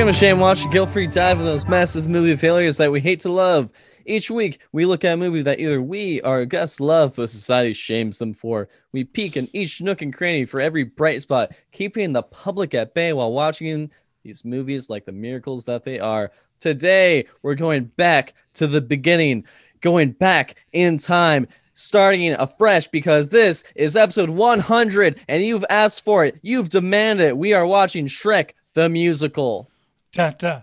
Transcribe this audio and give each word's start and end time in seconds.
Welcome 0.00 0.14
to 0.14 0.18
Shame 0.18 0.40
Watch, 0.40 0.64
a 0.64 0.68
guilt-free 0.68 1.08
dive 1.08 1.32
into 1.32 1.44
those 1.44 1.68
massive 1.68 2.08
movie 2.08 2.34
failures 2.34 2.78
that 2.78 2.90
we 2.90 3.02
hate 3.02 3.20
to 3.20 3.30
love. 3.30 3.68
Each 4.06 4.30
week, 4.30 4.62
we 4.72 4.86
look 4.86 5.04
at 5.04 5.12
a 5.12 5.16
movie 5.18 5.42
that 5.42 5.60
either 5.60 5.82
we 5.82 6.22
or 6.22 6.36
our 6.36 6.44
guests 6.46 6.80
love, 6.80 7.16
but 7.16 7.28
society 7.28 7.74
shames 7.74 8.16
them 8.16 8.32
for. 8.32 8.70
We 8.92 9.04
peek 9.04 9.36
in 9.36 9.50
each 9.52 9.82
nook 9.82 10.00
and 10.00 10.10
cranny 10.10 10.46
for 10.46 10.58
every 10.58 10.84
bright 10.84 11.20
spot, 11.20 11.52
keeping 11.70 12.14
the 12.14 12.22
public 12.22 12.72
at 12.72 12.94
bay 12.94 13.12
while 13.12 13.30
watching 13.30 13.90
these 14.24 14.42
movies 14.42 14.88
like 14.88 15.04
the 15.04 15.12
miracles 15.12 15.66
that 15.66 15.84
they 15.84 15.98
are. 15.98 16.32
Today, 16.60 17.26
we're 17.42 17.54
going 17.54 17.84
back 17.84 18.32
to 18.54 18.66
the 18.66 18.80
beginning, 18.80 19.44
going 19.82 20.12
back 20.12 20.64
in 20.72 20.96
time, 20.96 21.46
starting 21.74 22.32
afresh 22.32 22.88
because 22.88 23.28
this 23.28 23.64
is 23.76 23.96
episode 23.96 24.30
100 24.30 25.20
and 25.28 25.42
you've 25.42 25.66
asked 25.68 26.02
for 26.02 26.24
it. 26.24 26.38
You've 26.40 26.70
demanded 26.70 27.26
it. 27.26 27.36
We 27.36 27.52
are 27.52 27.66
watching 27.66 28.06
Shrek 28.06 28.52
the 28.72 28.88
musical 28.88 29.70
da 30.12 30.30
da 30.30 30.62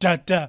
da 0.00 0.16
da 0.16 0.48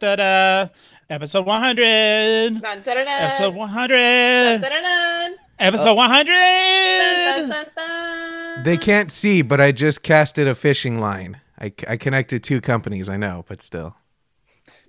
da 0.00 0.16
da 0.16 0.68
Episode 1.10 1.44
100. 1.44 2.50
Dun, 2.50 2.60
dun, 2.60 2.82
dun, 2.82 3.06
Episode 3.06 3.54
100. 3.54 4.62
Episode 5.58 5.90
oh. 5.90 5.94
100. 5.94 8.64
They 8.64 8.78
can't 8.78 9.12
see, 9.12 9.42
but 9.42 9.60
I 9.60 9.72
just 9.72 10.02
casted 10.02 10.48
a 10.48 10.54
fishing 10.54 10.98
line. 11.00 11.42
I, 11.60 11.74
I 11.86 11.98
connected 11.98 12.42
two 12.42 12.62
companies, 12.62 13.10
I 13.10 13.18
know, 13.18 13.44
but 13.46 13.60
still 13.60 13.94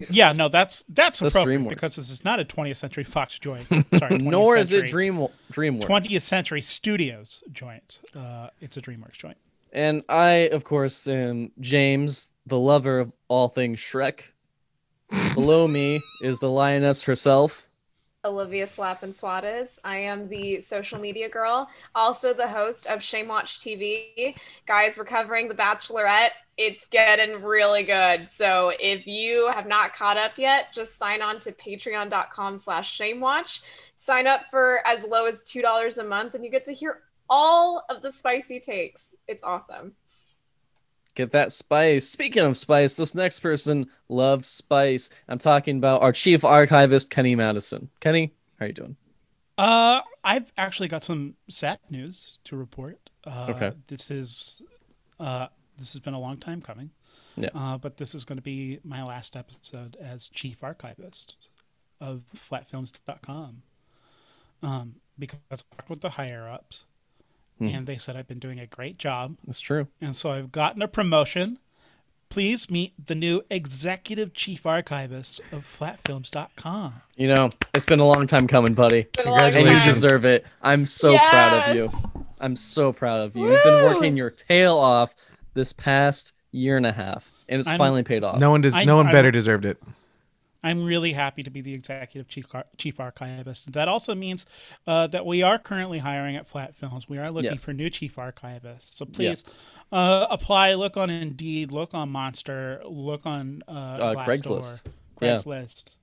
yeah 0.09 0.33
no 0.33 0.49
that's 0.49 0.83
that's 0.89 1.19
That's 1.19 1.35
appropriate 1.35 1.69
because 1.69 1.95
this 1.95 2.09
is 2.09 2.23
not 2.25 2.39
a 2.39 2.45
20th 2.45 2.75
century 2.77 3.03
fox 3.03 3.39
joint 3.39 3.65
sorry 3.97 4.17
Nor 4.17 4.57
is 4.57 4.73
it 4.73 4.87
Dream 4.87 5.27
DreamWorks. 5.51 5.83
20th 5.83 6.21
century 6.21 6.61
studios 6.61 7.43
joint 7.51 7.99
uh 8.15 8.49
it's 8.61 8.77
a 8.77 8.81
dreamworks 8.81 9.13
joint 9.13 9.37
And 9.73 10.03
I, 10.07 10.49
of 10.51 10.63
course, 10.63 11.07
am 11.07 11.51
James, 11.59 12.31
the 12.45 12.57
lover 12.57 12.99
of 12.99 13.11
all 13.27 13.47
things 13.49 13.79
Shrek. 13.79 14.21
Below 15.33 15.67
me 15.67 16.01
is 16.21 16.39
the 16.39 16.49
lioness 16.49 17.03
herself. 17.03 17.64
Olivia 18.25 18.65
Slap 18.65 19.03
and 19.03 19.13
Swades. 19.13 19.79
I 19.85 19.97
am 19.97 20.27
the 20.27 20.59
social 20.59 20.99
media 20.99 21.29
girl, 21.29 21.69
also 21.93 22.33
the 22.33 22.47
host 22.47 22.87
of 22.87 23.01
Shame 23.01 23.27
Watch 23.27 23.59
TV. 23.59 24.35
Guys, 24.65 24.97
we're 24.97 25.05
covering 25.05 25.47
The 25.47 25.53
Bachelorette. 25.53 26.31
It's 26.57 26.85
getting 26.87 27.43
really 27.43 27.83
good. 27.83 28.29
So 28.29 28.73
if 28.79 29.05
you 29.05 29.49
have 29.51 29.67
not 29.67 29.93
caught 29.93 30.17
up 30.17 30.33
yet, 30.37 30.73
just 30.73 30.97
sign 30.97 31.21
on 31.21 31.37
to 31.39 31.51
patreon.com 31.51 32.57
slash 32.57 32.97
shamewatch. 32.97 33.61
Sign 33.95 34.27
up 34.27 34.47
for 34.49 34.79
as 34.85 35.05
low 35.05 35.25
as 35.25 35.43
$2 35.43 35.97
a 35.97 36.03
month 36.03 36.33
and 36.33 36.43
you 36.43 36.51
get 36.51 36.63
to 36.65 36.73
hear 36.73 37.01
all 37.29 37.85
of 37.89 38.01
the 38.01 38.11
spicy 38.11 38.59
takes. 38.59 39.15
It's 39.27 39.43
awesome. 39.43 39.93
Get 41.15 41.31
that 41.31 41.51
spice. 41.51 42.07
Speaking 42.07 42.43
of 42.43 42.57
spice, 42.57 42.97
this 42.97 43.15
next 43.15 43.39
person 43.39 43.87
loves 44.09 44.47
spice. 44.47 45.09
I'm 45.29 45.39
talking 45.39 45.77
about 45.77 46.01
our 46.01 46.11
chief 46.11 46.43
archivist, 46.43 47.09
Kenny 47.09 47.35
Madison. 47.35 47.89
Kenny, 48.01 48.33
how 48.59 48.65
are 48.65 48.67
you 48.67 48.73
doing? 48.73 48.97
Uh, 49.57 50.01
I've 50.23 50.51
actually 50.57 50.89
got 50.89 51.03
some 51.03 51.35
sad 51.49 51.79
news 51.89 52.37
to 52.43 52.57
report. 52.57 52.99
Uh, 53.25 53.47
Okay. 53.55 53.71
This 53.87 54.11
is, 54.11 54.61
uh, 55.19 55.47
this 55.77 55.93
has 55.93 56.01
been 56.01 56.13
a 56.13 56.19
long 56.19 56.37
time 56.37 56.61
coming. 56.61 56.89
Yeah. 57.37 57.49
Uh, 57.55 57.77
but 57.77 57.97
this 57.97 58.13
is 58.13 58.25
going 58.25 58.37
to 58.37 58.41
be 58.43 58.79
my 58.83 59.03
last 59.03 59.35
episode 59.37 59.95
as 59.99 60.27
chief 60.29 60.63
archivist 60.63 61.37
of 62.01 62.23
flatfilms.com. 62.51 63.61
Um, 64.63 64.95
because 65.17 65.39
I 65.51 65.55
talked 65.55 65.89
with 65.89 66.01
the 66.01 66.09
higher 66.09 66.49
ups, 66.49 66.85
Hmm. 67.57 67.67
and 67.67 67.87
they 67.87 67.97
said 67.97 68.15
I've 68.17 68.27
been 68.27 68.39
doing 68.39 68.59
a 68.59 68.65
great 68.67 68.97
job, 68.97 69.37
That's 69.47 69.61
true. 69.61 69.87
and 70.01 70.15
so 70.15 70.29
I've 70.31 70.51
gotten 70.51 70.81
a 70.81 70.87
promotion. 70.87 71.57
Please 72.29 72.69
meet 72.69 72.93
the 73.07 73.15
new 73.15 73.43
executive 73.49 74.33
chief 74.33 74.65
archivist 74.65 75.39
of 75.53 75.63
flatfilms.com. 75.79 76.93
You 77.15 77.27
know, 77.29 77.51
it's 77.73 77.85
been 77.85 77.99
a 77.99 78.05
long 78.07 78.27
time 78.27 78.47
coming, 78.47 78.73
buddy. 78.73 79.07
Been 79.15 79.27
a 79.27 79.29
long 79.31 79.39
And 79.39 79.53
you 79.53 79.61
Congratulations. 79.61 80.01
deserve 80.01 80.25
it. 80.25 80.45
I'm 80.61 80.85
so 80.85 81.15
proud 81.17 81.69
of 81.69 81.75
you. 81.75 81.89
I'm 82.39 82.55
so 82.55 82.91
proud 82.91 83.21
of 83.21 83.35
you. 83.35 83.49
You've 83.51 83.63
been 83.63 83.83
working 83.85 84.17
your 84.17 84.31
tail 84.31 84.77
off 84.77 85.15
this 85.53 85.71
past 85.71 86.33
year 86.51 86.75
and 86.77 86.85
a 86.85 86.91
half, 86.91 87.31
and 87.47 87.59
it's 87.59 87.69
I'm- 87.69 87.77
finally 87.77 88.03
paid 88.03 88.23
off. 88.23 88.37
No 88.39 88.49
one 88.51 88.61
does. 88.61 88.75
I- 88.75 88.83
no 88.85 88.97
one 88.97 89.07
I- 89.07 89.11
better 89.13 89.31
deserved 89.31 89.63
it. 89.65 89.81
I'm 90.65 90.83
really 90.83 91.13
happy 91.13 91.43
to 91.43 91.49
be 91.51 91.61
the 91.61 91.73
executive 91.73 92.27
chief 92.27 92.47
ar- 92.55 92.65
chief 92.77 92.99
archivist. 92.99 93.71
That 93.73 93.87
also 93.87 94.15
means 94.15 94.45
uh, 94.87 95.07
that 95.07 95.25
we 95.25 95.43
are 95.43 95.59
currently 95.59 95.99
hiring 95.99 96.35
at 96.35 96.47
Flat 96.47 96.75
Films. 96.75 97.07
We 97.07 97.17
are 97.19 97.29
looking 97.31 97.51
Yes. 97.51 97.63
for 97.63 97.73
new 97.73 97.89
chief 97.89 98.15
archivists. 98.15 98.93
So 98.97 99.05
please 99.05 99.43
uh, 99.91 100.27
apply. 100.29 100.73
Look 100.73 100.97
on 100.97 101.09
Indeed. 101.09 101.71
Look 101.71 101.93
on 101.93 102.09
Monster. 102.09 102.81
Look 102.85 103.25
on 103.25 103.61
uh, 103.67 103.71
Uh, 103.71 104.13
Glassdoor, 104.15 104.25
Craigslist. 104.25 104.81
Yeah. 105.21 105.35
Craigslist. 105.37 105.95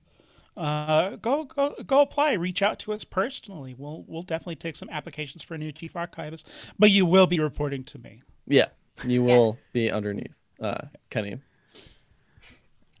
Uh, 0.55 1.15
go 1.17 1.45
go 1.45 1.75
go 1.85 2.01
apply. 2.01 2.33
Reach 2.33 2.61
out 2.61 2.77
to 2.79 2.93
us 2.93 3.03
personally. 3.03 3.73
We'll 3.77 4.05
we'll 4.07 4.21
definitely 4.33 4.55
take 4.57 4.75
some 4.75 4.89
applications 4.89 5.41
for 5.43 5.55
a 5.55 5.57
new 5.57 5.71
chief 5.71 5.95
archivist. 5.95 6.47
But 6.77 6.91
you 6.91 7.05
will 7.05 7.27
be 7.27 7.39
reporting 7.39 7.83
to 7.85 7.97
me. 7.99 8.21
Yeah, 8.47 8.67
you 9.03 9.23
will 9.23 9.55
Yes. 9.57 9.65
be 9.73 9.91
underneath 9.91 10.37
uh, 10.61 10.85
Kenny. 11.09 11.37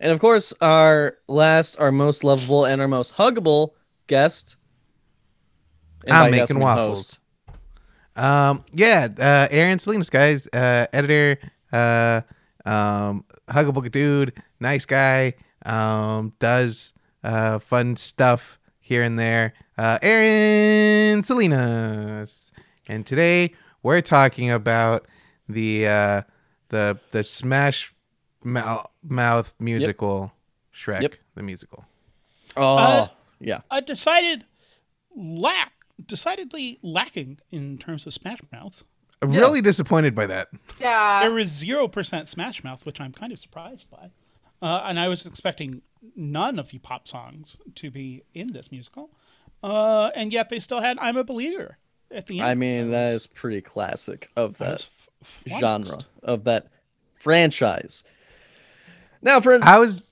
And 0.03 0.11
of 0.11 0.19
course, 0.19 0.53
our 0.59 1.15
last, 1.29 1.79
our 1.79 1.89
most 1.89 2.25
lovable, 2.25 2.65
and 2.65 2.81
our 2.81 2.89
most 2.89 3.13
huggable 3.15 3.69
guest. 4.07 4.57
I'm 6.05 6.25
by 6.25 6.37
guest, 6.37 6.51
I 6.51 6.55
making 6.55 6.59
waffles. 6.59 7.19
host. 8.13 8.17
Um, 8.17 8.65
yeah, 8.73 9.07
uh, 9.17 9.47
Aaron 9.49 9.79
Salinas, 9.79 10.09
guys, 10.09 10.45
uh, 10.51 10.87
editor, 10.91 11.39
uh, 11.71 12.19
um, 12.65 13.23
huggable 13.47 13.89
dude, 13.89 14.33
nice 14.59 14.85
guy, 14.85 15.35
um, 15.65 16.33
does 16.37 16.91
uh, 17.23 17.59
fun 17.59 17.95
stuff 17.95 18.59
here 18.81 19.03
and 19.03 19.17
there. 19.17 19.53
Uh, 19.77 19.99
Aaron 20.01 21.23
Salinas, 21.23 22.51
and 22.89 23.05
today 23.05 23.53
we're 23.83 24.01
talking 24.01 24.51
about 24.51 25.07
the 25.47 25.87
uh, 25.87 26.21
the 26.67 26.99
the 27.11 27.23
Smash 27.23 27.95
Mouth 29.03 29.53
musical 29.59 30.33
Shrek, 30.73 31.01
Yep. 31.01 31.15
the 31.35 31.43
musical. 31.43 31.85
Oh, 32.57 32.77
Uh, 32.77 33.07
yeah. 33.39 33.61
A 33.71 33.81
decided 33.81 34.45
lack, 35.15 35.73
decidedly 36.05 36.79
lacking 36.81 37.39
in 37.51 37.77
terms 37.77 38.05
of 38.07 38.13
Smash 38.13 38.39
Mouth. 38.51 38.83
I'm 39.21 39.31
Yeah. 39.31 39.39
really 39.41 39.61
disappointed 39.61 40.15
by 40.15 40.25
that. 40.27 40.49
Yeah. 40.79 41.21
there 41.21 41.31
was 41.31 41.47
zero 41.49 41.87
percent 41.87 42.27
Smash 42.27 42.63
Mouth, 42.63 42.85
which 42.85 42.99
I'm 42.99 43.13
kind 43.13 43.31
of 43.31 43.39
surprised 43.39 43.89
by. 43.89 44.11
Uh, 44.61 44.83
and 44.85 44.99
I 44.99 45.07
was 45.07 45.25
expecting 45.25 45.81
none 46.15 46.57
of 46.59 46.69
the 46.69 46.79
pop 46.79 47.07
songs 47.07 47.57
to 47.75 47.91
be 47.91 48.23
in 48.33 48.47
this 48.53 48.71
musical, 48.71 49.09
uh, 49.61 50.11
and 50.15 50.31
yet 50.33 50.49
they 50.49 50.59
still 50.59 50.81
had 50.81 50.97
"I'm 50.99 51.15
a 51.17 51.23
Believer" 51.23 51.77
at 52.11 52.27
the 52.27 52.39
end. 52.39 52.49
I 52.49 52.55
mean, 52.55 52.91
that 52.91 53.09
is 53.09 53.27
pretty 53.27 53.61
classic 53.61 54.29
of 54.35 54.61
I 54.61 54.65
that 54.65 54.71
was 54.71 54.89
f- 55.21 55.59
genre, 55.59 55.99
of 56.23 56.43
that 56.45 56.67
franchise. 57.15 58.03
Now, 59.23 59.39
friends, 59.39 59.65
I 59.67 59.79
was 59.79 60.03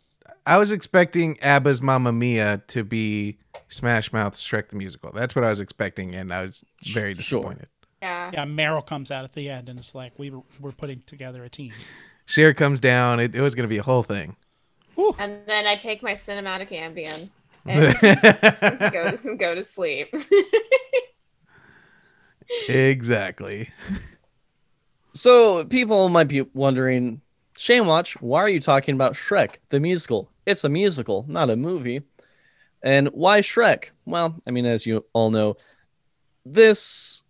I 0.46 0.58
was 0.58 0.72
expecting 0.72 1.38
ABBA's 1.42 1.82
Mamma 1.82 2.12
Mia 2.12 2.64
to 2.68 2.84
be 2.84 3.38
Smash 3.68 4.12
Mouth 4.12 4.34
Shrek 4.36 4.70
the 4.70 4.76
musical. 4.78 5.12
That's 5.12 5.36
what 5.36 5.44
I 5.46 5.50
was 5.50 5.60
expecting, 5.62 6.16
and 6.16 6.34
I 6.34 6.44
was 6.46 6.64
very 6.92 7.14
Sure. 7.16 7.42
disappointed. 7.42 7.68
yeah. 8.02 8.32
Yeah, 8.34 8.46
Meryl 8.46 8.86
comes 8.86 9.12
out 9.12 9.24
at 9.26 9.34
the 9.34 9.50
end, 9.50 9.70
and 9.70 9.78
it's 9.78 9.94
like 9.94 10.18
we 10.18 10.30
were 10.32 10.42
we're 10.60 10.72
putting 10.72 11.02
together 11.06 11.44
a 11.44 11.50
team. 11.50 11.74
Cher 12.26 12.54
comes 12.54 12.80
down. 12.80 13.20
It, 13.20 13.36
it 13.36 13.42
was 13.42 13.54
going 13.56 13.66
to 13.66 13.70
be 13.70 13.78
a 13.78 13.84
whole 13.84 14.04
thing. 14.04 14.36
And 15.20 15.40
then 15.48 15.66
I 15.68 15.76
take 15.76 16.02
my 16.04 16.12
cinematic 16.14 16.70
Ambien 16.70 17.30
and 17.66 18.92
go 18.94 19.10
to 19.12 19.36
go 19.36 19.56
to 19.56 19.64
sleep. 19.64 20.14
exactly. 22.70 23.70
So 25.14 25.66
people 25.66 26.08
might 26.08 26.30
be 26.30 26.40
wondering, 26.54 27.20
Shame 27.62 27.86
Watch, 27.86 28.20
why 28.20 28.40
are 28.40 28.50
you 28.50 28.60
talking 28.60 28.96
about 28.96 29.14
Shrek, 29.14 29.58
the 29.70 29.80
musical? 29.80 30.32
It's 30.48 30.64
a 30.64 30.70
musical, 30.70 31.26
not 31.28 31.52
a 31.52 31.56
movie. 31.56 32.02
And 32.82 33.10
why 33.10 33.42
Shrek? 33.42 33.92
Well, 34.04 34.42
I 34.48 34.50
mean, 34.50 34.66
as 34.66 34.88
you 34.88 35.06
all 35.14 35.30
know, 35.30 35.58
this 36.44 37.22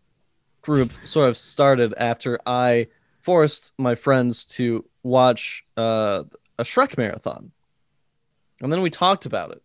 group 0.61 0.93
sort 1.03 1.27
of 1.27 1.35
started 1.35 1.93
after 1.97 2.39
I 2.45 2.87
forced 3.19 3.73
my 3.77 3.93
friends 3.93 4.45
to 4.55 4.85
watch 5.03 5.65
uh, 5.75 6.23
a 6.57 6.63
Shrek 6.63 6.97
marathon. 6.97 7.51
And 8.61 8.71
then 8.71 8.81
we 8.81 8.89
talked 8.89 9.25
about 9.25 9.51
it. 9.51 9.61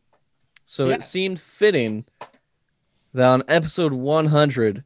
So 0.65 0.91
it 0.91 1.05
seemed 1.05 1.39
fitting 1.39 2.07
that 3.15 3.25
on 3.25 3.45
episode 3.47 3.93
100, 3.93 4.83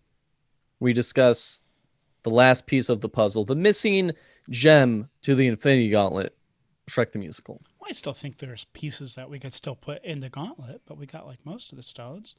we 0.79 0.93
discuss 0.93 1.63
the 2.23 2.29
last 2.29 2.67
piece 2.67 2.91
of 2.91 3.01
the 3.01 3.09
puzzle, 3.09 3.47
the 3.47 3.57
missing 3.57 4.13
gem 4.51 5.09
to 5.23 5.35
the 5.35 5.47
Infinity 5.47 5.91
Gauntlet, 5.91 6.37
Shrek 6.89 7.13
the 7.13 7.19
Musical. 7.19 7.61
I 7.87 7.93
still 7.93 8.13
think 8.15 8.39
there's 8.39 8.65
pieces 8.73 9.15
that 9.17 9.29
we 9.31 9.39
could 9.39 9.53
still 9.53 9.75
put 9.75 10.05
in 10.05 10.21
the 10.21 10.29
gauntlet, 10.29 10.83
but 10.87 10.97
we 10.99 11.07
got 11.07 11.27
like 11.27 11.39
most 11.45 11.73
of 11.73 11.77
the 11.77 11.83
stones. 11.83 12.35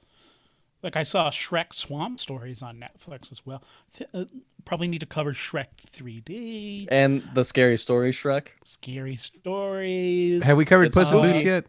Like 0.83 0.95
I 0.95 1.03
saw 1.03 1.29
Shrek 1.29 1.73
Swamp 1.73 2.19
Stories 2.19 2.61
on 2.63 2.79
Netflix 2.79 3.31
as 3.31 3.45
well. 3.45 3.61
Th- 3.97 4.09
uh, 4.13 4.25
probably 4.65 4.87
need 4.87 5.01
to 5.01 5.05
cover 5.05 5.33
Shrek 5.33 5.67
3D, 5.91 6.87
And 6.89 7.21
the 7.33 7.43
scary 7.43 7.77
story 7.77 8.11
Shrek. 8.11 8.47
scary 8.63 9.15
stories. 9.17 10.43
Have 10.43 10.57
we 10.57 10.65
covered 10.65 10.91
Puss 10.91 11.11
in. 11.11 11.21
Boots 11.21 11.43
yet? 11.43 11.65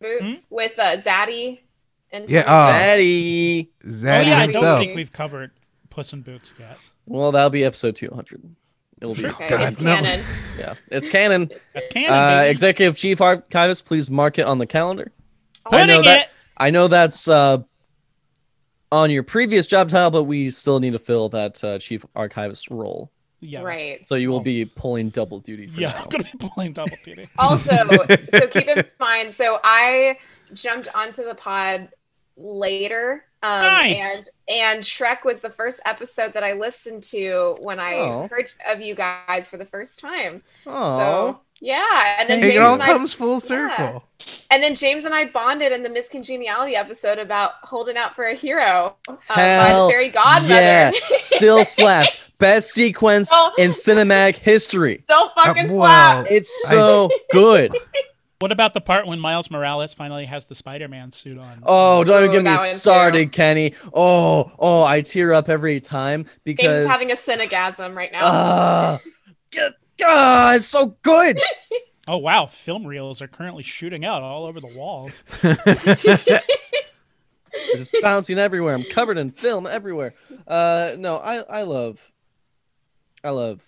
Boots 0.00 0.46
with 0.50 0.78
uh, 0.78 0.96
Zaddy 0.96 1.60
and 2.10 2.28
Yeah, 2.30 2.42
Tim. 2.42 2.50
oh. 2.52 2.66
Daddy. 2.66 3.70
oh 3.84 3.86
Zaddy 3.88 4.26
yeah, 4.26 4.38
I 4.38 4.46
don't 4.46 4.78
think 4.80 4.96
we've 4.96 5.12
covered 5.12 5.52
Puss 5.90 6.12
in 6.12 6.22
Boots 6.22 6.54
yet. 6.58 6.76
Well, 7.06 7.32
that'll 7.32 7.50
be 7.50 7.64
episode 7.64 7.94
200. 7.96 8.42
It'll 9.00 9.14
be. 9.14 9.20
Sure. 9.20 9.30
Okay, 9.30 9.48
God, 9.48 9.72
it's 9.72 9.80
no. 9.80 9.94
canon. 9.94 10.20
Yeah, 10.58 10.74
it's 10.90 11.06
canon. 11.06 11.50
Canon, 11.90 12.12
Uh. 12.12 12.42
Executive 12.48 12.96
Chief 12.96 13.20
Archivist, 13.20 13.84
please 13.84 14.10
mark 14.10 14.38
it 14.38 14.46
on 14.46 14.58
the 14.58 14.66
calendar. 14.66 15.12
I 15.66 15.86
know 15.86 16.02
that. 16.02 16.22
it. 16.22 16.28
I 16.56 16.70
know 16.70 16.88
that's 16.88 17.28
uh, 17.28 17.58
on 18.90 19.10
your 19.10 19.22
previous 19.22 19.66
job 19.66 19.88
title, 19.88 20.10
but 20.10 20.24
we 20.24 20.50
still 20.50 20.80
need 20.80 20.94
to 20.94 20.98
fill 20.98 21.28
that 21.28 21.62
uh, 21.62 21.78
Chief 21.78 22.04
Archivist 22.16 22.70
role. 22.70 23.12
Yeah, 23.40 23.62
Right. 23.62 24.04
So 24.04 24.16
you 24.16 24.30
will 24.30 24.38
Oh. 24.38 24.42
be 24.42 24.64
pulling 24.64 25.10
double 25.10 25.38
duty 25.38 25.68
for 25.68 25.80
Yeah, 25.80 25.90
now. 25.92 26.02
I'm 26.02 26.08
gonna 26.08 26.24
be 26.24 26.48
playing 26.56 26.72
double 26.72 26.96
duty. 27.04 27.28
Also, 27.38 27.70
so 28.32 28.46
keep 28.48 28.66
in 28.66 28.82
mind, 28.98 29.32
so 29.32 29.60
I 29.62 30.18
jumped 30.54 30.88
onto 30.92 31.22
the 31.24 31.36
pod 31.36 31.88
later. 32.36 33.24
Um, 33.42 33.62
Nice. 33.62 33.96
and 34.00 34.28
and 34.48 34.82
Shrek 34.82 35.24
was 35.24 35.40
the 35.40 35.50
first 35.50 35.80
episode 35.86 36.32
that 36.32 36.42
I 36.42 36.54
listened 36.54 37.04
to 37.04 37.56
when 37.60 37.78
I 37.78 37.94
Oh. 37.94 38.28
heard 38.30 38.50
of 38.66 38.80
you 38.80 38.94
guys 38.94 39.48
for 39.48 39.56
the 39.58 39.64
first 39.64 40.00
time. 40.00 40.42
Oh, 40.66 40.98
So 40.98 41.40
yeah, 41.60 42.16
and 42.18 42.28
then 42.28 42.40
Hey, 42.40 42.48
James 42.48 42.56
it 42.56 42.62
all 42.62 42.74
and 42.74 42.82
I, 42.82 42.86
comes 42.86 43.14
full 43.14 43.38
circle. 43.40 44.04
and 44.50 44.60
then 44.62 44.74
James 44.74 45.04
and 45.04 45.14
I 45.14 45.26
bonded 45.26 45.70
in 45.70 45.82
the 45.84 45.88
Miss 45.88 46.08
Congeniality 46.08 46.74
episode 46.74 47.18
about 47.20 47.52
holding 47.62 47.96
out 47.96 48.16
for 48.16 48.24
a 48.26 48.34
hero 48.34 48.96
uh, 49.08 49.14
by 49.28 49.40
Hell 49.40 49.86
the 49.86 49.92
fairy 49.92 50.08
godmother. 50.08 50.54
yeah, 50.54 50.90
still 51.18 51.64
slaps. 51.64 52.16
Best 52.38 52.70
sequence 52.72 53.30
Oh. 53.32 53.52
in 53.58 53.70
cinematic 53.72 54.36
history. 54.36 55.02
so 55.08 55.30
fucking 55.36 55.70
Uh, 55.70 55.74
wow. 55.74 56.20
slaps. 56.22 56.28
It's 56.30 56.68
so 56.68 57.08
good. 57.30 57.76
What 58.40 58.52
about 58.52 58.72
the 58.72 58.80
part 58.80 59.06
when 59.08 59.18
Miles 59.18 59.50
Morales 59.50 59.94
finally 59.94 60.24
has 60.26 60.46
the 60.46 60.54
Spider-Man 60.54 61.10
suit 61.10 61.38
on? 61.38 61.60
Oh, 61.64 62.04
don't 62.04 62.18
even 62.22 62.30
Ooh, 62.30 62.32
get 62.34 62.38
me 62.44 62.50
that 62.50 62.58
one 62.58 62.68
too. 62.68 62.74
started, 62.76 63.32
Kenny. 63.32 63.74
Oh, 63.92 64.52
oh, 64.60 64.84
I 64.84 65.00
tear 65.00 65.32
up 65.34 65.48
every 65.48 65.80
time 65.80 66.24
because 66.44 66.84
is 66.84 66.90
having 66.90 67.10
a 67.10 67.16
synagasm 67.16 67.96
right 67.96 68.12
now. 68.12 68.20
ah, 68.22 69.00
get- 69.50 69.72
ah, 70.04 70.54
it's 70.54 70.66
so 70.66 70.96
good. 71.02 71.40
Oh 72.10 72.16
wow, 72.16 72.46
film 72.46 72.86
reels 72.86 73.20
are 73.20 73.28
currently 73.28 73.62
shooting 73.62 74.02
out 74.06 74.22
all 74.22 74.46
over 74.46 74.60
the 74.60 74.66
walls. 74.66 75.22
It's 77.60 77.88
just 77.90 77.90
bouncing 78.00 78.38
everywhere. 78.38 78.72
I'm 78.74 78.84
covered 78.84 79.18
in 79.18 79.30
film 79.30 79.66
everywhere. 79.66 80.14
Uh, 80.46 80.92
no, 80.96 81.16
I, 81.18 81.36
I 81.40 81.62
love, 81.64 82.12
I 83.22 83.28
love 83.30 83.62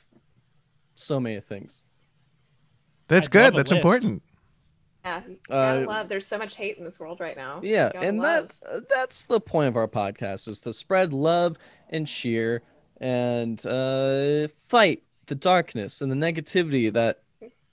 so 0.94 1.18
many 1.20 1.40
things. 1.40 1.82
That's 3.08 3.26
I'd 3.26 3.30
good. 3.32 3.52
a 3.54 3.56
That's 3.58 3.70
list. 3.72 3.82
important. 3.82 4.22
Yeah, 5.04 5.22
you 5.26 5.38
Uh, 5.54 5.84
love. 5.86 6.08
There's 6.08 6.26
so 6.26 6.38
much 6.38 6.56
hate 6.56 6.76
in 6.78 6.84
this 6.84 7.00
world 7.00 7.20
right 7.20 7.36
now. 7.36 7.60
Yeah, 7.62 7.90
and 7.94 8.18
love. 8.20 8.52
that 8.62 8.76
uh, 8.76 8.80
that's 8.88 9.24
the 9.24 9.40
point 9.40 9.68
of 9.68 9.76
our 9.76 9.88
podcast 9.88 10.46
is 10.48 10.60
to 10.60 10.72
spread 10.72 11.12
love 11.12 11.56
and 11.88 12.06
cheer 12.06 12.62
and 13.00 13.64
uh, 13.66 14.48
fight 14.48 15.02
the 15.26 15.34
darkness 15.34 16.02
and 16.02 16.12
the 16.12 16.16
negativity 16.16 16.92
that 16.92 17.22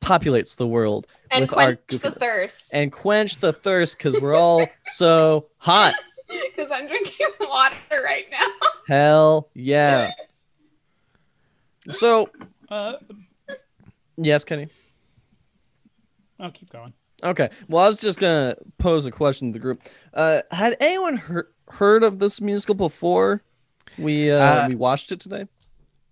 populates 0.01 0.55
the 0.55 0.67
world 0.67 1.05
and 1.31 1.41
with 1.41 1.53
our 1.53 1.75
quench 1.75 2.01
the 2.01 2.11
thirst. 2.11 2.73
and 2.73 2.91
quench 2.93 3.39
the 3.39 3.51
thirst 3.51 3.97
because 3.97 4.19
we're 4.21 4.35
all 4.35 4.65
so 4.83 5.47
hot. 5.57 5.93
Because 6.29 6.71
I'm 6.71 6.87
drinking 6.87 7.25
water 7.39 7.75
right 8.03 8.25
now. 8.29 8.47
Hell 8.85 9.49
yeah. 9.53 10.11
So 11.89 12.29
Uh, 12.69 12.95
yes, 14.17 14.43
Kenny. 14.43 14.67
I'll 16.37 16.51
keep 16.51 16.69
going. 16.69 16.91
Okay. 17.23 17.49
Well, 17.67 17.83
I 17.83 17.87
was 17.87 17.99
just 17.99 18.19
gonna 18.19 18.55
pose 18.77 19.05
a 19.05 19.11
question 19.11 19.49
to 19.51 19.53
the 19.53 19.61
group. 19.61 19.81
Uh, 20.13 20.41
had 20.51 20.77
anyone 20.79 21.17
heard 21.17 21.47
heard 21.69 22.03
of 22.03 22.19
this 22.19 22.39
musical 22.39 22.75
before? 22.75 23.41
We 23.97 24.31
uh, 24.31 24.37
Uh, 24.37 24.65
we 24.69 24.75
watched 24.75 25.11
it 25.11 25.19
today. 25.19 25.45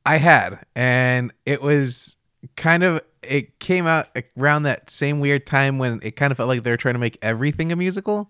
I 0.06 0.18
had, 0.18 0.60
and 0.76 1.34
it 1.46 1.62
was 1.62 2.16
kind 2.56 2.84
of. 2.84 3.02
It 3.24 3.58
came 3.60 3.88
out 3.88 4.08
around 4.38 4.64
that 4.64 4.90
same 4.92 5.20
weird 5.20 5.48
time 5.48 5.80
when 5.80 6.00
it 6.04 6.16
kind 6.16 6.30
of 6.32 6.38
felt 6.38 6.48
like 6.48 6.62
they 6.62 6.70
were 6.70 6.78
trying 6.78 6.94
to 6.94 7.00
make 7.00 7.18
everything 7.24 7.72
a 7.72 7.76
musical. 7.76 8.30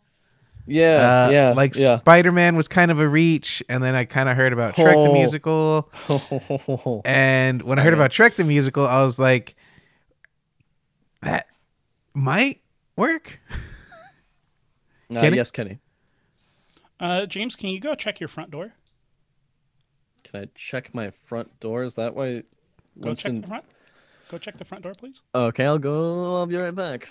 Yeah, 0.68 1.26
Uh, 1.28 1.30
yeah, 1.32 1.54
Like 1.54 1.76
yeah. 1.78 2.00
Spider 2.00 2.32
Man 2.32 2.56
was 2.56 2.68
kind 2.70 2.90
of 2.92 3.00
a 3.00 3.08
reach, 3.08 3.62
and 3.70 3.84
then 3.84 3.94
I 3.94 4.06
kind 4.06 4.30
of 4.30 4.36
heard 4.38 4.52
about 4.54 4.76
Shrek 4.76 4.94
the 4.94 5.10
Oh. 5.10 5.14
musical. 5.14 5.92
And 7.06 7.62
when 7.62 7.78
I 7.78 7.84
heard 7.84 7.94
about 7.94 8.12
Shrek 8.12 8.36
the 8.36 8.44
musical, 8.46 8.86
I 8.88 9.04
was 9.04 9.20
like, 9.20 9.56
that 11.22 11.48
might 12.14 12.62
work. 12.96 13.40
Uh, 15.12 15.22
Kenny? 15.22 15.36
yes, 15.38 15.52
Kenny. 15.52 15.78
Uh, 17.00 17.28
James, 17.28 17.56
can 17.56 17.70
you 17.70 17.80
go 17.80 17.94
check 17.94 18.20
your 18.20 18.28
front 18.28 18.50
door? 18.50 18.74
Can 20.24 20.42
I 20.42 20.48
check 20.56 20.96
my 20.96 21.12
front 21.26 21.60
door? 21.60 21.84
Is 21.84 21.94
that 21.94 22.16
why? 22.16 22.42
Go 23.00 23.14
check 23.14 23.36
the 23.36 23.48
front. 23.48 23.66
Go 24.32 24.40
check 24.40 24.58
the 24.58 24.66
front 24.66 24.84
door, 24.84 24.96
please. 24.96 25.22
Okay, 25.36 25.64
I'll 25.64 25.78
go. 25.78 26.38
I'll 26.38 26.48
be 26.48 26.58
right 26.58 26.74
back. 26.74 27.08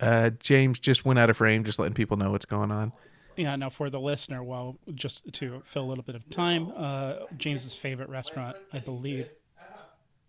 Uh, 0.00 0.30
James 0.40 0.78
just 0.78 1.04
went 1.04 1.18
out 1.18 1.28
of 1.28 1.36
frame, 1.36 1.62
just 1.62 1.78
letting 1.78 1.92
people 1.92 2.16
know 2.16 2.30
what's 2.30 2.46
going 2.46 2.70
on. 2.70 2.92
Yeah, 3.36 3.54
now 3.56 3.68
for 3.68 3.90
the 3.90 4.00
listener, 4.00 4.42
well, 4.42 4.78
just 4.94 5.30
to 5.34 5.62
fill 5.66 5.84
a 5.84 5.88
little 5.88 6.04
bit 6.04 6.14
of 6.14 6.28
time, 6.30 6.72
uh, 6.74 7.16
James's 7.36 7.74
favorite 7.74 8.08
restaurant, 8.08 8.56
I 8.72 8.78
believe, 8.78 9.30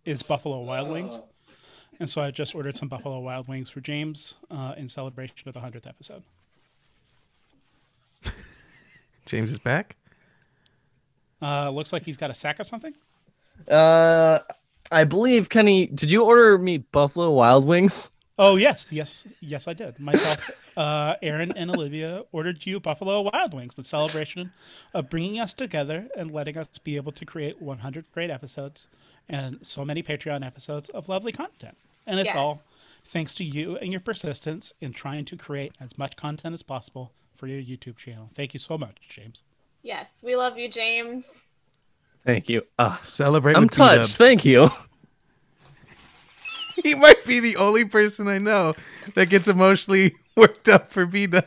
is 0.03 0.21
Buffalo 0.24 0.59
Wild 0.62 0.89
Wings. 0.89 1.21
And 2.00 2.10
so 2.10 2.21
I 2.21 2.31
just 2.31 2.55
ordered 2.55 2.75
some 2.75 2.88
Buffalo 2.88 3.19
Wild 3.19 3.48
Wings 3.48 3.69
for 3.69 3.79
James 3.79 4.36
uh, 4.50 4.74
in 4.77 4.88
celebration 4.88 5.48
of 5.48 5.53
the 5.53 5.60
100th 5.60 5.88
episode. 5.88 6.24
James 9.25 9.51
is 9.51 9.60
back. 9.60 9.95
Uh, 11.41 11.69
looks 11.69 11.93
like 11.93 12.03
he's 12.03 12.17
got 12.17 12.31
a 12.31 12.33
sack 12.33 12.60
of 12.60 12.67
something. 12.67 12.93
Uh, 13.67 14.39
I 14.91 15.03
believe 15.03 15.50
Kenny. 15.50 15.88
Did 15.88 16.12
you 16.12 16.24
order 16.24 16.57
me 16.57 16.79
Buffalo 16.79 17.31
Wild 17.31 17.65
Wings? 17.65 18.12
Oh, 18.39 18.55
yes, 18.55 18.91
yes, 18.91 19.27
yes, 19.39 19.67
I 19.67 19.74
did. 19.74 20.00
Myself, 20.00 20.74
uh, 20.77 21.15
Aaron, 21.21 21.51
and 21.55 21.69
Olivia 21.69 22.24
ordered 22.31 22.65
you 22.65 22.79
Buffalo 22.79 23.21
Wild 23.21 23.53
Wings, 23.53 23.75
the 23.75 23.83
celebration 23.83 24.51
of 24.93 25.10
bringing 25.10 25.39
us 25.39 25.53
together 25.53 26.07
and 26.17 26.31
letting 26.31 26.57
us 26.57 26.79
be 26.79 26.95
able 26.95 27.12
to 27.12 27.25
create 27.25 27.62
100 27.62 28.05
great 28.12 28.31
episodes 28.31 28.88
and 29.29 29.65
so 29.65 29.83
many 29.85 30.03
Patreon 30.03 30.45
episodes 30.45 30.89
of 30.89 31.07
lovely 31.09 31.31
content. 31.31 31.77
And 32.07 32.19
it's 32.19 32.27
Yes. 32.29 32.35
all 32.35 32.63
thanks 33.05 33.33
to 33.35 33.43
you 33.43 33.77
and 33.77 33.91
your 33.91 34.01
persistence 34.01 34.73
in 34.81 34.93
trying 34.93 35.25
to 35.25 35.37
create 35.37 35.73
as 35.79 35.97
much 35.97 36.15
content 36.15 36.53
as 36.53 36.63
possible 36.63 37.11
for 37.35 37.47
your 37.47 37.61
YouTube 37.61 37.97
channel. 37.97 38.29
Thank 38.35 38.53
you 38.53 38.59
so 38.59 38.77
much, 38.77 38.97
James. 39.09 39.43
Yes, 39.83 40.09
we 40.23 40.35
love 40.35 40.57
you, 40.57 40.69
James. 40.69 41.25
Thank 42.25 42.49
you. 42.49 42.63
Uh, 42.77 42.97
Celebrate. 43.01 43.55
I'm 43.55 43.63
with 43.63 43.71
touched. 43.71 43.93
B-dubs. 43.95 44.17
Thank 44.17 44.45
you. 44.45 44.69
He 46.83 46.95
might 46.95 47.23
be 47.25 47.39
the 47.39 47.57
only 47.57 47.85
person 47.85 48.27
I 48.27 48.39
know 48.39 48.73
that 49.13 49.29
gets 49.29 49.47
emotionally 49.47 50.15
worked 50.35 50.67
up 50.69 50.91
for 50.91 51.05
B 51.05 51.27
Dub. 51.27 51.45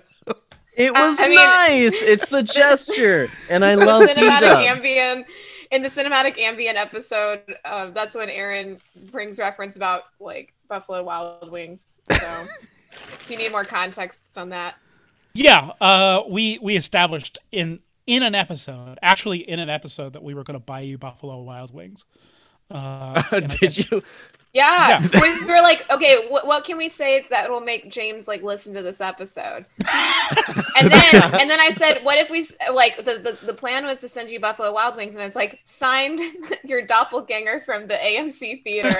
It 0.77 0.93
was 0.93 1.21
I 1.21 1.27
mean- 1.29 1.37
nice. 1.37 2.03
It's 2.03 2.29
the 2.29 2.43
gesture, 2.55 3.29
and 3.49 3.65
I 3.65 3.75
The 3.77 3.85
love 3.85 4.03
cinematic 4.09 4.17
B-dubs. 4.41 4.85
ambient 4.85 5.27
in 5.75 5.83
the 5.83 5.89
cinematic 5.89 6.39
ambient 6.39 6.79
episode. 6.79 7.43
Uh, 7.65 7.91
that's 7.91 8.15
when 8.15 8.31
Aaron 8.31 8.79
brings 9.11 9.39
reference 9.39 9.75
about 9.75 10.05
like 10.21 10.55
Buffalo 10.69 11.03
Wild 11.03 11.51
Wings. 11.51 11.99
So 12.11 12.47
if 12.93 13.27
you 13.29 13.37
need 13.37 13.51
more 13.51 13.65
context 13.65 14.25
on 14.39 14.51
that, 14.51 14.77
Yeah, 15.35 15.73
uh, 15.81 16.23
we 16.29 16.59
we 16.63 16.77
established 16.77 17.39
in 17.51 17.81
in 18.07 18.23
an 18.23 18.35
episode, 18.35 18.99
actually 19.03 19.49
in 19.49 19.59
an 19.59 19.69
episode, 19.69 20.13
that 20.13 20.23
we 20.23 20.35
were 20.35 20.45
going 20.45 20.59
to 20.59 20.65
buy 20.65 20.81
you 20.81 20.97
Buffalo 20.97 21.43
Wild 21.43 21.75
Wings. 21.75 22.05
Uh, 22.71 23.41
Did 23.41 23.91
you? 23.91 24.03
Yeah, 24.55 25.01
Yeah. 25.03 25.21
we 25.21 25.45
were 25.47 25.61
like, 25.61 25.85
okay, 25.91 26.27
what, 26.29 26.47
what 26.47 26.65
can 26.65 26.77
we 26.77 26.89
say 26.89 27.27
that 27.31 27.51
will 27.51 27.61
make 27.61 27.91
James 27.91 28.29
like 28.29 28.43
listen 28.43 28.73
to 28.75 28.83
this 28.83 29.01
episode? 29.01 29.67
and 30.79 30.91
then 30.91 31.15
and 31.41 31.51
then 31.51 31.59
I 31.61 31.71
said, 31.71 32.05
what 32.05 32.19
if 32.19 32.31
we 32.31 32.47
like 32.73 32.97
the, 32.99 33.19
the 33.19 33.37
the 33.47 33.55
plan 33.55 33.85
was 33.85 34.01
to 34.01 34.09
send 34.09 34.31
you 34.31 34.39
Buffalo 34.39 34.73
Wild 34.73 34.97
Wings, 34.97 35.15
and 35.15 35.23
I 35.23 35.25
was 35.25 35.35
like, 35.35 35.61
signed 35.65 36.21
your 36.65 36.83
doppelganger 36.87 37.63
from 37.63 37.89
the 37.89 37.95
AMC 37.95 38.63
theater 38.63 38.95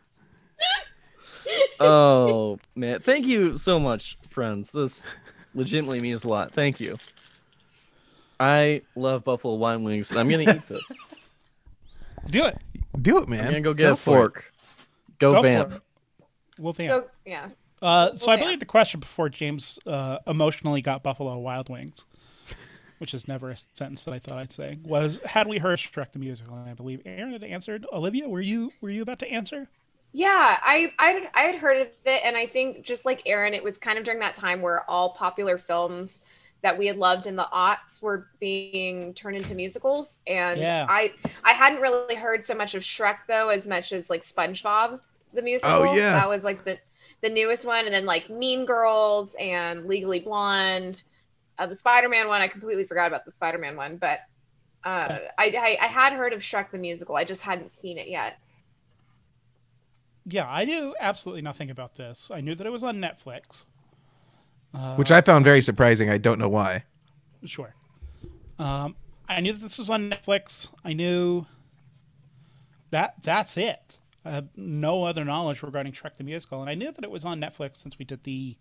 oh 1.80 2.58
man, 2.76 3.00
thank 3.02 3.26
you 3.28 3.58
so 3.58 3.78
much, 3.78 4.18
friends. 4.30 4.72
This 4.72 5.06
legitimately 5.54 6.00
means 6.00 6.24
a 6.24 6.30
lot. 6.30 6.54
Thank 6.54 6.80
you. 6.80 6.98
I 8.40 8.82
love 8.96 9.24
Buffalo 9.26 9.56
Wild 9.56 9.84
Wings, 9.84 10.12
and 10.12 10.20
I'm 10.20 10.30
gonna 10.30 10.44
eat 10.44 10.68
this. 10.68 10.92
Do 12.30 12.46
it. 12.46 12.58
Do 13.02 13.18
it, 13.20 13.28
man. 13.28 13.40
I'm 13.40 13.46
man. 13.46 13.54
gonna 13.54 13.62
go 13.62 13.74
get 13.74 13.92
a 13.92 13.96
for 13.96 14.12
it. 14.12 14.20
fork. 14.20 14.52
Go, 15.20 15.32
Go 15.32 15.38
for 15.38 15.44
vamp. 15.44 15.72
it. 15.74 15.82
Wolfman. 16.58 16.90
So 16.90 17.06
yeah. 17.26 17.50
Uh, 17.82 18.16
so 18.16 18.28
I 18.32 18.36
Wolfman. 18.36 18.40
believe 18.48 18.60
the 18.60 18.66
question 18.66 19.00
before 19.00 19.30
James 19.30 19.78
uh, 19.86 20.20
emotionally 20.28 20.82
got 20.82 21.04
Buffalo 21.04 21.38
Wild 21.38 21.70
Wings, 21.70 22.06
which 23.00 23.14
is 23.14 23.28
never 23.28 23.52
a 23.52 23.58
sentence 23.58 24.04
that 24.04 24.14
I 24.14 24.20
thought 24.20 24.38
I'd 24.38 24.52
say, 24.52 24.78
was 24.84 25.20
had 25.26 25.48
we 25.48 25.58
heard 25.58 25.80
Shrek 25.80 26.12
the 26.14 26.20
musical? 26.20 26.56
And 26.56 26.70
I 26.70 26.74
believe 26.74 27.02
Aaron 27.06 27.34
had 27.34 27.44
answered. 27.44 27.86
Olivia, 27.92 28.28
were 28.30 28.42
you 28.42 28.72
were 28.82 28.90
you 28.90 29.02
about 29.02 29.20
to 29.20 29.30
answer? 29.30 29.68
Yeah, 30.14 30.58
I 30.64 30.94
I 30.98 31.28
I 31.34 31.42
had 31.42 31.56
heard 31.56 31.82
of 31.82 31.88
it, 32.06 32.22
and 32.24 32.38
I 32.38 32.48
think 32.48 32.84
just 32.86 33.06
like 33.06 33.22
Aaron, 33.26 33.54
it 33.54 33.64
was 33.64 33.78
kind 33.78 33.98
of 33.98 34.06
during 34.06 34.22
that 34.22 34.36
time 34.36 34.62
where 34.62 34.90
all 34.90 35.10
popular 35.10 35.58
films 35.58 36.26
that 36.66 36.80
we 36.80 36.88
had 36.88 36.98
loved 36.98 37.28
in 37.28 37.36
the 37.36 37.48
aughts 37.54 38.02
were 38.02 38.28
being 38.40 39.14
turned 39.14 39.38
into 39.38 39.54
musicals, 39.54 40.24
and 40.26 40.60
Yeah. 40.60 40.88
I 40.90 41.14
I 41.44 41.54
hadn't 41.54 41.80
really 41.80 42.16
heard 42.16 42.44
so 42.44 42.56
much 42.56 42.74
of 42.74 42.82
Shrek 42.82 43.20
though, 43.28 43.50
as 43.50 43.68
much 43.68 43.94
as 43.94 44.10
like 44.10 44.22
SpongeBob 44.22 45.00
the 45.32 45.44
musical. 45.44 45.76
Oh, 45.76 45.94
yeah. 45.96 46.14
that 46.14 46.28
was 46.28 46.44
like 46.44 46.66
the 46.66 46.80
the 47.22 47.30
newest 47.30 47.68
one, 47.68 47.86
and 47.86 47.94
then 47.94 48.08
like 48.08 48.32
Mean 48.32 48.66
Girls 48.66 49.36
and 49.40 49.86
Legally 49.86 50.22
Blonde, 50.22 51.04
uh, 51.60 51.68
the 51.68 51.76
Spider 51.76 52.10
Man 52.10 52.28
one. 52.28 52.42
I 52.42 52.48
completely 52.48 52.86
forgot 52.86 53.06
about 53.10 53.26
the 53.26 53.32
Spider 53.32 53.60
Man 53.60 53.76
one, 53.76 53.98
but. 53.98 54.22
Uh, 54.84 55.18
I, 55.40 55.78
I 55.82 55.86
I 55.86 55.88
had 55.88 56.14
heard 56.14 56.32
of 56.32 56.42
Shrek 56.42 56.70
the 56.70 56.78
musical. 56.78 57.16
I 57.16 57.24
just 57.24 57.42
hadn't 57.42 57.72
seen 57.72 57.98
it 57.98 58.08
yet. 58.08 58.38
Yeah, 60.28 60.48
I 60.48 60.64
knew 60.66 60.96
absolutely 61.00 61.42
nothing 61.42 61.72
about 61.72 61.96
this. 61.96 62.30
I 62.32 62.40
knew 62.42 62.54
that 62.54 62.68
it 62.68 62.70
was 62.70 62.84
on 62.84 62.98
Netflix. 62.98 63.66
Which 64.96 65.12
I 65.12 65.22
found 65.22 65.46
very 65.46 65.62
surprising. 65.62 66.10
I 66.10 66.18
don't 66.18 66.40
know 66.40 66.50
why. 66.50 66.84
Sure. 67.46 67.74
Um, 68.60 68.96
I 69.28 69.42
knew 69.42 69.54
that 69.54 69.62
this 69.62 69.78
was 69.78 69.90
on 69.90 70.10
Netflix. 70.10 70.70
I 70.84 70.94
knew 70.94 71.46
that 72.92 73.16
that's 73.24 73.58
it. 73.58 73.98
I 74.24 74.32
have 74.32 74.48
no 74.56 75.04
other 75.04 75.24
knowledge 75.24 75.62
regarding 75.62 75.94
Shrek 75.94 76.18
the 76.18 76.24
musical, 76.24 76.62
and 76.62 76.70
I 76.70 76.74
knew 76.74 76.92
that 76.92 77.04
it 77.04 77.12
was 77.12 77.26
on 77.26 77.40
Netflix 77.40 77.78
since 77.78 78.00
we 78.00 78.06
did 78.06 78.24
the, 78.24 78.58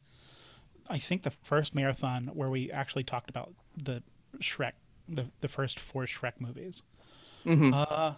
I 0.90 0.99
think 0.99 1.23
the 1.23 1.33
first 1.42 1.75
marathon 1.75 2.30
where 2.35 2.50
we 2.50 2.71
actually 2.71 3.04
talked 3.04 3.30
about 3.30 3.54
the 3.76 4.02
Shrek, 4.40 4.73
the 5.09 5.26
the 5.40 5.49
first 5.49 5.80
four 5.80 6.04
Shrek 6.04 6.35
movies. 6.38 6.83
Uh, 7.47 8.14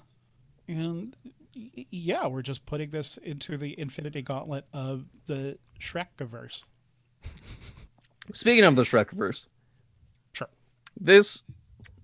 and 0.68 1.16
yeah, 1.54 2.26
we're 2.26 2.42
just 2.42 2.66
putting 2.66 2.90
this 2.90 3.16
into 3.18 3.56
the 3.56 3.78
Infinity 3.78 4.22
Gauntlet 4.22 4.66
of 4.72 5.04
the 5.26 5.58
Shrekiverse. 5.80 6.64
Speaking 8.32 8.64
of 8.64 8.76
the 8.76 8.82
Shrekverse, 8.82 9.46
Sure. 10.32 10.48
this 11.00 11.42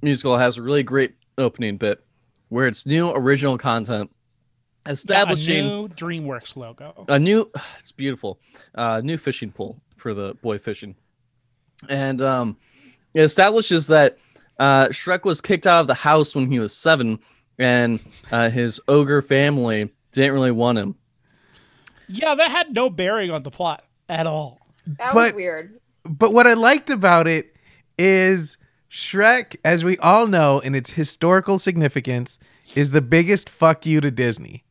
musical 0.02 0.36
has 0.36 0.58
a 0.58 0.62
really 0.62 0.82
great 0.82 1.14
opening 1.38 1.76
bit 1.76 2.02
where 2.48 2.66
it's 2.66 2.86
new 2.86 3.10
original 3.10 3.56
content 3.58 4.10
establishing 4.86 5.64
a 5.64 5.68
new 5.68 5.88
DreamWorks 5.88 6.56
logo. 6.56 7.04
a 7.08 7.18
new 7.18 7.50
it's 7.78 7.92
beautiful 7.92 8.40
uh 8.74 9.00
new 9.02 9.16
fishing 9.16 9.50
pole 9.52 9.80
for 9.96 10.12
the 10.12 10.34
boy 10.42 10.58
fishing 10.58 10.94
and 11.88 12.20
um 12.20 12.56
it 13.14 13.20
establishes 13.22 13.86
that 13.86 14.18
uh 14.58 14.88
shrek 14.88 15.24
was 15.24 15.40
kicked 15.40 15.66
out 15.66 15.80
of 15.80 15.86
the 15.86 15.94
house 15.94 16.34
when 16.34 16.50
he 16.50 16.58
was 16.58 16.76
seven 16.76 17.18
and 17.58 18.00
uh 18.32 18.50
his 18.50 18.80
ogre 18.88 19.22
family 19.22 19.88
didn't 20.10 20.32
really 20.32 20.50
want 20.50 20.76
him 20.78 20.94
Yeah, 22.08 22.34
that 22.34 22.50
had 22.50 22.74
no 22.74 22.90
bearing 22.90 23.30
on 23.30 23.42
the 23.44 23.50
plot 23.52 23.84
at 24.08 24.26
all. 24.26 24.60
That 24.98 25.14
was 25.14 25.32
weird. 25.32 25.78
But 26.04 26.32
what 26.32 26.46
I 26.46 26.54
liked 26.54 26.90
about 26.90 27.26
it 27.28 27.54
is 27.98 28.56
Shrek, 28.90 29.56
as 29.64 29.84
we 29.84 29.96
all 29.98 30.26
know, 30.26 30.58
in 30.58 30.74
its 30.74 30.90
historical 30.90 31.58
significance, 31.58 32.38
is 32.74 32.90
the 32.90 33.02
biggest 33.02 33.48
fuck 33.48 33.86
you 33.86 34.00
to 34.00 34.10
Disney. 34.10 34.64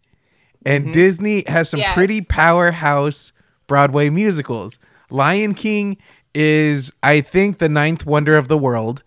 And 0.65 0.93
Disney 0.93 1.43
has 1.47 1.69
some 1.69 1.79
Yes. 1.79 1.93
pretty 1.95 2.21
powerhouse 2.21 3.31
Broadway 3.67 4.09
musicals. 4.09 4.77
Lion 5.09 5.53
King 5.53 5.97
is, 6.35 6.93
I 7.01 7.21
think, 7.21 7.57
the 7.57 7.69
ninth 7.69 8.05
wonder 8.05 8.37
of 8.37 8.47
the 8.47 8.57
world. 8.57 9.01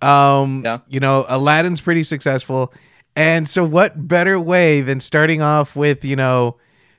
Um, 0.00 0.62
Yeah. 0.64 0.78
You 0.88 1.00
know, 1.00 1.24
Aladdin's 1.28 1.80
pretty 1.80 2.04
successful. 2.04 2.72
And 3.16 3.48
so, 3.48 3.64
what 3.64 4.08
better 4.08 4.38
way 4.40 4.80
than 4.80 5.00
starting 5.00 5.42
off 5.42 5.76
with, 5.76 6.04
you 6.04 6.16
know, 6.16 6.56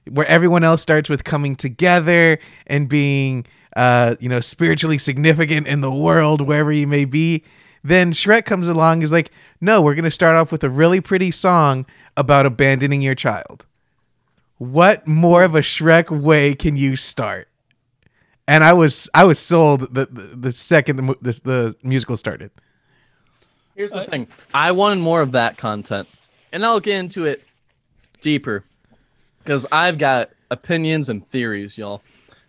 where 0.10 0.26
everyone 0.28 0.64
else 0.64 0.82
starts 0.82 1.10
with 1.10 1.24
coming 1.24 1.56
together 1.56 2.38
and 2.68 2.88
being 2.90 3.46
uh 3.76 4.16
you 4.20 4.30
know 4.30 4.40
spiritually 4.40 4.98
significant 4.98 5.68
in 5.68 5.82
the 5.82 5.92
world 5.92 6.42
wherever 6.42 6.72
you 6.72 6.88
may 6.88 7.06
be 7.06 7.44
then 7.84 8.12
shrek 8.12 8.46
comes 8.46 8.68
along 8.68 8.94
and 8.94 9.04
is 9.04 9.12
like 9.12 9.32
no 9.60 9.82
we're 9.82 9.96
going 9.96 10.04
to 10.04 10.12
start 10.12 10.36
off 10.36 10.52
with 10.52 10.64
a 10.64 10.70
really 10.70 11.02
pretty 11.02 11.32
song 11.32 11.86
about 12.18 12.46
abandoning 12.46 13.02
your 13.02 13.16
child. 13.16 13.66
What 14.58 15.08
more 15.08 15.44
of 15.44 15.56
a 15.56 15.60
shrek 15.60 16.10
way 16.10 16.54
can 16.54 16.78
you 16.78 16.96
start? 16.96 17.48
And 18.46 18.64
i 18.64 18.74
was 18.74 19.10
i 19.14 19.24
was 19.24 19.40
sold 19.40 19.94
the 19.94 20.06
the, 20.06 20.22
the 20.36 20.52
second 20.52 20.98
the, 20.98 21.18
the, 21.22 21.42
the 21.44 21.76
musical 21.82 22.18
started. 22.18 22.52
Here's 23.76 23.92
the 23.92 24.04
thing. 24.06 24.28
i 24.54 24.72
wanted 24.72 25.00
more 25.02 25.22
of 25.22 25.32
that 25.32 25.58
content 25.58 26.08
and 26.52 26.66
i'll 26.66 26.82
get 26.82 27.00
into 27.00 27.26
it 27.26 27.46
deeper 28.20 28.66
because 29.40 29.66
i've 29.72 29.98
got 29.98 30.30
opinions 30.52 31.08
and 31.08 31.28
theories 31.30 31.78
y'all. 31.78 32.02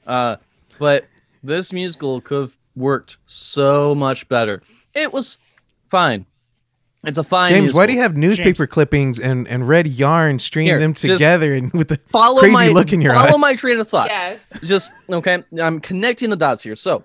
Uh 0.06 0.36
but 0.80 1.04
this 1.44 1.72
musical 1.72 2.20
could 2.20 2.40
have 2.40 2.58
worked 2.74 3.18
so 3.26 3.94
much 3.94 4.28
better 4.28 4.60
it 4.94 5.12
was 5.12 5.38
fine 5.88 6.26
it's 7.04 7.18
a 7.18 7.24
fine 7.24 7.52
james 7.52 7.74
why 7.74 7.86
do 7.86 7.92
you 7.92 8.00
have 8.00 8.16
newspaper 8.16 8.64
James. 8.64 8.72
clippings 8.72 9.20
and 9.20 9.46
and 9.46 9.68
red 9.68 9.86
yarn 9.86 10.38
string 10.38 10.66
Here, 10.66 10.78
them 10.80 10.94
together 10.94 11.54
and 11.54 11.72
with 11.72 11.88
the 11.88 11.98
follow 12.08 12.40
crazy 12.40 12.52
my 12.52 12.68
look 12.68 12.92
in 12.92 13.00
your 13.00 13.14
follow 13.14 13.36
eye 13.36 13.44
my 13.44 13.54
train 13.54 13.78
of 13.78 13.88
thought. 13.88 14.08
Yes. 14.08 14.50
Just 14.64 14.92
okay. 15.10 15.42
I'm 15.60 15.80
connecting 15.80 16.30
the 16.30 16.36
dots 16.36 16.62
here. 16.62 16.74
So 16.74 17.04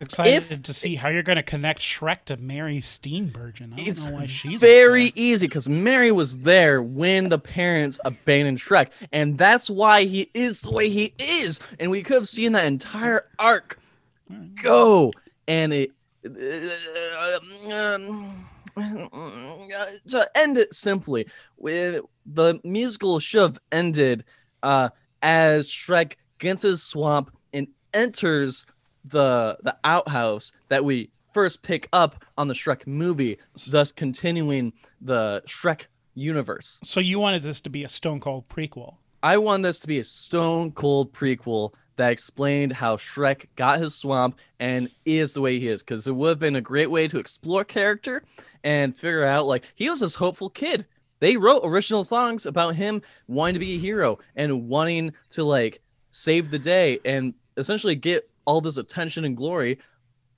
Excited 0.00 0.50
If- 0.50 0.62
to 0.62 0.72
see 0.72 0.94
how 0.94 1.10
you're 1.10 1.22
going 1.22 1.36
to 1.36 1.42
connect 1.42 1.80
Shrek 1.80 2.24
to 2.26 2.38
Mary 2.38 2.80
Steenburgen. 2.80 3.74
I 3.74 3.76
don't 3.76 3.88
it's 3.88 4.06
know 4.06 4.14
why 4.14 4.26
she's 4.26 4.58
very 4.58 5.12
easy 5.14 5.46
because 5.46 5.68
Mary 5.68 6.10
was 6.10 6.38
there 6.38 6.82
when 6.82 7.28
the 7.28 7.38
parents 7.38 8.00
abandoned 8.06 8.58
Shrek, 8.58 8.92
and 9.12 9.36
that's 9.36 9.68
why 9.68 10.04
he 10.04 10.30
is 10.32 10.62
the 10.62 10.70
way 10.70 10.88
he 10.88 11.12
is. 11.18 11.60
And 11.78 11.90
we 11.90 12.02
could 12.02 12.14
have 12.14 12.28
seen 12.28 12.52
that 12.52 12.64
entire 12.64 13.26
arc 13.38 13.78
go, 14.62 15.12
and 15.46 15.72
it. 15.74 15.90
um, 17.70 18.46
to 20.08 20.30
end 20.34 20.56
it 20.56 20.72
simply, 20.74 21.26
with 21.58 22.02
the 22.24 22.58
musical 22.64 23.20
should 23.20 23.42
have 23.42 23.58
ended 23.70 24.24
uh, 24.62 24.88
as 25.20 25.68
Shrek 25.68 26.14
gets 26.38 26.62
his 26.62 26.82
swamp 26.82 27.36
and 27.52 27.68
enters 27.92 28.64
the 29.04 29.58
the 29.62 29.76
outhouse 29.84 30.52
that 30.68 30.84
we 30.84 31.10
first 31.32 31.62
pick 31.62 31.88
up 31.92 32.24
on 32.36 32.48
the 32.48 32.54
Shrek 32.54 32.86
movie, 32.86 33.38
thus 33.70 33.92
continuing 33.92 34.72
the 35.00 35.42
Shrek 35.46 35.86
universe. 36.14 36.80
So 36.82 37.00
you 37.00 37.18
wanted 37.18 37.42
this 37.42 37.60
to 37.62 37.70
be 37.70 37.84
a 37.84 37.88
Stone 37.88 38.20
Cold 38.20 38.48
prequel. 38.48 38.96
I 39.22 39.36
want 39.36 39.62
this 39.62 39.80
to 39.80 39.88
be 39.88 39.98
a 39.98 40.04
stone 40.04 40.72
cold 40.72 41.12
prequel 41.12 41.74
that 41.96 42.12
explained 42.12 42.72
how 42.72 42.96
Shrek 42.96 43.46
got 43.54 43.78
his 43.78 43.94
swamp 43.94 44.38
and 44.58 44.88
is 45.04 45.34
the 45.34 45.42
way 45.42 45.58
he 45.58 45.68
is, 45.68 45.82
because 45.82 46.06
it 46.06 46.16
would 46.16 46.30
have 46.30 46.38
been 46.38 46.56
a 46.56 46.62
great 46.62 46.90
way 46.90 47.06
to 47.08 47.18
explore 47.18 47.62
character 47.62 48.22
and 48.64 48.96
figure 48.96 49.26
out 49.26 49.46
like 49.46 49.70
he 49.74 49.90
was 49.90 50.00
this 50.00 50.14
hopeful 50.14 50.48
kid. 50.48 50.86
They 51.18 51.36
wrote 51.36 51.60
original 51.64 52.02
songs 52.02 52.46
about 52.46 52.76
him 52.76 53.02
wanting 53.26 53.54
to 53.54 53.60
be 53.60 53.74
a 53.74 53.78
hero 53.78 54.18
and 54.34 54.68
wanting 54.68 55.12
to 55.30 55.44
like 55.44 55.82
save 56.10 56.50
the 56.50 56.58
day 56.58 56.98
and 57.04 57.34
essentially 57.58 57.94
get 57.94 58.29
all 58.44 58.60
this 58.60 58.76
attention 58.76 59.24
and 59.24 59.36
glory. 59.36 59.78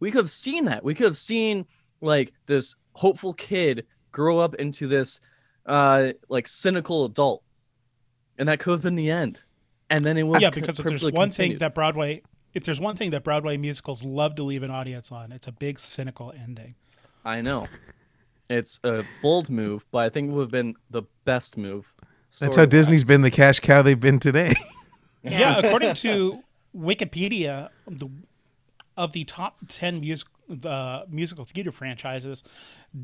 We 0.00 0.10
could 0.10 0.22
have 0.22 0.30
seen 0.30 0.64
that. 0.66 0.82
We 0.84 0.94
could 0.94 1.06
have 1.06 1.16
seen 1.16 1.66
like 2.00 2.32
this 2.46 2.74
hopeful 2.94 3.32
kid 3.32 3.86
grow 4.10 4.38
up 4.38 4.54
into 4.56 4.86
this 4.86 5.20
uh 5.64 6.12
like 6.28 6.48
cynical 6.48 7.04
adult 7.04 7.42
and 8.38 8.48
that 8.48 8.58
could 8.58 8.72
have 8.72 8.82
been 8.82 8.96
the 8.96 9.10
end. 9.10 9.44
And 9.90 10.04
then 10.04 10.16
it 10.16 10.24
would 10.24 10.40
yeah, 10.40 10.50
co- 10.50 10.60
because 10.60 10.78
if 10.78 10.84
there's 10.84 11.02
perfectly 11.02 11.18
one 11.18 11.30
thing 11.30 11.58
that 11.58 11.74
Broadway, 11.74 12.22
if 12.54 12.64
there's 12.64 12.80
one 12.80 12.96
thing 12.96 13.10
that 13.10 13.24
Broadway 13.24 13.56
musicals 13.56 14.02
love 14.02 14.34
to 14.36 14.42
leave 14.42 14.62
an 14.62 14.70
audience 14.70 15.12
on, 15.12 15.32
it's 15.32 15.46
a 15.46 15.52
big 15.52 15.78
cynical 15.78 16.32
ending. 16.36 16.74
I 17.24 17.40
know 17.40 17.66
it's 18.48 18.80
a 18.84 19.04
bold 19.22 19.50
move, 19.50 19.84
but 19.90 19.98
I 19.98 20.08
think 20.08 20.30
it 20.30 20.34
would 20.34 20.42
have 20.42 20.50
been 20.50 20.74
the 20.90 21.02
best 21.24 21.56
move. 21.56 21.92
That's 22.40 22.56
how. 22.56 22.64
Disney's 22.64 23.04
been 23.04 23.20
the 23.20 23.30
cash 23.30 23.60
cow 23.60 23.82
they've 23.82 23.98
been 23.98 24.18
today. 24.18 24.54
Yeah, 25.22 25.58
according 25.58 25.94
to 25.94 26.42
Wikipedia, 26.76 27.68
the, 27.86 28.08
of 28.96 29.12
the 29.12 29.24
top 29.24 29.56
ten 29.68 30.00
music, 30.00 30.28
uh, 30.64 31.02
musical 31.08 31.44
theater 31.44 31.72
franchises, 31.72 32.42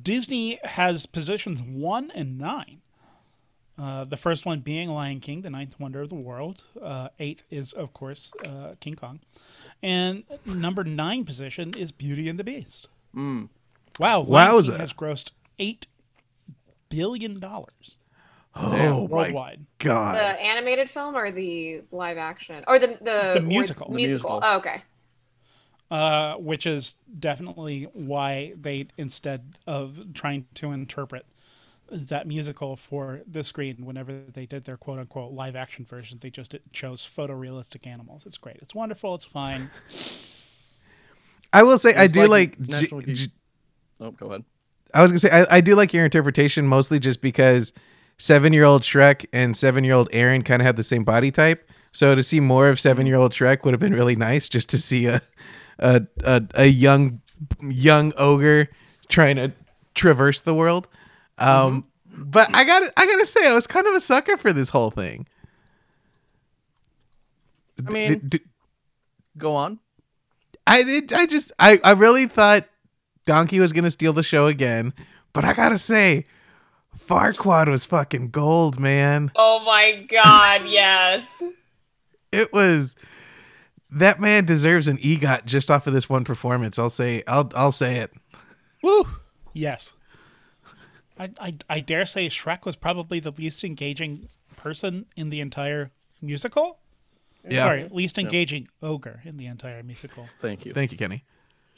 Disney 0.02 0.58
has 0.64 1.06
positions 1.06 1.60
one 1.62 2.10
and 2.14 2.38
nine. 2.38 2.80
Uh, 3.78 4.04
the 4.04 4.16
first 4.16 4.44
one 4.44 4.58
being 4.58 4.88
Lion 4.88 5.20
King, 5.20 5.42
the 5.42 5.50
ninth 5.50 5.78
wonder 5.78 6.00
of 6.02 6.08
the 6.08 6.16
world. 6.16 6.64
Uh, 6.82 7.08
eighth 7.20 7.46
is, 7.48 7.72
of 7.72 7.92
course, 7.92 8.32
uh, 8.44 8.74
King 8.80 8.94
Kong. 8.94 9.20
And 9.82 10.24
number 10.44 10.82
nine 10.82 11.24
position 11.24 11.72
is 11.76 11.92
Beauty 11.92 12.28
and 12.28 12.38
the 12.40 12.44
Beast. 12.44 12.88
Wow, 13.14 14.22
Lion 14.22 14.26
Wowza. 14.26 14.70
King 14.70 14.80
has 14.80 14.92
grossed 14.92 15.30
eight 15.60 15.86
billion 16.88 17.38
dollars. 17.38 17.96
Oh 18.60 19.06
my 19.08 19.16
worldwide. 19.16 19.64
god. 19.78 20.16
The 20.16 20.40
animated 20.42 20.90
film 20.90 21.16
or 21.16 21.30
the 21.30 21.82
live 21.92 22.18
action 22.18 22.62
or 22.66 22.78
the 22.78 22.88
the, 22.88 22.94
The 23.04 23.38
or- 23.38 23.42
musical. 23.42 23.88
The 23.88 23.94
musical. 23.96 24.30
musical. 24.30 24.40
Oh, 24.42 24.56
okay. 24.58 24.82
uh, 25.90 26.34
which 26.34 26.66
is 26.66 26.96
definitely 27.18 27.88
why 27.92 28.52
they 28.60 28.88
instead 28.98 29.54
of 29.66 30.12
trying 30.14 30.44
to 30.54 30.72
interpret 30.72 31.24
that 31.90 32.26
musical 32.26 32.76
for 32.76 33.20
the 33.30 33.42
screen 33.42 33.76
whenever 33.86 34.20
they 34.34 34.44
did 34.44 34.64
their 34.64 34.76
quote 34.76 34.98
unquote 34.98 35.32
live 35.32 35.56
action 35.56 35.86
version 35.86 36.18
they 36.20 36.28
just 36.28 36.54
chose 36.72 37.08
photorealistic 37.16 37.86
animals 37.86 38.26
it's 38.26 38.36
great 38.36 38.56
it's 38.60 38.74
wonderful 38.74 39.14
it's 39.14 39.24
fine 39.24 39.70
I 41.52 41.62
will 41.62 41.78
say 41.78 41.94
I 41.94 42.06
do 42.06 42.26
like 42.26 42.56
like. 42.66 42.90
G- 43.06 43.12
G- 43.14 43.32
Oh, 44.00 44.10
go 44.12 44.26
ahead. 44.26 44.44
I 44.94 45.02
was 45.02 45.10
gonna 45.10 45.18
say 45.18 45.30
I, 45.30 45.56
I 45.56 45.60
do 45.60 45.74
like 45.74 45.92
your 45.94 46.04
interpretation 46.04 46.66
mostly 46.66 46.98
just 47.00 47.20
because 47.22 47.72
seven 48.18 48.52
year 48.52 48.64
old 48.64 48.82
Shrek 48.82 49.26
and 49.32 49.56
seven 49.56 49.84
year 49.84 49.94
old 49.94 50.08
Aaron 50.12 50.42
kind 50.42 50.60
of 50.60 50.66
have 50.66 50.76
the 50.76 50.84
same 50.84 51.04
body 51.04 51.30
type. 51.30 51.68
So 51.92 52.14
to 52.14 52.22
see 52.22 52.40
more 52.40 52.68
of 52.68 52.78
seven 52.78 53.06
year 53.06 53.16
old 53.16 53.32
Shrek 53.32 53.64
would 53.64 53.72
have 53.72 53.80
been 53.80 53.94
really 53.94 54.16
nice 54.16 54.48
just 54.48 54.68
to 54.70 54.78
see 54.78 55.06
a 55.06 55.20
a 55.78 56.02
a, 56.24 56.42
a 56.54 56.66
young 56.66 57.20
young 57.62 58.12
ogre 58.18 58.68
trying 59.08 59.36
to 59.36 59.52
traverse 59.94 60.40
the 60.40 60.54
world. 60.54 60.88
Um, 61.38 61.84
but 62.12 62.54
I 62.54 62.64
got 62.64 62.82
I 62.96 63.06
gotta 63.06 63.26
say 63.26 63.48
I 63.48 63.54
was 63.54 63.66
kind 63.66 63.86
of 63.86 63.94
a 63.94 64.00
sucker 64.00 64.36
for 64.36 64.52
this 64.52 64.68
whole 64.68 64.90
thing. 64.90 65.26
I 67.86 67.90
mean- 67.90 68.18
D- 68.28 68.38
d- 68.38 68.44
Go 69.36 69.54
on. 69.54 69.78
I 70.66 70.82
did. 70.82 71.12
I 71.12 71.26
just. 71.26 71.52
I. 71.60 71.80
I 71.84 71.92
really 71.92 72.26
thought 72.26 72.66
Donkey 73.24 73.60
was 73.60 73.72
gonna 73.72 73.88
steal 73.90 74.12
the 74.12 74.24
show 74.24 74.48
again, 74.48 74.92
but 75.32 75.44
I 75.44 75.52
gotta 75.52 75.78
say, 75.78 76.24
Farquaad 77.08 77.68
was 77.68 77.86
fucking 77.86 78.30
gold, 78.30 78.78
man. 78.78 79.32
Oh 79.34 79.60
my 79.64 80.06
god, 80.08 80.62
yes. 80.66 81.42
It 82.30 82.52
was. 82.52 82.94
That 83.90 84.20
man 84.20 84.44
deserves 84.44 84.86
an 84.86 84.98
EGOT 84.98 85.46
just 85.46 85.70
off 85.70 85.86
of 85.86 85.94
this 85.94 86.10
one 86.10 86.24
performance. 86.24 86.78
I'll 86.78 86.90
say. 86.90 87.22
I'll. 87.26 87.50
I'll 87.54 87.72
say 87.72 87.96
it. 87.96 88.12
Woo! 88.82 89.08
Yes. 89.54 89.94
I, 91.18 91.30
I, 91.40 91.54
I 91.70 91.80
dare 91.80 92.04
say 92.04 92.26
Shrek 92.28 92.66
was 92.66 92.76
probably 92.76 93.18
the 93.18 93.30
least 93.30 93.64
engaging 93.64 94.28
person 94.56 95.06
in 95.16 95.30
the 95.30 95.40
entire 95.40 95.90
musical. 96.20 96.78
Yeah. 97.48 97.64
Sorry, 97.64 97.88
least 97.90 98.18
engaging 98.18 98.68
ogre 98.82 99.22
in 99.24 99.38
the 99.38 99.46
entire 99.46 99.82
musical. 99.82 100.28
Thank 100.40 100.66
you. 100.66 100.74
Thank 100.74 100.92
you, 100.92 100.98
Kenny. 100.98 101.24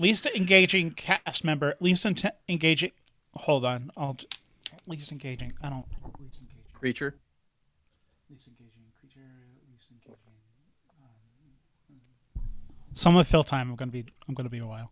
Least 0.01 0.27
engaging 0.27 0.91
cast 0.91 1.45
member. 1.45 1.75
Least 1.79 2.05
ent- 2.05 2.25
engaging. 2.49 2.91
Hold 3.35 3.65
on. 3.65 3.93
I'll. 3.97 4.17
J- 4.87 4.91
Least 4.97 5.13
engaging. 5.13 5.53
I 5.63 5.69
don't. 5.69 5.85
Least 6.21 6.41
engaging. 6.41 6.63
Creature. 6.73 7.15
Least 8.31 8.47
engaging 8.49 8.83
creature. 9.01 9.21
Least 9.71 9.87
engaging. 9.93 10.16
Um, 11.01 11.09
some 12.95 13.16
of 13.16 13.27
fill 13.29 13.45
time. 13.45 13.71
I'm 13.71 13.77
gonna 13.77 13.90
be. 13.90 14.05
I'm 14.29 14.35
gonna 14.35 14.49
be 14.49 14.59
a 14.59 14.66
while. 14.66 14.90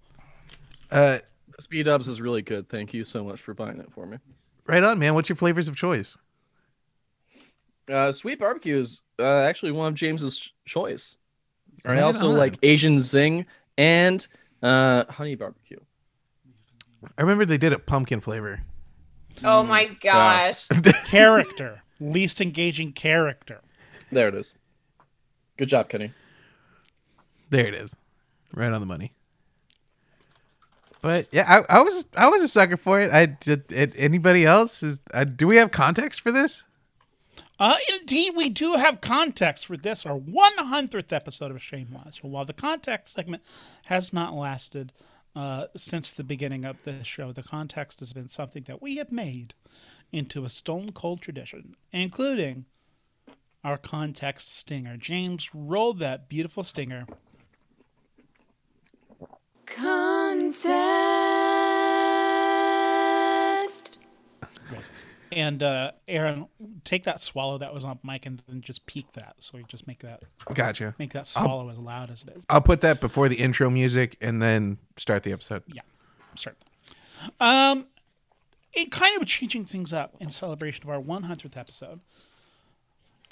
Uh, 0.90 1.18
B-dubs 1.68 2.08
is 2.08 2.20
really 2.20 2.42
good. 2.42 2.68
Thank 2.68 2.94
you 2.94 3.04
so 3.04 3.24
much 3.24 3.40
for 3.40 3.52
buying 3.54 3.78
it 3.80 3.90
for 3.92 4.06
me. 4.06 4.18
right 4.66 4.82
on, 4.82 4.98
man. 4.98 5.14
What's 5.14 5.28
your 5.28 5.36
flavors 5.36 5.66
of 5.68 5.76
choice? 5.76 6.16
Uh, 7.90 8.12
Sweet 8.12 8.38
Barbecue 8.38 8.78
is 8.78 9.02
uh, 9.18 9.40
actually 9.40 9.72
one 9.72 9.88
of 9.88 9.94
James's 9.94 10.38
ch- 10.38 10.54
choice. 10.66 11.16
I 11.86 11.92
Right 11.92 12.02
also 12.02 12.30
on. 12.30 12.36
like 12.36 12.58
Asian 12.62 12.98
Zing 12.98 13.46
and 13.76 14.26
uh, 14.62 15.04
Honey 15.10 15.34
Barbecue. 15.34 15.78
I 17.16 17.22
remember 17.22 17.44
they 17.46 17.58
did 17.58 17.72
a 17.72 17.78
pumpkin 17.78 18.20
flavor. 18.20 18.60
Oh 19.44 19.62
my 19.62 19.86
gosh. 19.86 20.66
Character. 21.06 21.82
least 22.00 22.40
engaging 22.40 22.92
character. 22.92 23.60
There 24.10 24.28
it 24.28 24.34
is. 24.34 24.54
Good 25.56 25.68
job, 25.68 25.88
Kenny. 25.88 26.12
There 27.50 27.66
it 27.66 27.74
is, 27.74 27.96
right 28.54 28.72
on 28.72 28.80
the 28.80 28.86
money. 28.86 29.12
But 31.00 31.28
yeah, 31.32 31.62
I, 31.70 31.78
I 31.78 31.82
was 31.82 32.06
I 32.16 32.28
was 32.28 32.42
a 32.42 32.48
sucker 32.48 32.76
for 32.76 33.00
it. 33.00 33.12
I 33.12 33.26
did. 33.26 33.70
It, 33.72 33.94
anybody 33.96 34.44
else 34.44 34.82
is? 34.82 35.00
Uh, 35.12 35.24
do 35.24 35.46
we 35.46 35.56
have 35.56 35.70
context 35.70 36.20
for 36.20 36.32
this? 36.32 36.64
Uh, 37.60 37.76
indeed, 38.00 38.34
we 38.36 38.48
do 38.48 38.74
have 38.74 39.00
context 39.00 39.66
for 39.66 39.76
this, 39.76 40.06
our 40.06 40.16
100th 40.16 41.12
episode 41.12 41.50
of 41.50 41.60
Shameless. 41.60 42.22
Watch. 42.22 42.22
While 42.22 42.44
the 42.44 42.52
context 42.52 43.14
segment 43.14 43.42
has 43.86 44.12
not 44.12 44.32
lasted 44.32 44.92
uh, 45.38 45.68
since 45.76 46.10
the 46.10 46.24
beginning 46.24 46.64
of 46.64 46.76
the 46.82 47.04
show, 47.04 47.30
the 47.30 47.44
context 47.44 48.00
has 48.00 48.12
been 48.12 48.28
something 48.28 48.64
that 48.64 48.82
we 48.82 48.96
have 48.96 49.12
made 49.12 49.54
into 50.10 50.44
a 50.44 50.50
stone 50.50 50.90
cold 50.90 51.20
tradition, 51.20 51.76
including 51.92 52.64
our 53.62 53.76
context 53.76 54.52
stinger. 54.52 54.96
James, 54.96 55.50
roll 55.54 55.94
that 55.94 56.28
beautiful 56.28 56.64
stinger. 56.64 57.06
Context. 59.64 60.66
And 65.32 65.62
uh, 65.62 65.92
Aaron, 66.06 66.46
take 66.84 67.04
that 67.04 67.20
swallow 67.20 67.58
that 67.58 67.74
was 67.74 67.84
on 67.84 67.98
mic 68.02 68.24
and 68.26 68.42
then 68.48 68.60
just 68.62 68.86
peak 68.86 69.12
that. 69.12 69.36
So 69.40 69.58
you 69.58 69.64
just 69.68 69.86
make 69.86 70.00
that 70.00 70.22
Gotcha. 70.54 70.94
make 70.98 71.12
that 71.12 71.28
swallow 71.28 71.68
as 71.68 71.78
loud 71.78 72.10
as 72.10 72.22
it 72.22 72.30
is. 72.36 72.42
I'll 72.48 72.60
put 72.60 72.80
that 72.80 73.00
before 73.00 73.28
the 73.28 73.36
intro 73.36 73.68
music 73.70 74.16
and 74.20 74.40
then 74.40 74.78
start 74.96 75.22
the 75.24 75.32
episode. 75.32 75.62
Yeah, 75.66 75.82
certainly. 76.34 76.64
Um, 77.40 77.86
it 78.72 78.90
kind 78.92 79.20
of 79.20 79.26
changing 79.26 79.64
things 79.66 79.92
up 79.92 80.14
in 80.20 80.30
celebration 80.30 80.84
of 80.84 80.90
our 80.90 81.00
100th 81.00 81.56
episode. 81.56 82.00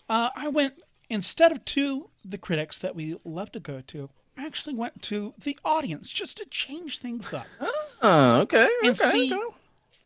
Uh, 0.09 0.31
I 0.37 0.49
went 0.49 0.75
instead 1.09 1.53
of 1.53 1.65
to 1.67 2.11
the 2.25 2.39
critics 2.39 2.79
that 2.79 2.95
we 2.95 3.17
love 3.25 3.53
to 3.53 3.61
go 3.61 3.81
to. 3.89 4.11
I 4.39 4.45
actually 4.45 4.75
went 4.75 5.03
to 5.03 5.35
the 5.43 5.59
audience 5.65 6.11
just 6.11 6.37
to 6.39 6.45
change 6.47 6.99
things 6.99 7.33
up. 7.33 7.47
Oh, 8.03 8.41
okay. 8.43 8.69
And 8.83 8.91
okay, 8.91 9.11
see- 9.11 9.33
okay. 9.35 9.43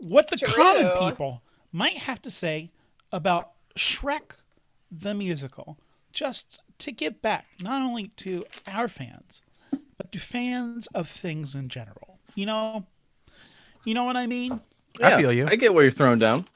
What 0.03 0.29
the 0.29 0.37
True. 0.37 0.55
common 0.55 0.90
people 1.11 1.42
might 1.73 1.99
have 1.99 2.21
to 2.23 2.31
say 2.31 2.71
about 3.13 3.53
Shrek 3.77 4.37
the 4.91 5.15
musical, 5.15 5.79
just 6.13 6.63
to 6.79 6.93
give 6.93 7.23
back 7.23 7.47
not 7.63 7.83
only 7.83 8.09
to 8.17 8.45
our 8.67 8.89
fans, 8.89 9.43
but 9.97 10.11
to 10.13 10.19
fans 10.19 10.89
of 10.89 11.09
things 11.09 11.55
in 11.55 11.69
general. 11.69 12.19
You 12.35 12.47
know, 12.47 12.87
you 13.85 13.95
know 13.95 14.05
what 14.05 14.17
I 14.17 14.27
mean? 14.27 14.61
I 15.03 15.21
feel 15.21 15.33
you. 15.33 15.47
I 15.47 15.57
get 15.57 15.73
where 15.73 15.85
you're 15.85 15.93
throwing 15.93 16.19
down. 16.19 16.47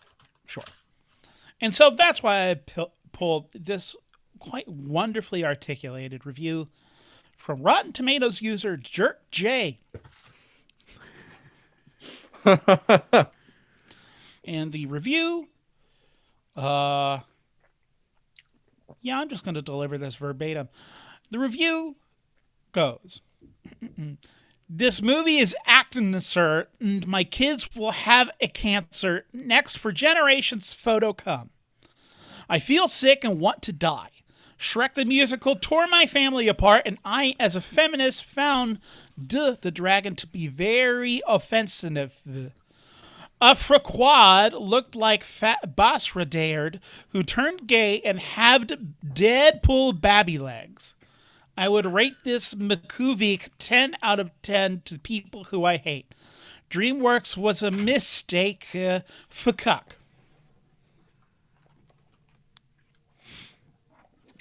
Sure. 0.46 0.64
And 1.60 1.74
so 1.74 1.90
that's 1.90 2.22
why 2.22 2.50
I 2.50 2.60
pulled 3.12 3.46
this 3.54 3.96
quite 4.38 4.68
wonderfully 4.68 5.44
articulated 5.44 6.26
review 6.26 6.68
from 7.36 7.62
Rotten 7.62 7.92
Tomatoes 7.92 8.42
user 8.42 8.76
Jerk 8.76 9.22
J. 9.30 9.78
and 14.44 14.72
the 14.72 14.86
review, 14.86 15.48
uh, 16.56 17.20
yeah, 19.00 19.18
I'm 19.18 19.28
just 19.28 19.44
going 19.44 19.54
to 19.54 19.62
deliver 19.62 19.98
this 19.98 20.16
verbatim. 20.16 20.68
The 21.30 21.38
review 21.38 21.96
goes. 22.72 23.22
This 24.68 25.02
movie 25.02 25.38
is 25.38 25.54
acting, 25.66 26.18
sir, 26.20 26.68
and 26.80 27.06
my 27.06 27.22
kids 27.22 27.68
will 27.76 27.90
have 27.90 28.30
a 28.40 28.48
cancer 28.48 29.26
next 29.32 29.78
for 29.78 29.92
generations 29.92 30.72
photo 30.72 31.12
come. 31.12 31.50
I 32.48 32.58
feel 32.58 32.88
sick 32.88 33.24
and 33.24 33.38
want 33.38 33.60
to 33.62 33.72
die. 33.72 34.08
Shrek 34.58 34.94
the 34.94 35.04
musical 35.04 35.54
tore 35.54 35.86
my 35.86 36.06
family 36.06 36.48
apart, 36.48 36.82
and 36.86 36.98
I, 37.04 37.34
as 37.38 37.54
a 37.54 37.60
feminist, 37.60 38.24
found 38.24 38.80
Duh 39.22 39.56
the 39.60 39.70
dragon 39.70 40.16
to 40.16 40.26
be 40.26 40.46
very 40.46 41.20
offensive. 41.26 42.22
A 43.44 43.54
Fraquad 43.54 44.58
looked 44.58 44.96
like 44.96 45.22
Fat 45.22 45.76
Basradaird, 45.76 46.80
who 47.10 47.22
turned 47.22 47.66
gay 47.66 48.00
and 48.00 48.18
haved 48.18 48.94
Deadpool 49.06 50.00
babby 50.00 50.38
legs. 50.38 50.94
I 51.54 51.68
would 51.68 51.84
rate 51.84 52.16
this 52.24 52.54
Makuvik 52.54 53.50
10 53.58 53.96
out 54.02 54.18
of 54.18 54.30
10 54.40 54.80
to 54.86 54.98
people 54.98 55.44
who 55.44 55.66
I 55.66 55.76
hate. 55.76 56.14
DreamWorks 56.70 57.36
was 57.36 57.62
a 57.62 57.70
mistake 57.70 58.68
uh, 58.74 59.00
for 59.28 59.52
cuck. 59.52 59.96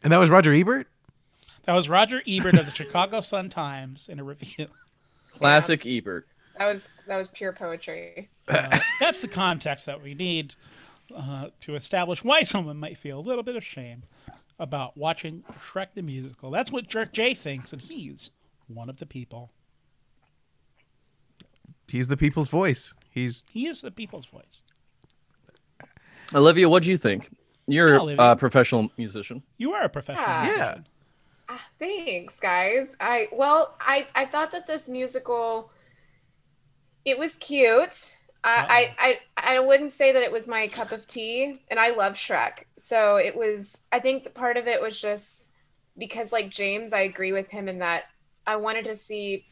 And 0.02 0.14
that 0.14 0.18
was 0.18 0.30
Roger 0.30 0.54
Ebert. 0.54 0.88
That 1.66 1.74
was 1.74 1.90
Roger 1.90 2.22
Ebert 2.26 2.58
of 2.58 2.66
the 2.68 2.72
Chicago 2.72 3.20
Sun 3.20 3.50
Times 3.50 4.08
in 4.08 4.22
a 4.22 4.24
review. 4.24 4.68
Classic 5.34 5.86
Ebert. 5.86 6.26
That 6.58 6.68
was 6.68 6.94
that 7.06 7.18
was 7.18 7.28
pure 7.28 7.52
poetry. 7.52 8.30
Uh, 8.48 8.80
that's 9.00 9.20
the 9.20 9.28
context 9.28 9.86
that 9.86 10.02
we 10.02 10.14
need 10.14 10.56
uh, 11.16 11.48
to 11.62 11.76
establish 11.76 12.24
why 12.24 12.42
someone 12.44 12.78
might 12.78 12.98
feel 12.98 13.20
a 13.20 13.22
little 13.22 13.44
bit 13.44 13.56
of 13.56 13.64
shame 13.64 14.04
about 14.60 14.98
watching 14.98 15.44
Shrek 15.68 15.88
the 15.96 16.02
musical. 16.02 16.52
That's 16.52 16.72
what 16.72 16.88
Jerk 16.88 17.14
J 17.14 17.34
thinks, 17.34 17.74
and 17.74 17.82
he's 17.82 18.32
one 18.68 18.90
of 18.90 18.98
the 18.98 19.06
people. 19.06 19.52
He's 21.88 22.08
the 22.08 22.18
people's 22.18 22.50
voice. 22.50 22.94
He's 23.10 23.44
He 23.52 23.68
is 23.68 23.82
the 23.82 23.92
people's 23.92 24.26
voice. 24.26 24.64
Olivia, 26.34 26.68
what 26.68 26.84
do 26.84 26.90
you 26.90 26.98
think? 26.98 27.30
You're 27.68 28.00
Olivia. 28.00 28.32
a 28.32 28.36
professional 28.36 28.92
musician. 28.98 29.44
You 29.58 29.74
are 29.74 29.84
a 29.84 29.90
professional. 29.90 30.28
Yeah. 30.28 30.42
musician. 30.42 30.88
Ah, 31.50 31.62
thanks, 31.80 32.40
guys. 32.40 32.96
I 33.00 33.28
well, 33.32 33.76
I 33.80 34.08
I 34.16 34.26
thought 34.26 34.52
that 34.52 34.66
this 34.66 34.90
musical 34.90 35.72
it 37.06 37.20
was 37.20 37.36
cute. 37.36 38.18
I, 38.44 38.96
I 39.00 39.20
I 39.56 39.60
wouldn't 39.60 39.92
say 39.92 40.12
that 40.12 40.22
it 40.24 40.32
was 40.32 40.48
my 40.48 40.68
cup 40.68 40.92
of 40.92 41.08
tea, 41.08 41.62
and 41.70 41.80
I 41.80 41.90
love 41.92 42.14
Shrek. 42.16 42.66
So 42.78 43.16
it 43.16 43.36
was. 43.36 43.86
I 43.92 44.00
think 44.00 44.34
part 44.34 44.58
of 44.58 44.68
it 44.68 44.82
was 44.82 45.00
just 45.00 45.54
because, 45.98 46.32
like 46.32 46.50
James, 46.50 46.92
I 46.94 47.02
agree 47.02 47.32
with 47.32 47.50
him 47.50 47.70
in 47.70 47.80
that 47.80 48.04
I 48.46 48.58
wanted 48.58 48.86
to 48.86 48.96
see 48.96 49.46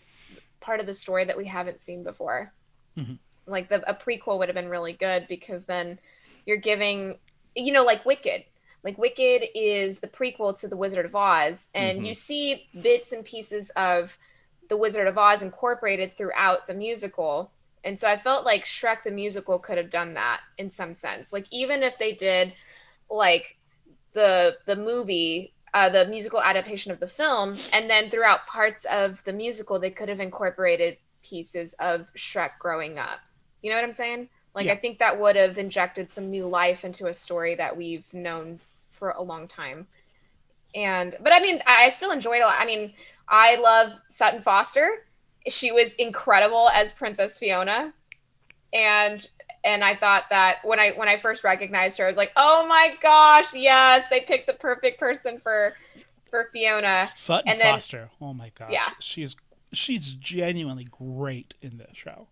part 0.60 0.80
of 0.80 0.86
the 0.86 0.94
story 0.94 1.24
that 1.26 1.38
we 1.38 1.46
haven't 1.46 1.80
seen 1.80 2.04
before. 2.04 2.54
Mhm. 2.98 3.18
Like 3.48 3.70
the 3.70 3.90
a 3.90 3.94
prequel 3.94 4.38
would 4.40 4.50
have 4.50 4.56
been 4.56 4.70
really 4.70 4.94
good 4.94 5.28
because 5.28 5.66
then 5.66 6.00
you're 6.46 6.58
giving, 6.58 7.18
you 7.56 7.72
know, 7.72 7.84
like 7.84 8.06
Wicked. 8.06 8.44
Like 8.84 8.98
Wicked 8.98 9.44
is 9.56 10.00
the 10.00 10.08
prequel 10.08 10.60
to 10.60 10.68
The 10.68 10.76
Wizard 10.78 11.06
of 11.06 11.16
Oz, 11.16 11.70
and 11.74 12.02
Mhm. 12.02 12.08
you 12.08 12.14
see 12.14 12.68
bits 12.82 13.12
and 13.12 13.24
pieces 13.24 13.70
of 13.72 14.18
The 14.70 14.78
Wizard 14.78 15.08
of 15.08 15.18
Oz 15.18 15.42
incorporated 15.42 16.18
throughout 16.18 16.68
the 16.68 16.74
musical. 16.74 17.52
And 17.84 17.98
so 17.98 18.08
I 18.08 18.16
felt 18.16 18.46
like 18.46 18.66
Shrek 18.66 19.04
the 19.04 19.12
musical 19.12 19.58
could 19.60 19.78
have 19.78 19.90
done 19.90 20.14
that 20.14 20.42
in 20.58 20.70
some 20.70 20.94
sense. 20.94 21.34
Like 21.34 21.48
even 21.52 21.84
if 21.84 21.98
they 21.98 22.12
did 22.14 22.54
like 23.10 23.58
the 24.14 24.58
the 24.66 24.76
movie, 24.76 25.54
uh, 25.74 25.90
the 25.90 26.06
musical 26.06 26.42
adaptation 26.42 26.92
of 26.92 27.00
the 27.00 27.08
film, 27.08 27.58
and 27.74 27.90
then 27.90 28.10
throughout 28.10 28.46
parts 28.48 28.86
of 28.86 29.24
the 29.24 29.34
musical, 29.34 29.80
they 29.80 29.90
could 29.90 30.10
have 30.10 30.20
incorporated 30.20 30.98
pieces 31.24 31.74
of 31.80 32.12
Shrek 32.16 32.52
growing 32.60 33.00
up. 33.00 33.20
You 33.62 33.70
know 33.70 33.78
what 33.78 33.86
I'm 33.86 33.92
saying? 33.92 34.30
Like 34.54 34.66
Yeah. 34.66 34.74
I 34.74 34.76
think 34.76 35.00
that 35.00 35.20
would 35.20 35.36
have 35.36 35.58
injected 35.58 36.10
some 36.10 36.30
new 36.30 36.48
life 36.48 36.84
into 36.86 37.08
a 37.08 37.14
story 37.14 37.56
that 37.56 37.76
we've 37.78 38.12
known 38.14 38.60
for 38.92 39.12
a 39.12 39.22
long 39.22 39.48
time. 39.48 39.88
And 40.76 41.16
but 41.22 41.34
I 41.34 41.40
mean, 41.40 41.62
I 41.66 41.86
I 41.86 41.90
still 41.90 42.12
enjoyed 42.12 42.38
it. 42.38 42.44
a 42.44 42.46
lot. 42.46 42.58
I 42.60 42.66
mean, 42.66 42.94
I 43.28 43.56
love 43.56 43.94
Sutton 44.10 44.42
Foster. 44.42 45.06
She 45.50 45.72
was 45.72 45.94
incredible 45.96 46.70
as 46.70 46.94
Princess 46.94 47.38
Fiona, 47.38 47.94
and 48.74 49.26
and 49.64 49.84
I 49.84 49.96
thought 49.96 50.24
that 50.30 50.58
when 50.64 50.80
I 50.80 50.92
when 50.92 51.08
I 51.08 51.18
first 51.18 51.44
recognized 51.44 51.98
her, 51.98 52.04
I 52.06 52.08
was 52.08 52.18
like, 52.18 52.32
oh 52.36 52.66
my 52.68 52.96
gosh, 53.02 53.54
yes, 53.54 54.06
they 54.10 54.22
picked 54.22 54.48
the 54.48 54.54
perfect 54.54 55.00
person 55.00 55.40
for 55.40 55.76
for 56.30 56.50
Fiona. 56.54 57.06
Sutton 57.08 57.50
and 57.50 57.60
then- 57.60 57.74
Foster. 57.74 58.10
Oh 58.22 58.34
my 58.34 58.52
gosh. 58.58 58.70
Yeah. 58.72 58.90
She's 59.00 59.36
she's 59.74 60.14
genuinely 60.14 60.86
great 60.92 61.54
in 61.62 61.78
this 61.78 61.92
show, 61.94 62.28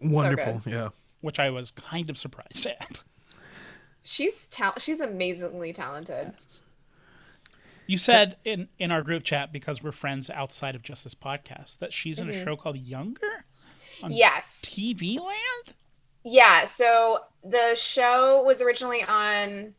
Wonderful. 0.00 0.62
yeah. 0.66 0.88
which 1.20 1.38
I 1.38 1.50
was 1.50 1.70
kind 1.70 2.10
of 2.10 2.18
surprised 2.18 2.66
at. 2.66 3.02
She's 4.02 4.48
tal- 4.48 4.78
she's 4.78 5.00
amazingly 5.00 5.72
talented. 5.72 6.32
You 7.88 7.96
said 7.96 8.36
in 8.44 8.68
in 8.78 8.92
our 8.92 9.00
group 9.02 9.24
chat 9.24 9.50
because 9.50 9.82
we're 9.82 9.92
friends 9.92 10.28
outside 10.28 10.74
of 10.74 10.82
just 10.82 11.04
this 11.04 11.14
podcast 11.14 11.78
that 11.78 11.90
she's 11.92 12.18
in 12.18 12.28
a 12.28 12.32
Mhm. 12.32 12.44
show 12.44 12.54
called 12.54 12.76
Younger 12.76 13.46
On 14.02 14.12
Yes. 14.12 14.60
TV 14.62 15.18
Land. 15.18 15.74
Yeah, 16.22 16.66
so 16.66 17.24
the 17.42 17.74
show 17.76 18.42
was 18.44 18.60
originally 18.60 19.02
on 19.02 19.74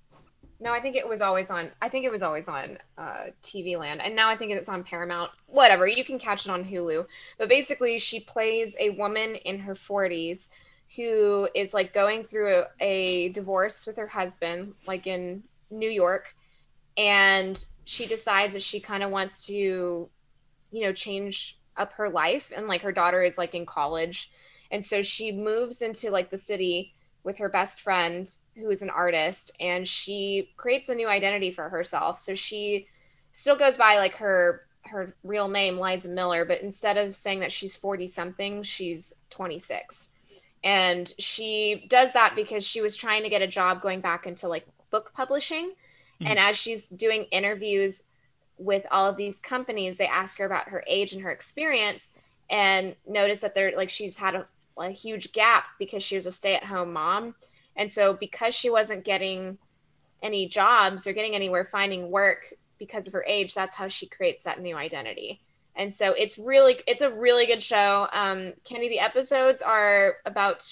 no, 0.62 0.74
I 0.74 0.82
think 0.82 0.96
it 0.98 1.08
was 1.08 1.22
always 1.22 1.52
on 1.52 1.72
I 1.84 1.88
think 1.88 2.04
it 2.04 2.12
was 2.12 2.24
always 2.24 2.48
on 2.48 2.80
uh 2.98 3.26
TV 3.44 3.78
Land 3.78 4.02
and 4.02 4.16
now 4.16 4.28
I 4.28 4.36
think 4.36 4.52
it's 4.54 4.68
on 4.68 4.84
Paramount. 4.84 5.30
Whatever, 5.46 5.86
you 5.88 6.04
can 6.04 6.18
catch 6.18 6.48
it 6.48 6.52
on 6.52 6.66
Hulu. 6.66 7.06
But 7.38 7.48
basically 7.48 8.00
she 8.00 8.20
plays 8.22 8.76
a 8.80 8.90
woman 8.90 9.36
in 9.36 9.60
her 9.60 9.76
40s 9.76 10.50
who 10.96 11.48
is 11.54 11.76
like 11.76 11.94
going 11.94 12.24
through 12.24 12.64
a, 12.64 12.66
a 12.82 13.30
divorce 13.30 13.86
with 13.86 13.98
her 13.98 14.08
husband 14.08 14.74
like 14.88 15.06
in 15.06 15.44
New 15.70 15.90
York 15.92 16.36
and 16.98 17.64
she 17.90 18.06
decides 18.06 18.54
that 18.54 18.64
she 18.64 18.80
kind 18.80 19.04
of 19.04 19.10
wants 19.10 19.46
to 19.48 20.10
you 20.72 20.82
know 20.84 20.94
change 20.94 21.58
up 21.76 21.94
her 21.94 22.10
life 22.10 22.52
and 22.56 22.68
like 22.68 22.82
her 22.82 22.92
daughter 22.92 23.24
is 23.24 23.38
like 23.38 23.56
in 23.56 23.66
college. 23.66 24.32
And 24.72 24.86
so 24.86 25.02
she 25.02 25.32
moves 25.32 25.82
into 25.82 26.12
like 26.12 26.30
the 26.30 26.38
city 26.38 26.94
with 27.24 27.38
her 27.38 27.50
best 27.50 27.82
friend 27.82 28.32
who 28.56 28.70
is 28.70 28.82
an 28.82 28.90
artist 28.90 29.52
and 29.60 29.88
she 29.88 30.52
creates 30.58 30.90
a 30.90 30.96
new 30.96 31.08
identity 31.08 31.52
for 31.52 31.70
herself. 31.70 32.20
So 32.20 32.36
she 32.36 32.88
still 33.34 33.56
goes 33.56 33.78
by 33.78 33.98
like 33.98 34.16
her 34.16 34.66
her 34.86 35.14
real 35.24 35.50
name 35.50 35.78
liza 35.78 36.10
miller 36.10 36.46
but 36.46 36.62
instead 36.62 36.98
of 36.98 37.16
saying 37.16 37.42
that 37.42 37.52
she's 37.52 37.76
40 37.76 38.08
something 38.08 38.64
she's 38.64 39.14
26 39.30 40.16
and 40.64 41.14
she 41.20 41.86
does 41.90 42.14
that 42.14 42.34
because 42.34 42.66
she 42.66 42.82
was 42.82 42.96
trying 42.96 43.24
to 43.24 43.30
get 43.30 43.42
a 43.42 43.48
job 43.48 43.82
going 43.82 44.00
back 44.00 44.26
into 44.26 44.48
like 44.48 44.66
book 44.90 45.12
publishing 45.14 45.74
and 46.22 46.38
as 46.40 46.58
she's 46.58 46.90
doing 46.90 47.24
interviews 47.32 48.04
with 48.58 48.86
all 48.92 49.06
of 49.08 49.16
these 49.16 49.40
companies 49.40 49.98
they 49.98 50.08
ask 50.08 50.38
her 50.38 50.46
about 50.46 50.70
her 50.70 50.84
age 50.88 51.14
and 51.14 51.22
her 51.22 51.32
experience 51.32 52.12
and 52.50 52.96
notice 53.08 53.42
that 53.42 53.54
they're 53.56 53.76
like 53.76 53.90
she's 53.90 54.18
had 54.18 54.36
a, 54.36 54.46
a 54.78 54.90
huge 54.90 55.32
gap 55.34 55.66
because 55.78 56.04
she 56.04 56.16
was 56.16 56.26
a 56.26 56.32
stay-at-home 56.32 56.92
mom. 56.92 57.36
And 57.76 57.92
so 57.92 58.14
because 58.14 58.56
she 58.56 58.70
wasn't 58.70 59.06
getting 59.06 59.58
any 60.24 60.48
jobs 60.48 61.06
or 61.08 61.14
getting 61.14 61.36
anywhere 61.36 61.64
finding 61.64 62.10
work 62.12 62.54
because 62.78 63.08
of 63.08 63.14
her 63.14 63.24
age 63.28 63.54
that's 63.54 63.76
how 63.76 63.88
she 63.88 64.08
creates 64.08 64.44
that 64.46 64.62
new 64.62 64.76
identity. 64.76 65.40
And 65.76 65.94
so 65.94 66.12
it's 66.14 66.38
really 66.38 66.80
it's 66.88 67.02
a 67.02 67.12
really 67.12 67.46
good 67.46 67.64
show. 67.64 68.08
Um 68.12 68.54
kenny 68.66 68.90
the 68.90 69.00
episodes 69.00 69.62
are 69.62 70.16
about 70.26 70.66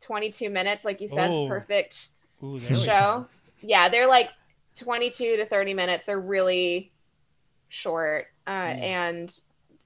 22 0.00 0.50
minutes 0.50 0.84
like 0.84 1.00
you 1.00 1.08
said 1.08 1.30
Oh. 1.30 1.46
perfect 1.48 2.08
Ooh, 2.42 2.58
there 2.58 2.70
we 2.70 2.76
go. 2.76 2.82
show 2.84 3.26
yeah 3.62 3.88
they're 3.88 4.08
like 4.08 4.30
22 4.76 5.36
to 5.38 5.44
30 5.44 5.74
minutes 5.74 6.06
they're 6.06 6.20
really 6.20 6.92
short 7.68 8.26
uh, 8.46 8.50
Mm. 8.50 8.82
and 8.82 9.40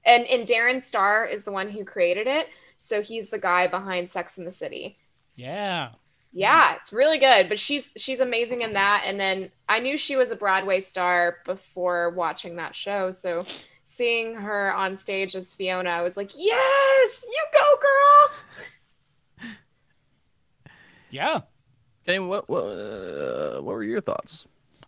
and 0.05 0.25
and 0.27 0.47
darren 0.47 0.81
star 0.81 1.25
is 1.25 1.43
the 1.43 1.51
one 1.51 1.69
who 1.69 1.83
created 1.85 2.27
it 2.27 2.47
so 2.79 3.01
he's 3.01 3.29
the 3.29 3.39
guy 3.39 3.67
behind 3.67 4.09
sex 4.09 4.37
in 4.37 4.45
the 4.45 4.51
city 4.51 4.97
Yeah. 5.35 5.89
yeah 6.33 6.75
it's 6.75 6.91
really 6.93 7.17
good 7.19 7.49
but 7.49 7.59
she's 7.59 7.89
she's 7.97 8.19
amazing 8.19 8.61
in 8.61 8.73
that 8.73 9.03
and 9.05 9.19
then 9.19 9.51
i 9.69 9.79
knew 9.79 9.97
she 9.97 10.15
was 10.15 10.31
a 10.31 10.35
broadway 10.35 10.79
star 10.79 11.37
before 11.45 12.09
watching 12.11 12.55
that 12.57 12.75
show 12.75 13.11
so 13.11 13.45
seeing 13.83 14.35
her 14.35 14.73
on 14.73 14.95
stage 14.95 15.35
as 15.35 15.53
fiona 15.53 15.89
i 15.89 16.01
was 16.01 16.17
like 16.17 16.31
yes 16.35 17.25
you 17.27 17.43
go 17.53 17.75
girl 17.81 19.49
Yeah. 21.09 21.39
Okay, 22.03 22.19
what 22.19 22.49
what, 22.49 22.63
uh, 22.63 23.61
what 23.61 23.75
were 23.75 23.83
your 23.83 24.01
thoughts? 24.01 24.45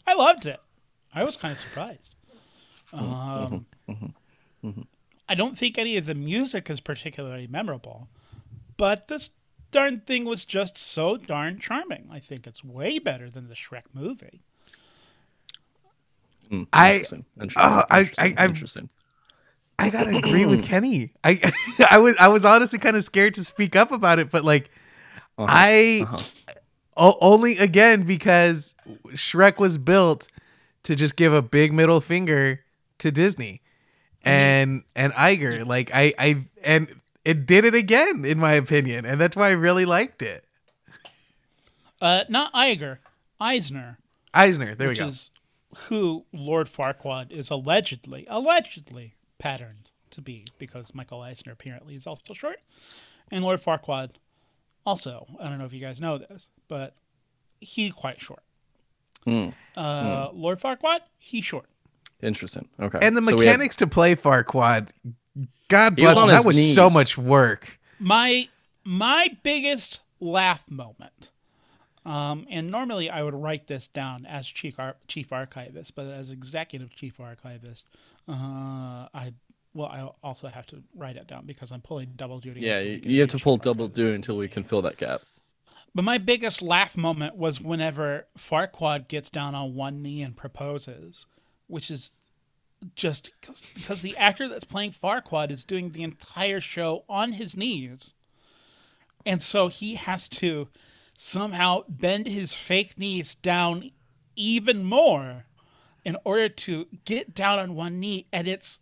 I 0.09 0.13
loved 0.15 0.47
it. 0.47 0.59
I 1.13 1.23
was 1.23 1.37
kind 1.37 1.51
of 1.51 1.57
surprised. 1.59 2.15
Um, 2.93 3.65
I 5.27 5.35
don't 5.35 5.55
think 5.55 5.77
any 5.77 5.97
of 5.97 6.07
the 6.07 6.15
music 6.15 6.67
is 6.69 6.79
particularly 6.79 7.45
memorable, 7.45 8.07
but 8.77 9.07
this 9.07 9.29
darn 9.71 9.99
thing 10.01 10.25
was 10.25 10.45
just 10.45 10.77
so 10.79 11.15
darn 11.15 11.59
charming. 11.59 12.07
I 12.11 12.17
think 12.17 12.47
it's 12.47 12.63
way 12.63 12.97
better 12.97 13.29
than 13.29 13.49
the 13.49 13.53
Shrek 13.53 13.83
movie. 13.93 14.41
Hmm, 16.49 16.63
I- 16.73 16.93
interesting. 16.93 17.25
Interesting. 17.39 17.71
uh, 17.71 17.85
I- 17.91 17.99
interesting, 17.99 18.37
I- 18.37 18.41
I'm- 18.41 18.49
interesting. 18.49 18.89
I 19.77 19.89
gotta 19.91 20.17
agree 20.23 20.47
with 20.47 20.63
Kenny. 20.65 21.13
I 21.23 21.39
I 21.91 21.99
was 21.99 22.17
I 22.17 22.27
was 22.29 22.43
honestly 22.45 22.79
kind 22.79 22.95
of 22.95 23.03
scared 23.03 23.35
to 23.35 23.43
speak 23.43 23.75
up 23.75 23.91
about 23.91 24.17
it, 24.17 24.31
but 24.31 24.43
like 24.43 24.71
Uh-huh, 25.37 25.45
I 25.47 26.01
uh-huh. 26.03 26.17
O- 26.97 27.17
only 27.21 27.57
again 27.57 28.03
because 28.03 28.75
Shrek 29.09 29.57
was 29.59 29.77
built 29.77 30.27
to 30.83 30.95
just 30.95 31.15
give 31.15 31.33
a 31.33 31.41
big 31.41 31.73
middle 31.73 32.01
finger 32.01 32.61
to 32.99 33.11
Disney 33.11 33.61
and 34.23 34.83
and 34.95 35.13
Iger. 35.13 35.65
Like 35.65 35.91
I 35.93 36.13
I 36.17 36.45
and 36.63 36.99
it 37.25 37.45
did 37.45 37.65
it 37.65 37.75
again 37.75 38.25
in 38.25 38.39
my 38.39 38.53
opinion, 38.53 39.05
and 39.05 39.19
that's 39.19 39.35
why 39.35 39.49
I 39.49 39.51
really 39.51 39.85
liked 39.85 40.21
it. 40.21 40.43
Uh, 42.01 42.23
not 42.29 42.53
Iger, 42.53 42.99
Eisner, 43.41 43.97
Eisner, 44.33 44.73
there 44.75 44.87
we 44.87 44.95
go. 44.95 45.07
is 45.07 45.31
who 45.87 46.25
Lord 46.31 46.67
Farquaad 46.71 47.31
is 47.31 47.49
allegedly 47.49 48.25
allegedly 48.29 49.15
patterned 49.37 49.89
to 50.11 50.21
be, 50.21 50.45
because 50.57 50.95
Michael 50.95 51.21
Eisner 51.21 51.51
apparently 51.51 51.95
is 51.95 52.07
also 52.07 52.33
short, 52.33 52.61
and 53.31 53.43
Lord 53.43 53.61
Farquaad 53.61 54.11
also. 54.89 55.27
I 55.39 55.47
don't 55.49 55.59
know 55.59 55.65
if 55.65 55.73
you 55.73 55.79
guys 55.79 56.01
know 56.01 56.17
this, 56.17 56.49
but 56.67 56.95
he 57.59 57.91
quite 57.91 58.19
short. 58.19 58.43
Hmm, 59.25 59.49
Uh, 59.77 60.29
Lord 60.33 60.59
Farquaad, 60.59 61.01
he 61.17 61.41
short. 61.41 61.65
Interesting. 62.21 62.67
Okay. 62.79 62.99
and 63.01 63.15
the 63.15 63.21
So 63.21 63.35
we 63.35 63.45
have- 63.45 63.53
mechanics 63.53 63.75
to 63.77 63.87
play 63.87 64.15
Farquaad, 64.15 64.89
God 65.67 65.97
He 65.97 66.03
was 66.05 66.15
bless 66.15 66.23
him, 66.23 66.29
that 66.29 66.37
his 66.37 66.45
was 66.47 66.75
so 66.75 66.89
much 66.89 67.17
work. 67.17 67.79
my 67.99 68.47
my 68.83 69.37
biggest 69.43 70.01
laugh 70.19 70.63
moment 70.69 71.31
um, 72.05 72.45
and 72.49 72.71
normally 72.71 73.09
i 73.09 73.21
would 73.21 73.33
write 73.35 73.67
this 73.67 73.87
down 73.89 74.25
as 74.25 74.47
chief, 74.47 74.79
ar- 74.79 74.95
chief 75.07 75.31
archivist 75.31 75.95
but 75.95 76.05
as 76.07 76.29
executive 76.29 76.89
chief 76.95 77.19
archivist 77.19 77.85
uh, 78.27 79.07
i 79.13 79.33
well 79.79 79.87
i 79.89 80.27
also 80.27 80.47
have 80.47 80.67
to 80.67 80.81
write 80.95 81.15
it 81.15 81.27
down 81.27 81.45
because 81.45 81.71
i'm 81.71 81.81
pulling 81.81 82.11
double 82.15 82.39
duty 82.39 82.59
yeah, 82.61 82.79
you, 82.79 82.99
you 83.03 83.19
have 83.21 83.29
to 83.29 83.39
pull 83.39 83.57
double 83.57 83.87
do 83.87 84.13
until 84.13 84.37
we 84.37 84.47
can 84.47 84.63
fill 84.63 84.81
that 84.81 84.97
gap. 84.97 85.21
But 85.95 86.03
my 86.03 86.17
biggest 86.17 86.61
laugh 86.61 86.95
moment 86.95 87.35
was 87.35 87.59
whenever 87.59 88.27
Farquaad 88.37 89.07
gets 89.07 89.29
down 89.29 89.55
on 89.55 89.75
one 89.75 90.01
knee 90.01 90.21
and 90.21 90.35
proposes, 90.35 91.25
which 91.67 91.89
is 91.89 92.11
just 92.95 93.31
because, 93.39 93.69
because 93.73 94.01
the 94.01 94.15
actor 94.17 94.47
that's 94.47 94.65
playing 94.65 94.93
Farquaad 94.93 95.51
is 95.51 95.65
doing 95.65 95.91
the 95.91 96.03
entire 96.03 96.61
show 96.61 97.05
on 97.09 97.33
his 97.33 97.57
knees. 97.57 98.13
And 99.25 99.41
so 99.41 99.67
he 99.67 99.95
has 99.95 100.29
to 100.29 100.69
somehow 101.15 101.83
bend 101.89 102.27
his 102.27 102.53
fake 102.53 102.97
knees 102.97 103.35
down 103.35 103.91
even 104.35 104.83
more 104.83 105.45
in 106.05 106.15
order 106.23 106.47
to 106.47 106.87
get 107.03 107.33
down 107.33 107.59
on 107.59 107.75
one 107.75 107.99
knee 107.99 108.27
and 108.31 108.47
it's 108.47 108.79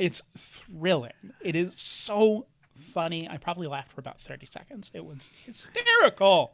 it's 0.00 0.22
thrilling. 0.36 1.12
It 1.42 1.54
is 1.54 1.74
so 1.78 2.46
funny. 2.94 3.28
I 3.28 3.36
probably 3.36 3.66
laughed 3.66 3.92
for 3.92 4.00
about 4.00 4.18
30 4.20 4.46
seconds. 4.46 4.90
It 4.94 5.04
was 5.04 5.30
hysterical. 5.44 6.52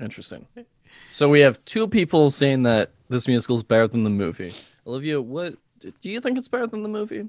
Interesting. 0.00 0.46
So 1.10 1.28
we 1.28 1.40
have 1.40 1.64
two 1.64 1.86
people 1.86 2.30
saying 2.30 2.64
that 2.64 2.90
this 3.08 3.28
musical 3.28 3.56
is 3.56 3.62
better 3.62 3.86
than 3.86 4.02
the 4.02 4.10
movie. 4.10 4.52
Olivia, 4.86 5.20
what 5.22 5.54
do 5.78 6.10
you 6.10 6.20
think 6.20 6.36
it's 6.38 6.48
better 6.48 6.66
than 6.66 6.82
the 6.82 6.88
movie? 6.88 7.28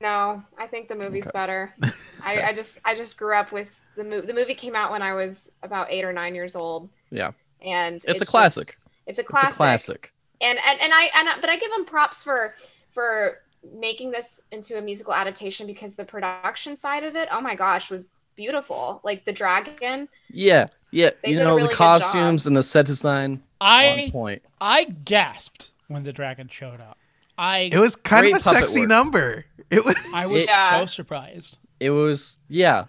No, 0.00 0.42
I 0.58 0.66
think 0.66 0.88
the 0.88 0.96
movie's 0.96 1.30
better. 1.30 1.72
I, 2.24 2.42
I 2.48 2.52
just 2.52 2.80
I 2.84 2.96
just 2.96 3.16
grew 3.16 3.36
up 3.36 3.52
with 3.52 3.78
the 3.96 4.02
movie. 4.02 4.26
The 4.26 4.34
movie 4.34 4.54
came 4.54 4.74
out 4.74 4.90
when 4.90 5.00
I 5.00 5.14
was 5.14 5.52
about 5.62 5.86
eight 5.90 6.04
or 6.04 6.12
nine 6.12 6.34
years 6.34 6.56
old, 6.56 6.88
Yeah, 7.10 7.30
and 7.64 7.96
it's, 7.96 8.04
a 8.06 8.12
just- 8.14 8.26
classic. 8.26 8.76
it's 9.06 9.20
a 9.20 9.22
classic. 9.22 9.48
It's 9.50 9.56
classic. 9.56 9.94
a 9.94 10.08
classic. 10.08 10.12
and 10.40 10.58
and 10.66 10.80
and 10.80 10.92
I 10.92 11.10
and 11.16 11.28
I- 11.28 11.40
but 11.40 11.50
I 11.50 11.56
give 11.56 11.70
them 11.70 11.84
props 11.84 12.24
for 12.24 12.54
for 12.90 13.38
making 13.74 14.10
this 14.10 14.42
into 14.50 14.76
a 14.78 14.82
musical 14.82 15.14
adaptation 15.14 15.66
because 15.66 15.94
the 15.94 16.04
production 16.04 16.76
side 16.76 17.04
of 17.04 17.16
it, 17.16 17.28
oh 17.30 17.40
my 17.40 17.54
gosh, 17.54 17.90
was 17.90 18.10
beautiful. 18.36 19.00
Like 19.04 19.24
the 19.24 19.32
dragon, 19.32 20.08
Yeah, 20.30 20.66
yeah. 20.90 21.10
You 21.24 21.36
know 21.36 21.56
really 21.56 21.68
the 21.68 21.74
costumes 21.74 22.46
and 22.46 22.56
the 22.56 22.62
set 22.62 22.86
design 22.86 23.42
on 23.60 23.70
I 23.70 24.08
point. 24.10 24.42
I 24.60 24.84
gasped 24.84 25.70
when 25.88 26.02
the 26.02 26.12
dragon 26.12 26.48
showed 26.48 26.80
up. 26.80 26.98
I 27.38 27.70
It 27.72 27.78
was 27.78 27.96
kind 27.96 28.26
of 28.26 28.34
a 28.34 28.40
sexy 28.40 28.80
work. 28.80 28.88
number. 28.88 29.44
It 29.70 29.84
was. 29.84 29.96
I 30.14 30.26
was 30.34 30.44
Yeah. 30.46 30.80
so 30.80 30.86
surprised. 30.86 31.58
It 31.80 31.90
was 31.90 32.40
yeah, 32.48 32.84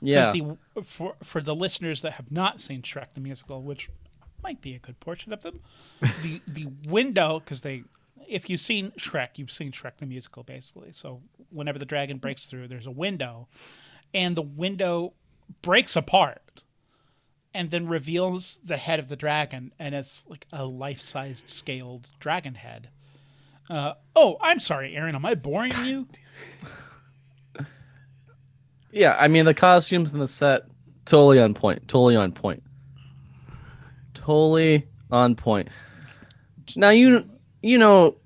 yeah. 0.00 0.30
The 0.32 0.56
for 0.84 1.14
for 1.22 1.40
the 1.40 1.54
listeners 1.54 2.02
that 2.02 2.12
have 2.12 2.30
not 2.30 2.60
seen 2.60 2.82
Shrek 2.82 3.12
the 3.14 3.20
musical, 3.20 3.62
which 3.62 3.88
might 4.42 4.60
be 4.60 4.74
a 4.74 4.78
good 4.78 4.98
portion 5.00 5.32
of 5.32 5.42
them, 5.42 5.60
the 6.22 6.40
the 6.46 6.68
window 6.88 7.40
because 7.40 7.60
they 7.60 7.84
if 8.28 8.48
you've 8.50 8.60
seen 8.60 8.92
Shrek, 8.98 9.36
you've 9.36 9.52
seen 9.52 9.72
Shrek 9.72 9.98
the 9.98 10.06
musical 10.06 10.42
basically. 10.42 10.92
So 10.92 11.20
whenever 11.50 11.78
the 11.78 11.84
dragon 11.84 12.18
breaks 12.18 12.46
through, 12.46 12.68
there's 12.68 12.86
a 12.86 12.90
window, 12.90 13.48
and 14.14 14.36
the 14.36 14.42
window 14.42 15.14
breaks 15.62 15.96
apart, 15.96 16.62
and 17.54 17.70
then 17.70 17.86
reveals 17.86 18.58
the 18.64 18.76
head 18.76 18.98
of 18.98 19.08
the 19.08 19.16
dragon, 19.16 19.72
and 19.78 19.94
it's 19.94 20.24
like 20.28 20.46
a 20.52 20.64
life-sized 20.64 21.48
scaled 21.48 22.10
dragon 22.20 22.54
head. 22.54 22.88
Uh, 23.70 23.94
oh, 24.16 24.38
I'm 24.40 24.60
sorry, 24.60 24.96
Aaron. 24.96 25.14
Am 25.14 25.24
I 25.24 25.34
boring 25.34 25.72
you? 25.84 26.08
Yeah, 28.90 29.16
I 29.18 29.28
mean 29.28 29.46
the 29.46 29.54
costumes 29.54 30.12
and 30.12 30.20
the 30.20 30.26
set 30.26 30.64
totally 31.06 31.40
on 31.40 31.54
point. 31.54 31.88
Totally 31.88 32.16
on 32.16 32.32
point. 32.32 32.62
Totally 34.12 34.86
on 35.10 35.34
point. 35.34 35.68
Now 36.76 36.90
you 36.90 37.28
you 37.62 37.78
know 37.78 38.16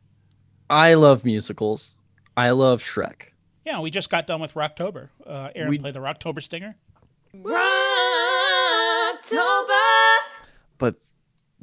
I 0.70 0.94
love 0.94 1.25
musicals. 1.25 1.96
I 2.37 2.51
love 2.51 2.83
Shrek. 2.83 3.29
Yeah, 3.64 3.81
we 3.81 3.90
just 3.90 4.11
got 4.11 4.27
done 4.27 4.40
with 4.40 4.55
Rocktober. 4.55 5.09
Uh, 5.27 5.51
Aaron 5.55 5.70
We- 5.70 5.79
played 5.79 5.94
the 5.94 6.01
Rocktober 6.01 6.42
stinger. 6.42 6.77
Rocktober. 7.35 7.57
But 10.79 10.96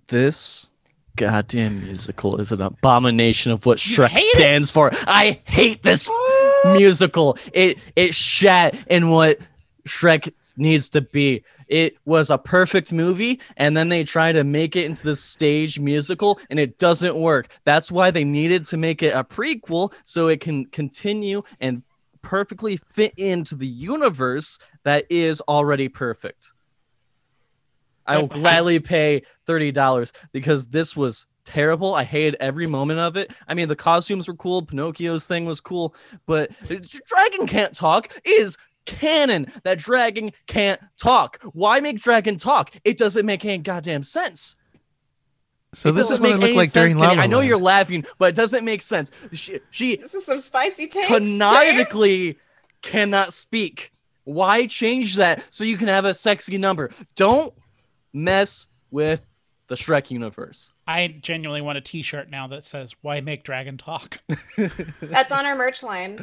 this 0.08 0.70
goddamn 1.16 1.84
musical 1.84 2.40
is 2.40 2.52
an 2.52 2.62
abomination 2.62 3.52
of 3.52 3.66
what 3.66 3.78
Shrek 3.78 4.10
hate 4.10 4.20
it? 4.20 4.38
stands 4.38 4.72
for. 4.72 4.92
I 5.08 5.42
hate 5.46 5.82
this 5.82 6.10
musical. 6.66 7.38
It 7.54 7.78
it 7.96 8.14
shat 8.16 8.76
in 8.88 9.10
what 9.10 9.40
Shrek 9.88 10.32
needs 10.56 10.90
to 10.90 11.02
be. 11.02 11.44
It 11.68 11.96
was 12.06 12.30
a 12.30 12.38
perfect 12.38 12.94
movie, 12.94 13.40
and 13.58 13.76
then 13.76 13.90
they 13.90 14.04
try 14.04 14.32
to 14.32 14.44
make 14.44 14.76
it 14.76 14.86
into 14.86 15.04
this 15.04 15.24
stage 15.24 15.80
musical, 15.80 16.40
and 16.50 16.60
it 16.60 16.78
doesn't 16.78 17.16
work. 17.16 17.50
That's 17.64 17.92
why 17.92 18.12
they 18.12 18.24
needed 18.24 18.66
to 18.66 18.78
make 18.78 19.02
it 19.02 19.16
a 19.16 19.24
prequel 19.24 19.94
so 20.04 20.28
it 20.28 20.40
can 20.42 20.66
continue 20.66 21.44
and 21.60 21.84
perfectly 22.22 22.78
fit 22.78 23.14
into 23.18 23.56
the 23.56 23.68
universe 23.68 24.60
that 24.84 25.06
is 25.10 25.42
already 25.42 25.90
perfect. 25.90 26.54
I 28.06 28.18
will 28.18 28.28
gladly 28.28 28.80
pay 28.80 29.24
thirty 29.46 29.72
dollars 29.72 30.12
because 30.34 30.68
this 30.68 30.96
was 30.96 31.26
terrible. 31.46 31.94
I 31.94 32.04
hated 32.04 32.36
every 32.40 32.68
moment 32.68 33.00
of 33.00 33.18
it. 33.18 33.32
I 33.48 33.54
mean, 33.54 33.68
the 33.68 33.76
costumes 33.76 34.28
were 34.28 34.36
cool. 34.36 34.62
Pinocchio's 34.62 35.26
thing 35.26 35.46
was 35.46 35.62
cool, 35.62 35.96
but 36.26 36.52
Dragon 36.68 37.48
can't 37.48 37.74
talk 37.74 38.14
is 38.26 38.58
canon. 38.86 39.52
That 39.64 39.80
Dragon 39.80 40.32
can't 40.48 40.82
talk. 40.98 41.40
Why 41.54 41.80
make 41.80 42.00
Dragon 42.00 42.38
talk? 42.38 42.74
It 42.84 42.98
doesn't 42.98 43.26
make 43.26 43.46
any 43.46 43.58
goddamn 43.60 44.04
sense. 44.04 44.56
So 45.74 45.90
it 45.90 45.94
this 45.94 46.06
is 46.06 46.20
doesn't 46.20 46.24
what 46.24 46.30
it 46.30 46.34
make 46.34 46.42
looked 46.42 46.50
any 46.50 46.58
like 46.58 46.72
during 46.72 46.92
sense, 46.92 47.02
La 47.02 47.10
I 47.24 47.28
know 47.28 47.38
Land. 47.38 47.50
you're 47.50 47.58
laughing, 47.58 48.06
but 48.20 48.30
it 48.30 48.36
doesn't 48.36 48.64
make 48.64 48.82
sense. 48.82 49.12
She, 49.32 49.60
she 49.72 49.96
this 49.96 50.14
is 50.14 50.26
some 50.26 50.40
spicy 50.40 50.88
takes. 50.88 51.08
James. 51.66 52.38
cannot 52.82 53.34
speak. 53.34 53.92
Why 54.26 54.68
change 54.68 55.16
that 55.18 55.44
so 55.50 55.64
you 55.64 55.78
can 55.78 55.88
have 55.88 56.06
a 56.06 56.14
sexy 56.14 56.58
number? 56.58 56.92
Don't 57.16 57.54
mess 58.14 58.68
with 58.92 59.26
the 59.68 59.76
Shrek 59.76 60.12
universe. 60.12 60.72
I 60.86 61.08
genuinely 61.22 61.62
want 61.62 61.78
a 61.78 61.82
T-shirt 61.82 62.30
now 62.30 62.48
that 62.48 62.66
says 62.66 62.94
"Why 63.02 63.22
make 63.22 63.44
dragon 63.44 63.78
talk? 63.78 64.20
That's 65.02 65.32
on 65.32 65.46
our 65.46 65.56
merch 65.56 65.82
line 65.84 66.18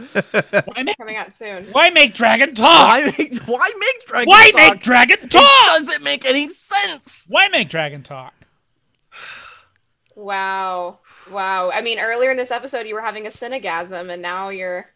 Why 0.67 0.83
make 0.83 0.97
coming 0.99 1.17
out 1.17 1.35
soon. 1.35 1.65
Why 1.73 1.91
make 1.91 2.15
dragon 2.15 2.55
talk? 2.55 2.67
Why 2.67 3.15
make 3.19 3.37
why 3.45 3.73
make 3.79 4.07
Dragon 4.07 4.29
Why 4.29 4.51
talk? 4.51 4.73
make 4.75 4.83
dragon 4.83 5.19
It 5.23 5.31
talk? 5.31 5.67
doesn't 5.67 6.03
make 6.03 6.25
any 6.25 6.49
sense. 6.49 7.27
Why 7.29 7.49
make 7.49 7.69
dragon 7.71 8.03
talk? 8.03 8.35
Wow, 10.15 10.99
wow. 11.31 11.71
I 11.71 11.81
mean, 11.81 11.99
earlier 11.99 12.31
in 12.31 12.37
this 12.37 12.51
episode, 12.51 12.87
you 12.87 12.95
were 12.95 13.01
having 13.01 13.27
a 13.27 13.31
synagasm, 13.31 14.11
and 14.11 14.21
now 14.21 14.51
you're. 14.51 14.91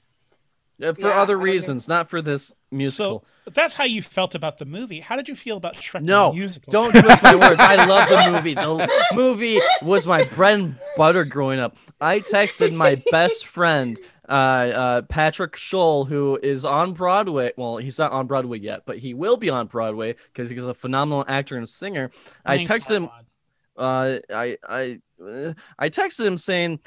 Uh, 0.82 0.92
for 0.92 1.08
Yeah, 1.08 1.20
other 1.20 1.38
reasons, 1.38 1.86
not 1.88 2.10
for 2.10 2.20
this 2.20 2.52
musical. 2.72 3.24
So 3.44 3.50
that's 3.52 3.74
how 3.74 3.84
you 3.84 4.02
felt 4.02 4.34
about 4.34 4.58
the 4.58 4.64
movie. 4.64 4.98
How 5.00 5.14
did 5.14 5.28
you 5.28 5.36
feel 5.36 5.56
about 5.56 5.74
Shrek 5.76 6.02
no, 6.02 6.30
the 6.30 6.36
musical? 6.38 6.70
don't 6.72 6.90
twist 6.90 7.22
my 7.22 7.36
words. 7.36 7.60
I 7.60 7.84
love 7.86 8.08
the 8.08 8.32
movie. 8.32 8.54
The 8.54 9.04
movie 9.14 9.60
was 9.82 10.06
my 10.06 10.24
bread 10.24 10.54
and 10.58 10.78
butter 10.96 11.24
growing 11.24 11.60
up. 11.60 11.76
I 12.00 12.18
texted 12.20 12.74
my 12.74 13.00
best 13.12 13.46
friend, 13.46 13.98
uh, 14.28 14.32
uh, 14.32 15.02
Patrick 15.02 15.52
Scholl, 15.52 16.08
who 16.08 16.38
is 16.42 16.64
on 16.64 16.92
Broadway. 16.92 17.52
Well, 17.56 17.76
he's 17.76 18.00
not 18.00 18.10
on 18.10 18.26
Broadway 18.26 18.58
yet, 18.58 18.82
but 18.84 18.98
he 18.98 19.14
will 19.14 19.36
be 19.36 19.50
on 19.50 19.68
Broadway 19.68 20.16
because 20.32 20.50
he's 20.50 20.66
a 20.66 20.74
phenomenal 20.74 21.24
actor 21.28 21.56
and 21.56 21.68
singer. 21.68 22.10
I 22.44 22.56
Thank 22.56 22.68
texted 22.68 22.96
him. 22.96 23.06
God. 23.06 24.20
uh, 24.28 24.34
I 24.34 24.58
I 24.68 25.00
uh, 25.24 25.52
I 25.78 25.88
texted 25.88 26.24
him 26.26 26.36
saying, 26.36 26.80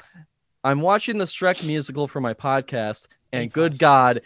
"I'm 0.62 0.82
watching 0.82 1.16
the 1.16 1.24
Shrek 1.24 1.66
musical 1.66 2.06
for 2.06 2.20
my 2.20 2.34
podcast, 2.34 3.06
and 3.32 3.42
Thank 3.42 3.52
good 3.52 3.72
us. 3.72 3.78
God, 3.78 4.22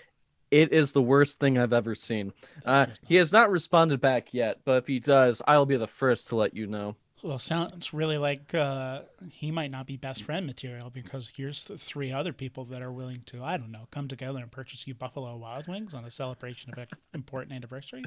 it 0.51 0.73
is 0.73 0.93
the 0.93 1.03
worst 1.03 1.41
thing 1.41 1.59
I've 1.59 1.73
ever 1.73 1.95
seen." 1.95 2.33
Uh, 2.65 2.87
he 3.07 3.17
has 3.17 3.33
not 3.33 3.51
responded 3.51 4.01
back 4.01 4.33
yet, 4.35 4.61
but 4.65 4.79
if 4.79 4.87
he 4.87 4.99
does, 5.01 5.41
I 5.47 5.57
will 5.59 5.67
be 5.67 5.77
the 5.77 5.87
first 5.87 6.29
to 6.29 6.37
let 6.37 6.55
you 6.55 6.67
know. 6.67 6.97
Well, 7.25 7.39
sounds 7.39 7.95
really 7.95 8.19
like 8.19 8.53
uh, 8.53 9.03
he 9.31 9.53
might 9.53 9.71
not 9.71 9.87
be 9.87 9.97
best 9.97 10.25
friend 10.25 10.45
material 10.45 10.91
because 10.91 11.31
here's 11.37 11.63
the 11.65 11.79
three 11.79 12.11
other 12.11 12.33
people 12.33 12.65
that 12.65 12.83
are 12.83 12.91
willing 12.91 13.23
to, 13.27 13.45
I 13.45 13.57
don't 13.59 13.71
know, 13.71 13.87
come 13.93 14.09
together 14.09 14.41
and 14.43 14.51
purchase 14.51 14.89
you 14.89 14.95
Buffalo 14.95 15.37
Wild 15.37 15.69
Wings 15.69 15.95
on 15.95 16.05
a 16.05 16.11
celebration 16.11 16.73
of 16.73 16.79
an 16.79 16.89
important 17.15 17.53
anniversary. 17.55 18.03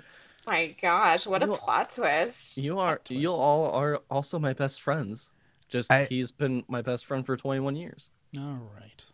My 0.45 0.75
gosh, 0.81 1.25
what 1.25 1.41
a 1.43 1.45
You- 1.45 1.53
plot 1.55 1.91
twist! 1.91 2.57
You 2.57 2.77
are 2.79 2.97
twist. 2.97 3.21
you 3.21 3.31
all 3.31 3.71
are 3.71 4.01
also 4.11 4.37
my 4.37 4.51
best 4.51 4.81
friends. 4.81 5.31
Just 5.69 5.89
I- 5.93 6.03
he's 6.09 6.33
been 6.33 6.65
my 6.67 6.81
best 6.81 7.05
friend 7.05 7.25
for 7.25 7.37
21 7.37 7.77
years. 7.77 8.09
All 8.37 8.69
right. 8.77 9.05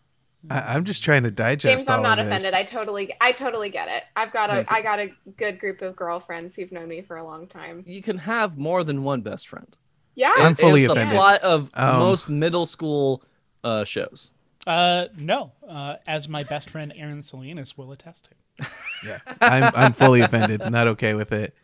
I, 0.49 0.75
I'm 0.75 0.85
just 0.85 1.03
trying 1.03 1.23
to 1.23 1.31
digest 1.31 1.77
James, 1.85 1.89
I'm 1.89 2.01
not 2.01 2.17
of 2.19 2.25
this. 2.25 2.33
offended. 2.33 2.53
I 2.57 2.63
totally, 2.63 3.13
I 3.21 3.31
totally 3.31 3.69
get 3.69 3.87
it. 3.87 4.03
I've 4.15 4.31
got 4.33 4.49
a, 4.49 4.53
Thank 4.53 4.71
you. 4.71 4.75
I 4.77 4.81
got 4.81 4.99
a 4.99 5.11
good 5.37 5.59
group 5.59 5.81
of 5.81 5.95
girlfriends 5.95 6.55
who've 6.55 6.71
known 6.71 6.87
me 6.89 7.01
for 7.01 7.17
a 7.17 7.23
long 7.23 7.47
time. 7.47 7.83
You 7.85 8.01
can 8.01 8.17
have 8.17 8.57
more 8.57 8.83
than 8.83 9.03
one 9.03 9.21
best 9.21 9.47
friend. 9.47 9.75
Yeah, 10.15 10.33
I'm 10.37 10.53
It 10.53 10.57
fully 10.57 10.81
is 10.81 10.85
the 10.87 10.91
offended. 10.93 11.15
plot 11.15 11.41
of 11.41 11.69
Um, 11.73 11.99
most 11.99 12.29
middle 12.29 12.65
school 12.65 13.23
uh, 13.63 13.83
shows. 13.83 14.31
Uh, 14.67 15.05
no, 15.17 15.51
uh, 15.67 15.95
as 16.07 16.27
my 16.27 16.43
best 16.43 16.69
friend 16.69 16.91
Aaron 16.95 17.23
Salinas 17.23 17.77
will 17.77 17.91
attest 17.91 18.29
to. 18.59 18.67
Yeah, 19.07 19.17
I'm 19.41 19.71
I'm 19.75 19.93
fully 19.93 20.21
offended. 20.21 20.61
Not 20.69 20.87
okay 20.89 21.15
with 21.15 21.31
it. 21.31 21.55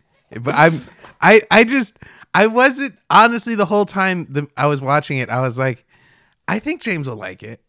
But 0.42 0.56
I'm 0.56 0.82
I 1.22 1.42
I 1.52 1.64
just 1.66 2.00
I 2.34 2.48
wasn't 2.48 2.98
honestly 3.12 3.54
the 3.54 3.66
whole 3.66 3.86
time 3.86 4.26
the, 4.30 4.48
I 4.58 4.66
was 4.66 4.82
watching 4.82 5.20
it. 5.20 5.30
I 5.30 5.42
was 5.42 5.56
like, 5.56 5.86
I 6.48 6.58
think 6.58 6.82
James 6.82 7.08
will 7.08 7.16
like 7.16 7.44
it. 7.44 7.62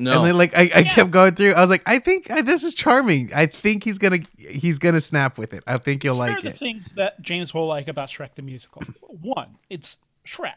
No. 0.00 0.16
And 0.16 0.24
then 0.24 0.38
like 0.38 0.56
I, 0.56 0.70
I 0.74 0.82
kept 0.84 1.10
going 1.10 1.34
through. 1.34 1.52
I 1.52 1.60
was 1.60 1.70
like, 1.70 1.82
I 1.86 1.98
think 1.98 2.30
I, 2.30 2.40
this 2.42 2.64
is 2.64 2.74
charming. 2.74 3.30
I 3.34 3.46
think 3.46 3.84
he's 3.84 3.98
gonna 3.98 4.20
he's 4.38 4.78
gonna 4.78 5.00
snap 5.00 5.38
with 5.38 5.52
it. 5.52 5.62
I 5.66 5.78
think 5.78 6.02
you'll 6.02 6.20
Here 6.22 6.30
like 6.32 6.38
are 6.38 6.42
the 6.42 6.48
it. 6.48 6.56
things 6.56 6.86
that 6.96 7.20
James 7.20 7.52
will 7.52 7.66
like 7.66 7.88
about 7.88 8.08
Shrek 8.08 8.34
the 8.34 8.42
Musical. 8.42 8.82
One, 9.00 9.56
it's 9.68 9.98
Shrek. 10.26 10.54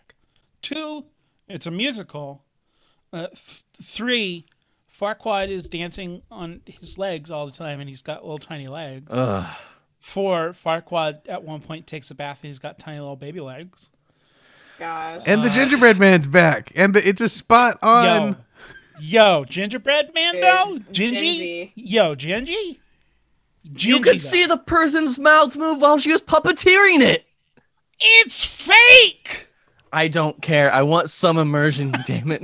Two, 0.61 1.05
it's 1.47 1.65
a 1.65 1.71
musical. 1.71 2.43
Uh, 3.11 3.27
th- 3.27 3.63
three, 3.81 4.45
Farquaad 4.99 5.49
is 5.49 5.67
dancing 5.67 6.21
on 6.31 6.61
his 6.65 6.97
legs 6.97 7.29
all 7.29 7.45
the 7.45 7.51
time, 7.51 7.79
and 7.79 7.89
he's 7.89 8.01
got 8.01 8.23
little 8.23 8.39
tiny 8.39 8.67
legs. 8.67 9.11
Ugh. 9.11 9.45
Four, 9.99 10.55
Farquaad 10.65 11.29
at 11.29 11.43
one 11.43 11.61
point 11.61 11.85
takes 11.87 12.09
a 12.11 12.15
bath, 12.15 12.39
and 12.43 12.47
he's 12.49 12.59
got 12.59 12.79
tiny 12.79 12.99
little 12.99 13.15
baby 13.15 13.39
legs. 13.39 13.89
Gosh. 14.79 15.23
And 15.27 15.43
the 15.43 15.49
gingerbread 15.49 15.99
man's 15.99 16.27
back, 16.27 16.71
and 16.75 16.93
the, 16.93 17.07
it's 17.07 17.21
a 17.21 17.29
spot 17.29 17.77
on. 17.81 18.05
Yo, 18.05 18.35
yo, 18.99 19.45
gingerbread 19.45 20.13
man 20.13 20.39
though, 20.39 20.79
Gingy, 20.91 21.17
Gingy. 21.19 21.71
yo, 21.75 22.15
Gingy. 22.15 22.79
You 23.63 23.99
could 24.01 24.15
though. 24.15 24.17
see 24.17 24.45
the 24.45 24.57
person's 24.57 25.17
mouth 25.19 25.55
move 25.55 25.81
while 25.81 25.97
she 25.97 26.11
was 26.11 26.21
puppeteering 26.21 26.99
it. 27.01 27.25
It's 27.99 28.43
fake. 28.43 29.47
I 29.93 30.07
don't 30.07 30.41
care. 30.41 30.73
I 30.73 30.81
want 30.81 31.09
some 31.09 31.37
immersion, 31.37 31.93
damn 32.05 32.31
it. 32.31 32.43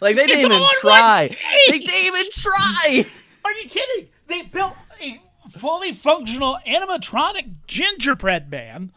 Like 0.00 0.16
they 0.16 0.26
didn't 0.26 0.52
all 0.52 0.58
even 0.58 0.68
try. 0.80 1.28
They 1.68 1.78
didn't 1.78 1.94
even 1.94 2.24
try. 2.32 3.06
Are 3.44 3.52
you 3.52 3.68
kidding? 3.68 4.08
They 4.26 4.42
built 4.42 4.74
a 5.00 5.20
fully 5.50 5.92
functional 5.92 6.58
animatronic 6.66 7.52
gingerbread 7.66 8.50
man 8.50 8.92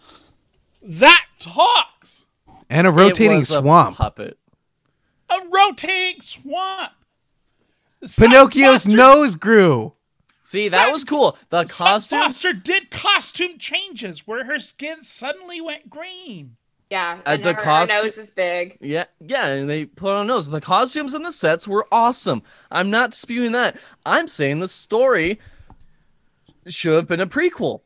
that 0.82 1.26
talks. 1.40 2.26
and 2.70 2.88
a 2.88 2.90
It 2.90 2.94
rotating 2.94 3.38
was 3.38 3.52
a 3.52 3.60
swamp. 3.62 3.98
puppet. 3.98 4.39
A 5.30 5.38
rotating 5.50 6.22
swamp. 6.22 6.92
Pinocchio's 8.18 8.86
Foster- 8.86 8.98
nose 8.98 9.36
grew. 9.36 9.94
See, 10.44 10.68
that 10.70 10.86
Sut- 10.86 10.92
was 10.92 11.04
cool. 11.04 11.38
The 11.50 11.64
costume 11.66 11.86
costumes. 11.86 12.24
Foster 12.24 12.54
did 12.54 12.90
costume 12.90 13.58
changes 13.60 14.26
where 14.26 14.46
her 14.46 14.58
skin 14.58 15.02
suddenly 15.02 15.62
went 15.62 15.90
green. 15.90 16.56
yeah. 16.90 17.20
Uh, 17.26 17.32
And 17.34 17.44
the 17.44 17.54
her, 17.54 17.62
costu- 17.62 17.92
her 17.92 18.02
nose 18.04 18.18
is 18.18 18.32
big. 18.32 18.78
Yeah, 18.82 19.06
yeah, 19.20 19.46
and 19.48 19.70
they 19.70 19.86
put 19.86 20.12
on 20.16 20.26
nose. 20.28 20.50
The 20.50 20.60
costumes 20.62 21.14
and 21.14 21.24
the 21.24 21.32
sets 21.32 21.68
were 21.68 21.86
awesome. 21.92 22.42
I'm 22.72 22.90
not 22.90 23.12
disputing 23.12 23.52
that. 23.52 23.78
I'm 24.08 24.28
saying 24.28 24.60
the 24.60 24.68
story 24.68 25.40
should 26.68 26.96
have 26.96 27.08
been 27.08 27.20
a 27.22 27.28
prequel 27.28 27.82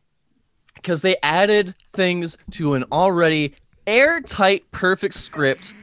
because 0.75 1.01
they 1.01 1.17
added 1.21 1.75
things 1.91 2.37
to 2.51 2.75
an 2.75 2.85
already 2.93 3.55
airtight, 3.85 4.71
perfect 4.71 5.15
script 5.15 5.73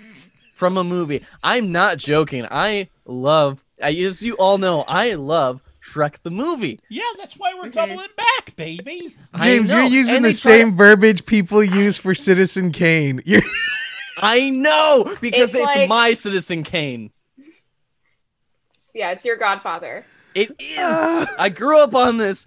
from 0.60 0.76
a 0.76 0.84
movie. 0.84 1.22
I'm 1.42 1.72
not 1.72 1.96
joking. 1.96 2.46
I 2.50 2.88
love, 3.06 3.64
as 3.78 4.22
you 4.22 4.34
all 4.34 4.58
know, 4.58 4.82
I 4.86 5.14
love 5.14 5.62
Shrek 5.82 6.18
the 6.18 6.30
movie. 6.30 6.78
Yeah, 6.90 7.02
that's 7.16 7.38
why 7.38 7.54
we're 7.58 7.70
doubling 7.70 8.08
back, 8.14 8.54
baby. 8.56 9.16
James, 9.40 9.72
you're 9.72 9.80
using 9.82 10.16
and 10.16 10.24
the 10.24 10.28
they 10.28 10.32
to- 10.32 10.38
same 10.38 10.76
verbiage 10.76 11.24
people 11.24 11.64
use 11.64 11.96
for 11.98 12.14
Citizen 12.14 12.72
Kane. 12.72 13.22
You're 13.26 13.40
I 14.22 14.50
know 14.50 15.16
because 15.22 15.40
It's 15.40 15.54
it's, 15.54 15.76
like- 15.76 15.88
my 15.88 16.12
Citizen 16.12 16.62
Kane. 16.62 17.10
Yeah, 18.94 19.12
it's 19.12 19.24
your 19.24 19.36
godfather. 19.38 20.04
It 20.34 20.50
is. 20.60 21.26
I 21.38 21.48
grew 21.48 21.82
up 21.82 21.94
on 21.94 22.18
this. 22.18 22.44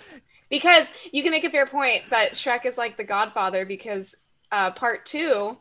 Because 0.49 0.88
you 1.12 1.23
can 1.23 1.32
make 1.32 1.45
a 1.45 1.49
fair 1.49 1.65
point 1.65 2.04
that 2.12 2.34
Shrek 2.34 2.65
is 2.65 2.78
like 2.78 2.95
the 2.95 3.04
godfather 3.04 3.65
because 3.65 4.15
uh, 4.52 4.69
part 4.71 5.06
two 5.08 5.58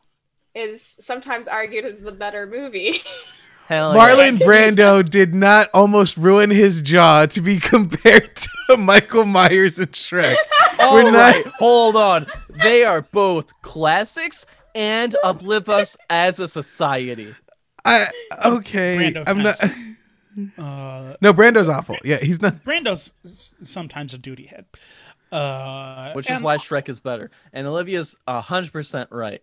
is 0.54 0.82
sometimes 0.82 1.48
argued 1.48 1.84
as 1.84 2.02
the 2.02 2.12
better 2.12 2.46
movie. 2.46 3.00
Hell 3.68 3.94
Marlon 3.94 4.38
yeah. 4.40 4.46
Brando 4.46 5.08
did 5.08 5.34
not 5.34 5.68
almost 5.72 6.16
ruin 6.16 6.50
his 6.50 6.82
jaw 6.82 7.26
to 7.26 7.40
be 7.40 7.58
compared 7.60 8.34
to 8.36 8.76
Michael 8.76 9.24
Myers 9.24 9.78
and 9.78 9.92
Shrek. 9.92 10.36
All 10.80 10.94
We're 10.94 11.10
not- 11.12 11.34
right, 11.34 11.46
hold 11.58 11.96
on. 11.96 12.26
They 12.50 12.84
are 12.84 13.02
both 13.02 13.52
classics 13.62 14.44
and 14.74 15.14
uplift 15.22 15.68
us 15.68 15.96
as 16.10 16.40
a 16.40 16.48
society. 16.48 17.34
I 17.84 18.06
okay. 18.44 19.12
Brando 19.12 19.24
I'm 19.26 19.42
not. 19.42 19.62
Uh, 20.58 21.16
No, 21.20 21.32
Brando's 21.32 21.68
awful. 21.68 21.96
Yeah, 22.04 22.16
he's 22.16 22.40
not. 22.42 22.64
Brando's 22.64 23.12
sometimes 23.62 24.12
a 24.14 24.18
duty 24.18 24.46
head. 24.46 24.64
Uh, 25.30 26.12
Which 26.12 26.28
is 26.28 26.36
and- 26.36 26.44
why 26.44 26.56
Shrek 26.56 26.88
is 26.88 27.00
better. 27.00 27.30
And 27.52 27.66
Olivia's 27.66 28.16
hundred 28.26 28.72
percent 28.72 29.08
right. 29.12 29.42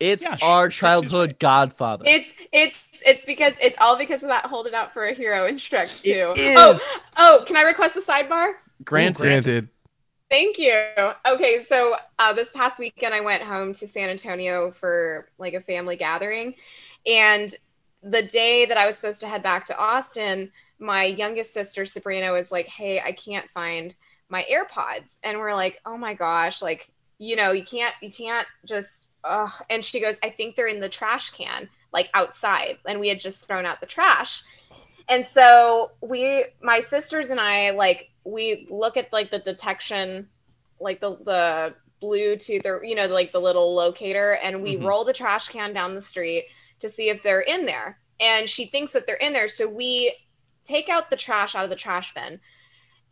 It's 0.00 0.24
Yeah, 0.24 0.36
our 0.42 0.68
Shrek 0.68 0.72
childhood 0.72 1.28
right. 1.30 1.38
godfather. 1.38 2.04
it's 2.06 2.32
it's 2.52 2.78
it's 3.04 3.24
because 3.24 3.54
it's 3.60 3.76
all 3.80 3.96
because 3.96 4.22
of 4.22 4.28
that 4.28 4.46
hold 4.46 4.66
it 4.66 4.74
out 4.74 4.92
for 4.92 5.06
a 5.06 5.14
hero 5.14 5.46
in 5.46 5.56
Shrek 5.56 6.02
too. 6.02 6.32
Oh, 6.36 6.80
oh, 7.16 7.44
can 7.46 7.56
I 7.56 7.62
request 7.62 7.96
a 7.96 8.00
sidebar? 8.00 8.52
Granted, 8.84 9.22
Granted. 9.22 9.68
Thank 10.30 10.58
you. 10.58 10.74
Okay, 11.26 11.62
so 11.62 11.96
uh, 12.18 12.32
this 12.34 12.50
past 12.52 12.78
weekend 12.78 13.14
I 13.14 13.20
went 13.22 13.42
home 13.42 13.72
to 13.74 13.88
San 13.88 14.10
Antonio 14.10 14.70
for 14.72 15.28
like 15.38 15.54
a 15.54 15.60
family 15.60 15.96
gathering, 15.96 16.54
and 17.06 17.52
the 18.02 18.22
day 18.22 18.66
that 18.66 18.76
I 18.76 18.86
was 18.86 18.98
supposed 18.98 19.20
to 19.22 19.26
head 19.28 19.42
back 19.42 19.64
to 19.66 19.76
Austin, 19.78 20.52
my 20.78 21.04
youngest 21.04 21.52
sister 21.54 21.86
Sabrina 21.86 22.30
was 22.32 22.52
like, 22.52 22.66
"Hey, 22.66 23.00
I 23.00 23.12
can't 23.12 23.50
find 23.50 23.94
my 24.28 24.46
AirPods," 24.52 25.18
and 25.24 25.38
we're 25.38 25.54
like, 25.54 25.80
"Oh 25.86 25.96
my 25.96 26.14
gosh, 26.14 26.60
like 26.62 26.90
you 27.18 27.34
know, 27.34 27.50
you 27.52 27.64
can't 27.64 27.94
you 28.00 28.12
can't 28.12 28.46
just." 28.64 29.06
Ugh. 29.24 29.52
And 29.68 29.84
she 29.84 30.00
goes, 30.00 30.18
"I 30.22 30.30
think 30.30 30.56
they're 30.56 30.66
in 30.66 30.80
the 30.80 30.88
trash 30.88 31.30
can, 31.30 31.68
like 31.92 32.08
outside," 32.14 32.78
and 32.86 33.00
we 33.00 33.08
had 33.08 33.20
just 33.20 33.46
thrown 33.46 33.66
out 33.66 33.80
the 33.80 33.86
trash. 33.86 34.42
And 35.08 35.26
so 35.26 35.92
we, 36.00 36.44
my 36.62 36.80
sisters 36.80 37.30
and 37.30 37.40
I, 37.40 37.70
like 37.70 38.10
we 38.24 38.66
look 38.70 38.96
at 38.96 39.12
like 39.12 39.30
the 39.30 39.38
detection, 39.38 40.28
like 40.80 41.00
the 41.00 41.16
the 41.16 41.74
Bluetooth 42.02 42.64
or 42.64 42.84
you 42.84 42.94
know 42.94 43.06
like 43.06 43.32
the 43.32 43.40
little 43.40 43.74
locator, 43.74 44.32
and 44.32 44.62
we 44.62 44.76
Mhm. 44.76 44.84
roll 44.84 45.04
the 45.04 45.12
trash 45.12 45.48
can 45.48 45.72
down 45.72 45.94
the 45.94 46.00
street 46.00 46.46
to 46.80 46.88
see 46.88 47.08
if 47.08 47.22
they're 47.22 47.40
in 47.40 47.66
there. 47.66 47.98
And 48.20 48.48
she 48.48 48.66
thinks 48.66 48.92
that 48.92 49.06
they're 49.06 49.16
in 49.16 49.32
there, 49.32 49.48
so 49.48 49.68
we 49.68 50.14
take 50.64 50.88
out 50.88 51.10
the 51.10 51.16
trash 51.16 51.54
out 51.54 51.64
of 51.64 51.70
the 51.70 51.76
trash 51.76 52.12
bin, 52.14 52.40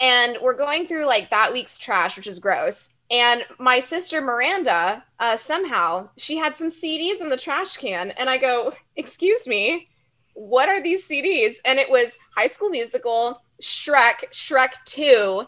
and 0.01 0.39
we're 0.43 0.57
going 0.57 0.87
through 0.87 1.07
like 1.07 1.31
that 1.31 1.53
week's 1.53 1.79
trash, 1.79 2.17
which 2.17 2.27
is 2.27 2.39
gross. 2.39 2.97
And 3.11 3.45
my 3.59 3.81
sister 3.81 4.21
Miranda, 4.21 5.05
uh, 5.21 5.37
somehow 5.37 6.11
she 6.17 6.37
had 6.37 6.57
some 6.57 6.71
CDs 6.71 7.21
in 7.21 7.29
the 7.29 7.37
trash 7.37 7.77
can, 7.77 8.11
and 8.13 8.29
I 8.29 8.37
go, 8.37 8.73
"Excuse 8.97 9.47
me." 9.47 9.89
what 10.37 10.69
are 10.69 10.83
these 10.83 11.09
CDs? 11.09 11.55
And 11.65 11.79
it 11.79 11.91
was 11.91 12.19
High 12.37 12.47
School 12.47 12.69
Musical, 12.69 13.43
Shrek, 13.61 14.31
Shrek 14.33 14.73
2, 14.85 15.45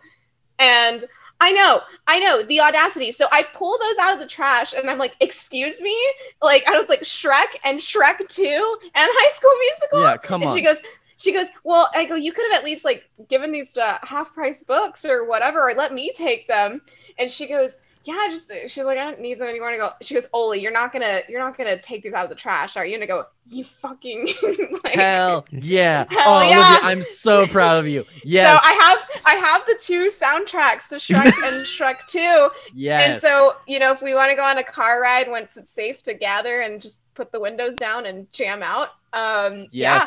and 0.59 1.05
I 1.41 1.53
know, 1.53 1.83
I 2.09 2.19
know 2.19 2.43
the 2.43 2.61
audacity. 2.61 3.13
So 3.13 3.29
I 3.31 3.45
pull 3.45 3.79
those 3.79 3.99
out 4.01 4.13
of 4.13 4.19
the 4.19 4.27
trash 4.27 4.73
and 4.73 4.91
I'm 4.91 4.99
like, 4.99 5.15
excuse 5.21 5.81
me? 5.81 5.97
Like 6.43 6.67
I 6.67 6.77
was 6.77 6.89
like 6.89 7.03
Shrek 7.03 7.55
and 7.63 7.79
Shrek 7.79 8.27
2 8.29 8.43
and 8.45 9.11
High 9.13 9.35
School 9.37 9.53
Musical. 9.61 10.03
Yeah, 10.03 10.17
come 10.17 10.43
and 10.43 10.51
on. 10.51 10.57
she 10.57 10.65
goes, 10.65 10.79
she 11.19 11.33
goes, 11.33 11.49
Well, 11.65 11.91
I 11.95 12.07
go, 12.07 12.15
you 12.15 12.33
could 12.33 12.51
have 12.51 12.61
at 12.61 12.65
least 12.65 12.85
like 12.85 13.11
given 13.29 13.53
these 13.53 13.75
to 13.75 13.99
half 14.03 14.33
price 14.33 14.63
books 14.63 15.05
or 15.05 15.29
whatever, 15.29 15.69
or 15.69 15.75
let 15.75 15.93
me 15.93 16.13
take 16.17 16.49
them. 16.49 16.81
And 17.19 17.31
she 17.31 17.49
goes, 17.49 17.81
Yeah, 18.05 18.29
just 18.31 18.51
she's 18.69 18.85
like, 18.85 18.99
I 18.99 19.05
don't 19.05 19.21
need 19.21 19.41
them 19.41 19.49
anymore. 19.49 19.71
And 19.71 19.83
I 19.83 19.87
go, 19.87 19.93
she 20.01 20.15
goes, 20.15 20.29
Oli, 20.33 20.61
you're 20.61 20.73
not 20.73 20.93
gonna 20.93 21.23
you're 21.29 21.41
not 21.41 21.59
gonna 21.59 21.77
take 21.81 22.05
these 22.05 22.13
out 22.13 22.23
of 22.23 22.31
the 22.31 22.37
trash, 22.37 22.77
are 22.77 22.87
you? 22.87 22.95
And 22.95 23.03
I 23.03 23.07
go, 23.07 23.27
You 23.49 23.65
fucking 23.65 24.29
like 24.85 24.95
Hell 24.95 25.45
yeah. 25.51 26.07
Hell 26.11 26.23
oh, 26.25 26.49
yeah. 26.49 26.71
Olivia, 26.71 26.89
I'm 26.89 27.03
so 27.03 27.49
proud 27.49 27.79
of 27.79 27.89
you. 27.89 28.05
Yes. 28.25 28.63
So 28.63 28.69
I 28.69 28.73
have 28.81 29.23
I 29.27 29.35
have 29.35 29.67
the 29.67 29.79
two 29.83 30.09
soundtracks 30.09 30.89
to 30.91 30.97
Shrek 30.97 31.33
and 31.49 31.67
Shrek 31.67 32.07
2. 32.09 32.51
yes. 32.75 33.11
And 33.11 33.21
so, 33.21 33.57
you 33.67 33.81
know, 33.81 33.93
if 33.93 34.03
we 34.03 34.15
want 34.15 34.31
to 34.31 34.37
go 34.37 34.45
on 34.45 34.59
a 34.59 34.65
car 34.65 35.03
ride 35.03 35.29
once 35.29 35.57
it's 35.57 35.71
safe 35.71 36.01
to 36.05 36.15
gather 36.15 36.61
and 36.61 36.81
just 36.81 37.03
put 37.15 37.33
the 37.33 37.41
windows 37.41 37.75
down 37.75 38.07
and 38.07 38.33
jam 38.33 38.63
out. 38.63 38.91
Um 39.13 39.65
yeah. 39.73 40.05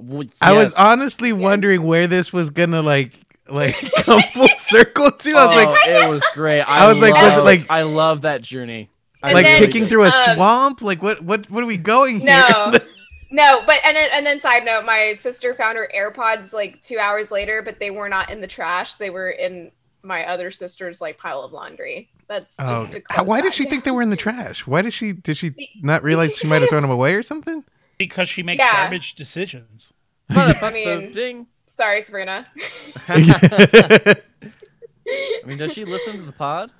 Yes. 0.00 0.08
W- 0.10 0.30
I 0.40 0.52
was 0.52 0.70
yes. 0.70 0.78
honestly 0.78 1.32
wondering 1.32 1.82
where 1.82 2.06
this 2.06 2.32
was 2.32 2.50
gonna 2.50 2.82
like 2.82 3.12
like 3.48 3.74
come 3.96 4.22
full 4.34 4.48
circle 4.56 5.10
to. 5.10 5.30
I 5.32 5.46
was 5.46 5.54
oh, 5.54 5.70
like, 5.72 5.88
it 5.88 6.08
was 6.08 6.24
great. 6.34 6.62
I, 6.62 6.84
I 6.86 6.88
was 6.88 6.98
like, 6.98 7.14
was 7.14 7.38
it 7.38 7.44
like- 7.44 7.70
I 7.70 7.82
love 7.82 8.22
that 8.22 8.42
journey. 8.42 8.90
I 9.22 9.28
And 9.28 9.34
like 9.34 9.44
then, 9.44 9.58
picking 9.62 9.86
through 9.86 10.04
a 10.04 10.06
um, 10.06 10.34
swamp. 10.34 10.82
Like 10.82 11.02
what 11.02 11.22
what 11.22 11.50
what 11.50 11.62
are 11.62 11.66
we 11.66 11.76
going 11.76 12.20
here? 12.20 12.44
No. 12.48 12.72
No, 13.32 13.62
but 13.64 13.76
and 13.84 13.96
then 13.96 14.08
and 14.12 14.26
then 14.26 14.40
side 14.40 14.64
note, 14.64 14.84
my 14.84 15.14
sister 15.14 15.54
found 15.54 15.78
her 15.78 15.88
AirPods 15.96 16.52
like 16.52 16.82
two 16.82 16.98
hours 16.98 17.30
later, 17.30 17.62
but 17.64 17.78
they 17.78 17.92
were 17.92 18.08
not 18.08 18.28
in 18.28 18.40
the 18.40 18.48
trash. 18.48 18.96
They 18.96 19.08
were 19.08 19.30
in 19.30 19.70
my 20.02 20.24
other 20.26 20.50
sister's 20.50 21.00
like 21.00 21.16
pile 21.16 21.42
of 21.42 21.52
laundry. 21.52 22.10
That's 22.26 22.56
Oh, 22.58 22.86
just 22.86 22.92
to 22.92 23.02
how- 23.08 23.22
why 23.22 23.40
did 23.40 23.54
she 23.54 23.62
that 23.64 23.70
think 23.70 23.84
they 23.84 23.92
were 23.92 24.02
in 24.02 24.10
the 24.10 24.16
trash? 24.16 24.66
Why 24.66 24.82
did 24.82 24.92
she 24.92 25.12
did 25.12 25.36
she 25.36 25.54
not 25.80 26.02
realize 26.02 26.38
she 26.38 26.48
might 26.48 26.60
have 26.62 26.70
thrown 26.70 26.82
them 26.82 26.90
away 26.90 27.14
or 27.14 27.22
something? 27.22 27.62
Because 28.00 28.28
she 28.30 28.42
makes 28.42 28.64
Yeah. 28.64 28.72
garbage 28.72 29.14
decisions. 29.14 29.92
I 30.30 30.70
mean- 30.72 31.12
Ding. 31.12 31.46
Sorry, 31.66 32.00
Sabrina. 32.00 32.46
I 33.08 34.16
mean, 35.44 35.58
does 35.58 35.72
she 35.72 35.84
listen 35.84 36.16
to 36.16 36.22
the 36.22 36.32
pod? 36.32 36.70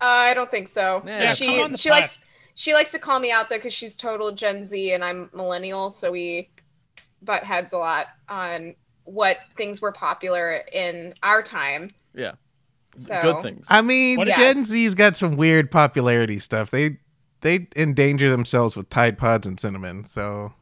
Uh, 0.00 0.04
I 0.04 0.34
don't 0.34 0.50
think 0.50 0.68
so. 0.68 1.02
Yeah, 1.06 1.22
Yeah, 1.22 1.34
she 1.34 1.46
come 1.46 1.60
on 1.64 1.72
the 1.72 1.78
she 1.78 1.88
pod. 1.90 2.00
likes 2.00 2.24
she 2.54 2.74
likes 2.74 2.92
to 2.92 2.98
call 2.98 3.18
me 3.18 3.30
out 3.30 3.48
though 3.48 3.56
because 3.56 3.72
she's 3.74 3.96
total 3.96 4.32
Gen 4.32 4.64
Z 4.64 4.92
and 4.92 5.04
I'm 5.04 5.30
millennial, 5.34 5.90
so 5.90 6.10
we 6.12 6.50
butt 7.22 7.44
heads 7.44 7.72
a 7.72 7.78
lot 7.78 8.06
on 8.28 8.74
what 9.04 9.38
things 9.56 9.80
were 9.80 9.92
popular 9.92 10.62
in 10.72 11.14
our 11.22 11.42
time. 11.42 11.90
Yeah. 12.14 12.32
So 12.96 13.20
Good 13.22 13.42
things. 13.42 13.66
I 13.70 13.80
mean, 13.82 14.16
What 14.18 14.28
is- 14.28 14.36
Gen 14.36 14.64
Z's 14.64 14.94
got 14.94 15.16
some 15.16 15.36
weird 15.36 15.70
popularity 15.70 16.38
stuff. 16.38 16.70
They 16.70 16.98
they 17.42 17.66
endanger 17.76 18.30
themselves 18.30 18.74
with 18.76 18.88
Tide 18.90 19.18
Pods 19.18 19.46
and 19.46 19.60
cinnamon. 19.60 20.04
So 20.04 20.52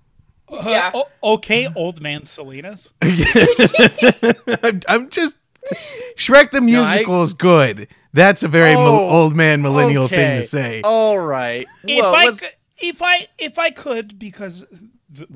Uh, 0.50 0.62
Yeah. 0.66 0.90
o- 0.92 1.08
okay, 1.34 1.68
old 1.76 2.00
man 2.02 2.24
Salinas. 2.24 2.92
I'm, 3.02 4.80
I'm 4.88 5.10
just 5.10 5.36
Shrek 6.16 6.50
the 6.50 6.60
No, 6.60 6.82
I- 6.82 6.94
musical 6.94 7.22
is 7.22 7.32
good. 7.32 7.88
That's 8.12 8.42
a 8.42 8.48
very 8.48 8.74
mil- 8.74 8.86
Oh, 8.86 9.08
old 9.08 9.36
man 9.36 9.62
millennial 9.62 10.08
thing 10.08 10.40
to 10.40 10.46
say. 10.46 10.80
All 10.82 11.18
right. 11.18 11.66
if 11.84 12.02
Well, 12.02 12.14
I 12.14 12.24
let's- 12.24 12.40
could, 12.40 12.50
if 12.78 13.02
I 13.02 13.28
if 13.38 13.58
I 13.58 13.70
could, 13.70 14.18
because 14.18 14.64
th- 15.14 15.28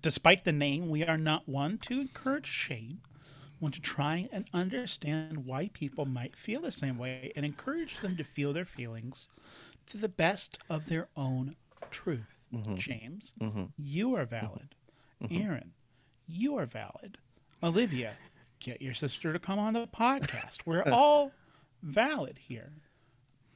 despite 0.00 0.44
the 0.44 0.52
name, 0.52 0.88
we 0.88 1.04
are 1.04 1.18
not 1.18 1.48
one 1.48 1.78
to 1.78 2.00
encourage 2.00 2.46
shame. 2.46 3.00
Want 3.60 3.74
to 3.74 3.80
try 3.80 4.28
and 4.32 4.46
understand 4.52 5.46
why 5.46 5.70
people 5.72 6.04
might 6.04 6.36
feel 6.36 6.60
the 6.60 6.72
same 6.72 6.98
way 6.98 7.32
and 7.36 7.46
encourage 7.46 8.00
them 8.00 8.16
to 8.16 8.24
feel 8.24 8.52
their 8.52 8.64
feelings 8.66 9.28
to 9.86 9.96
the 9.96 10.08
best 10.08 10.58
of 10.68 10.86
their 10.86 11.08
own 11.16 11.56
truth. 11.90 12.34
Mm-hmm. 12.54 12.76
James, 12.76 13.32
mm-hmm. 13.40 13.64
you 13.78 14.14
are 14.14 14.24
valid. 14.24 14.74
Mm-hmm. 15.22 15.42
Aaron, 15.42 15.72
you 16.26 16.56
are 16.58 16.66
valid. 16.66 17.18
Olivia, 17.62 18.12
get 18.60 18.80
your 18.82 18.94
sister 18.94 19.32
to 19.32 19.38
come 19.38 19.58
on 19.58 19.74
the 19.74 19.86
podcast. 19.86 20.58
We're 20.64 20.82
all 20.92 21.32
valid 21.82 22.38
here. 22.38 22.72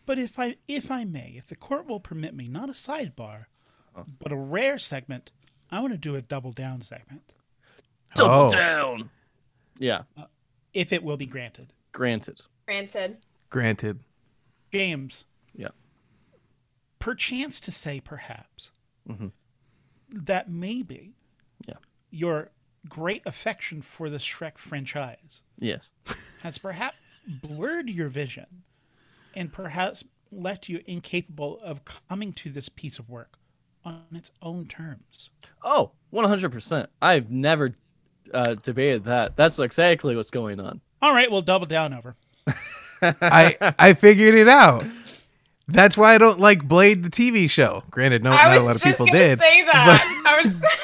But 0.06 0.18
if 0.18 0.38
I 0.38 0.56
if 0.66 0.90
I 0.90 1.04
may, 1.04 1.34
if 1.36 1.46
the 1.48 1.56
court 1.56 1.86
will 1.86 2.00
permit 2.00 2.34
me, 2.34 2.48
not 2.48 2.68
a 2.68 2.72
sidebar, 2.72 3.46
but 4.18 4.32
a 4.32 4.36
rare 4.36 4.78
segment, 4.78 5.30
I 5.70 5.80
want 5.80 5.92
to 5.92 5.98
do 5.98 6.16
a 6.16 6.22
double 6.22 6.52
down 6.52 6.80
segment. 6.80 7.32
double 8.16 8.46
Oh. 8.46 8.50
down. 8.50 9.10
Yeah. 9.78 10.02
Uh, 10.16 10.24
if 10.74 10.92
it 10.92 11.02
will 11.02 11.16
be 11.16 11.26
granted. 11.26 11.72
Granted. 11.92 12.40
granted. 12.66 13.18
Granted. 13.50 14.00
James, 14.72 15.24
Yeah. 15.54 15.68
Perchance 17.00 17.60
to 17.60 17.70
say 17.72 17.98
perhaps 18.00 18.70
Mhm. 19.08 19.32
that 20.12 20.48
maybe 20.48 21.14
Yeah. 21.66 21.74
your 22.10 22.50
great 22.88 23.22
affection 23.26 23.82
for 23.82 24.08
the 24.08 24.18
Shrek 24.18 24.56
franchise 24.58 25.42
Yes. 25.58 25.90
has 26.42 26.58
perhaps 26.58 26.96
blurred 27.26 27.88
your 27.90 28.08
vision 28.08 28.62
and 29.34 29.52
perhaps 29.52 30.04
left 30.32 30.68
you 30.68 30.82
incapable 30.86 31.58
of 31.60 31.84
coming 31.84 32.32
to 32.34 32.50
this 32.50 32.68
piece 32.68 32.98
of 32.98 33.08
work 33.08 33.38
on 33.84 34.04
its 34.14 34.30
own 34.42 34.66
terms. 34.68 35.30
Oh, 35.62 35.92
100%. 36.12 36.88
I've 37.02 37.30
never 37.30 37.74
uh, 38.32 38.54
debated 38.54 39.04
that. 39.04 39.36
That's 39.36 39.58
exactly 39.58 40.14
what's 40.14 40.30
going 40.30 40.60
on. 40.60 40.80
All 41.02 41.12
right, 41.12 41.30
we'll 41.30 41.42
double 41.42 41.66
down 41.66 41.92
over. 41.92 42.14
I 43.02 43.56
I 43.78 43.94
figured 43.94 44.34
it 44.34 44.48
out. 44.48 44.84
That's 45.72 45.96
why 45.96 46.14
I 46.14 46.18
don't 46.18 46.38
like 46.40 46.66
Blade 46.66 47.02
the 47.02 47.10
TV 47.10 47.48
show. 47.48 47.82
Granted, 47.90 48.22
no, 48.24 48.30
not 48.32 48.56
a 48.56 48.60
lot 48.60 48.76
of 48.76 48.82
just 48.82 48.98
people 48.98 49.06
gonna 49.06 49.18
did. 49.18 49.38
say 49.38 49.64
that. 49.64 50.24
I 50.26 50.42
was. 50.42 50.64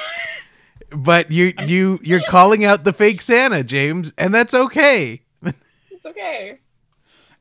But 0.91 1.33
you 1.33 1.53
you 1.65 1.99
you're 2.03 2.23
calling 2.23 2.65
out 2.65 2.85
the 2.85 2.93
fake 2.93 3.21
Santa, 3.21 3.65
James, 3.65 4.13
and 4.17 4.33
that's 4.33 4.55
okay. 4.55 5.21
it's 5.91 6.07
okay. 6.07 6.59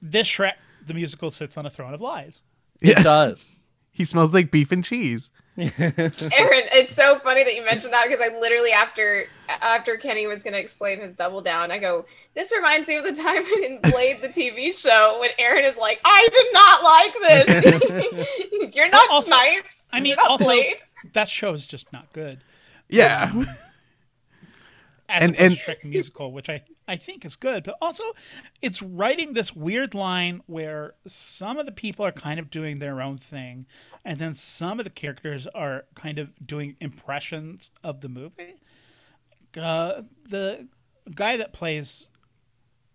This 0.02 0.28
Shrek, 0.28 0.54
the 0.86 0.96
musical, 0.96 1.30
sits 1.30 1.56
on 1.56 1.66
a 1.66 1.70
throne 1.70 1.94
of 1.94 2.02
lies. 2.02 2.42
It 2.82 2.90
Yeah. 2.98 3.04
does. 3.04 3.54
He 3.92 4.04
smells 4.04 4.34
like 4.34 4.52
beef 4.52 4.74
and 4.74 4.84
cheese. 4.84 5.30
Aaron, 5.58 5.72
it's 5.80 6.94
so 6.94 7.18
funny 7.20 7.46
that 7.46 7.56
you 7.56 7.64
mentioned 7.64 7.94
that 7.94 8.08
because 8.10 8.20
I 8.20 8.38
literally 8.40 8.72
after 8.74 9.28
after 9.48 9.98
Kenny 9.98 10.28
was 10.28 10.44
gonna 10.44 10.58
explain 10.58 11.00
his 11.00 11.16
double 11.16 11.42
down, 11.42 11.72
I 11.72 11.78
go, 11.80 12.06
"This 12.34 12.52
reminds 12.56 12.88
me 12.88 12.96
of 12.98 13.04
the 13.04 13.14
time 13.22 13.46
in 13.64 13.80
Blade 13.92 14.22
the 14.22 14.28
TV 14.30 14.72
show 14.74 15.18
when 15.20 15.30
Aaron 15.38 15.66
is 15.66 15.78
like, 15.78 16.00
I 16.06 16.28
did 16.32 16.54
not 16.54 16.84
like 16.84 18.24
this. 18.24 18.76
You're 18.76 18.90
not 18.90 19.10
Also- 19.10 19.28
Snipes. 19.28 19.88
I 19.92 20.00
mean, 20.00 20.16
also, 20.28 20.46
Blade." 20.46 20.78
that 21.14 21.30
show 21.30 21.54
is 21.54 21.68
just 21.68 21.92
not 21.94 22.12
good. 22.14 22.40
Yeah. 22.90 23.32
As 25.08 25.22
And- 25.24 25.36
and, 25.36 25.40
and- 25.52 25.56
Shrek 25.56 25.84
musical, 25.84 26.32
which 26.32 26.50
I, 26.50 26.64
I 26.88 26.98
think 26.98 27.26
is 27.26 27.36
good, 27.36 27.64
but 27.64 27.78
also 27.80 28.04
it's 28.64 28.82
writing 28.82 29.34
this 29.34 29.56
weird 29.56 29.94
line 29.94 30.42
where 30.48 30.96
some 31.06 31.58
of 31.58 31.68
the 31.68 31.72
people 31.72 32.04
are 32.06 32.12
kind 32.12 32.40
of 32.40 32.50
doing 32.50 32.80
their 32.80 33.02
own 33.02 33.20
thing, 33.20 33.68
and 34.04 34.18
then 34.18 34.34
some 34.34 34.80
of 34.80 34.84
the 34.84 34.90
characters 34.90 35.46
are 35.48 35.86
kind 35.94 36.18
of 36.18 36.30
doing 36.46 36.76
impressions 36.82 37.70
of 37.84 38.02
the 38.02 38.10
movie. 38.10 38.56
Uh, 39.58 40.04
the 40.30 40.68
guy 41.14 41.38
that 41.38 41.54
plays 41.54 42.08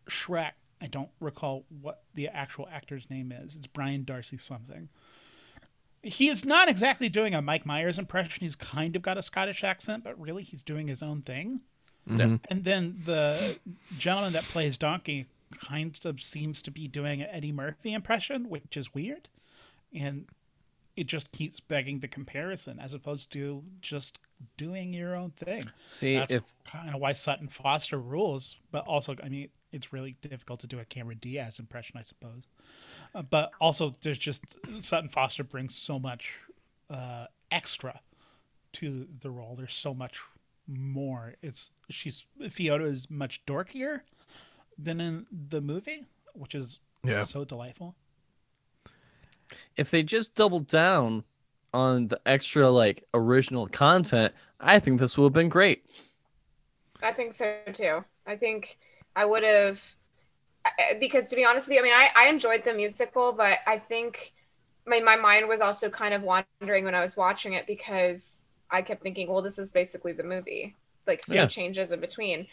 Shrek, 0.08 0.52
I 0.80 0.86
don't 0.86 1.10
recall 1.20 1.64
what 1.80 2.02
the 2.14 2.28
actual 2.28 2.68
actor's 2.72 3.08
name 3.10 3.32
is. 3.32 3.56
It's 3.56 3.66
Brian 3.66 4.04
d'Arcy 4.04 4.36
something. 4.38 4.88
He 6.02 6.28
is 6.28 6.44
not 6.44 6.68
exactly 6.68 7.08
doing 7.10 7.34
a 7.34 7.42
Mike 7.42 7.66
Myers 7.66 7.98
impression. 7.98 8.40
He's 8.40 8.56
kind 8.56 8.96
of 8.96 9.02
got 9.02 9.18
a 9.18 9.22
Scottish 9.22 9.62
accent, 9.62 10.02
but 10.04 10.18
really 10.18 10.42
he's 10.42 10.62
doing 10.62 10.88
his 10.88 11.02
own 11.02 11.22
thing. 11.22 11.60
Mhm. 12.08 12.40
And 12.48 12.64
then 12.64 13.02
the 13.04 13.58
gentleman 13.98 14.32
that 14.32 14.44
plays 14.44 14.78
Donkey 14.78 15.26
kind 15.60 15.98
of 16.04 16.22
seems 16.22 16.62
to 16.62 16.70
be 16.70 16.88
doing 16.88 17.20
an 17.20 17.28
Eddie 17.30 17.52
Murphy 17.52 17.92
impression, 17.92 18.48
which 18.48 18.76
is 18.76 18.94
weird. 18.94 19.28
And 19.92 20.26
it 21.00 21.06
just 21.06 21.32
keeps 21.32 21.60
begging 21.60 21.98
the 21.98 22.08
comparison 22.08 22.78
as 22.78 22.92
opposed 22.92 23.32
to 23.32 23.62
just 23.80 24.18
doing 24.58 24.92
your 24.92 25.16
own 25.16 25.30
thing. 25.30 25.64
See, 25.86 26.14
That's 26.16 26.34
if 26.34 26.44
kind 26.64 26.94
of 26.94 27.00
why 27.00 27.12
Sutton 27.12 27.48
Foster 27.48 27.98
rules, 27.98 28.56
but 28.70 28.86
also, 28.86 29.16
I 29.24 29.30
mean, 29.30 29.48
it's 29.72 29.94
really 29.94 30.16
difficult 30.20 30.60
to 30.60 30.66
do 30.66 30.78
a 30.78 30.84
Cameron 30.84 31.16
Diaz 31.18 31.58
impression, 31.58 31.96
I 31.98 32.02
suppose. 32.02 32.42
Uh, 33.14 33.22
but 33.22 33.52
also, 33.62 33.94
there's 34.02 34.18
just 34.18 34.44
Sutton 34.82 35.08
Foster 35.08 35.42
brings 35.42 35.74
so 35.74 35.98
much 35.98 36.34
uh, 36.90 37.24
extra 37.50 37.98
to 38.74 39.08
the 39.20 39.30
role. 39.30 39.56
There's 39.56 39.72
so 39.74 39.94
much 39.94 40.20
more. 40.68 41.34
It's 41.40 41.70
she's 41.88 42.26
Fiona 42.50 42.84
is 42.84 43.08
much 43.10 43.42
dorkier 43.46 44.02
than 44.76 45.00
in 45.00 45.26
the 45.48 45.62
movie, 45.62 46.06
which 46.34 46.54
is 46.54 46.80
Yeah. 47.04 47.22
so 47.24 47.46
delightful. 47.46 47.96
If 49.76 49.90
they 49.90 50.02
just 50.02 50.34
doubled 50.34 50.66
down 50.66 51.24
on 51.72 52.08
the 52.08 52.20
extra 52.26 52.70
like 52.70 53.04
original 53.14 53.66
content, 53.68 54.34
I 54.60 54.78
think 54.78 55.00
this 55.00 55.16
would 55.18 55.26
have 55.26 55.32
been 55.32 55.48
great. 55.48 55.84
I 57.02 57.12
think 57.12 57.32
so 57.32 57.58
too. 57.72 58.04
I 58.26 58.36
think 58.36 58.78
I 59.16 59.24
would 59.24 59.42
have 59.42 59.82
because 61.00 61.28
to 61.30 61.36
be 61.36 61.44
honest 61.44 61.68
with 61.68 61.74
you, 61.76 61.80
I 61.80 61.84
mean, 61.84 61.92
I, 61.94 62.10
I 62.16 62.28
enjoyed 62.28 62.64
the 62.64 62.74
musical, 62.74 63.32
but 63.32 63.58
I 63.66 63.78
think 63.78 64.32
my 64.86 65.00
my 65.00 65.16
mind 65.16 65.48
was 65.48 65.60
also 65.60 65.90
kind 65.90 66.14
of 66.14 66.22
wandering 66.22 66.84
when 66.84 66.94
I 66.94 67.00
was 67.00 67.16
watching 67.16 67.54
it 67.54 67.66
because 67.66 68.42
I 68.70 68.82
kept 68.82 69.02
thinking, 69.02 69.28
well, 69.30 69.42
this 69.42 69.58
is 69.58 69.70
basically 69.70 70.12
the 70.12 70.24
movie, 70.24 70.76
like 71.06 71.24
few 71.24 71.46
Yeah. 71.46 71.48
changes 71.48 71.92
in 71.92 72.00
between, 72.00 72.46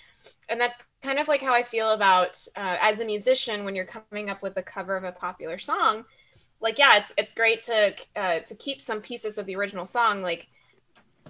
and 0.50 0.60
that's 0.60 0.78
kind 1.04 1.20
of 1.20 1.28
like 1.28 1.42
how 1.42 1.54
I 1.54 1.64
feel 1.64 1.92
about 1.92 2.38
uh, 2.58 2.78
as 2.82 3.00
a 3.00 3.06
musician 3.06 3.66
when 3.66 3.76
you're 3.76 3.86
coming 3.86 4.30
up 4.30 4.42
with 4.42 4.58
a 4.58 4.64
cover 4.64 4.98
of 4.98 5.04
a 5.04 5.12
popular 5.12 5.60
song. 5.60 6.06
Like, 6.60 6.80
yeah, 6.80 6.98
it's 6.98 7.14
it's 7.18 7.34
great 7.34 7.62
to 7.62 7.94
uh, 8.16 8.40
to 8.40 8.56
keep 8.56 8.82
some 8.82 9.02
pieces 9.02 9.38
of 9.38 9.46
the 9.46 9.56
original 9.56 9.86
song, 9.86 10.22
like 10.22 10.48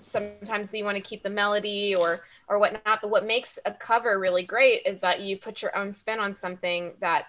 sometimes 0.02 0.74
you 0.74 0.84
want 0.84 0.96
to 0.96 1.02
keep 1.02 1.24
the 1.24 1.30
melody 1.30 1.96
or 1.96 2.22
or 2.48 2.60
whatnot. 2.60 3.02
But 3.02 3.10
what 3.10 3.26
makes 3.26 3.60
a 3.66 3.72
cover 3.72 4.20
really 4.20 4.44
great 4.44 4.84
is 4.86 5.02
that 5.02 5.22
you 5.22 5.38
put 5.38 5.62
your 5.62 5.76
own 5.78 5.92
spin 5.92 6.20
on 6.20 6.34
something 6.34 6.94
that 7.00 7.28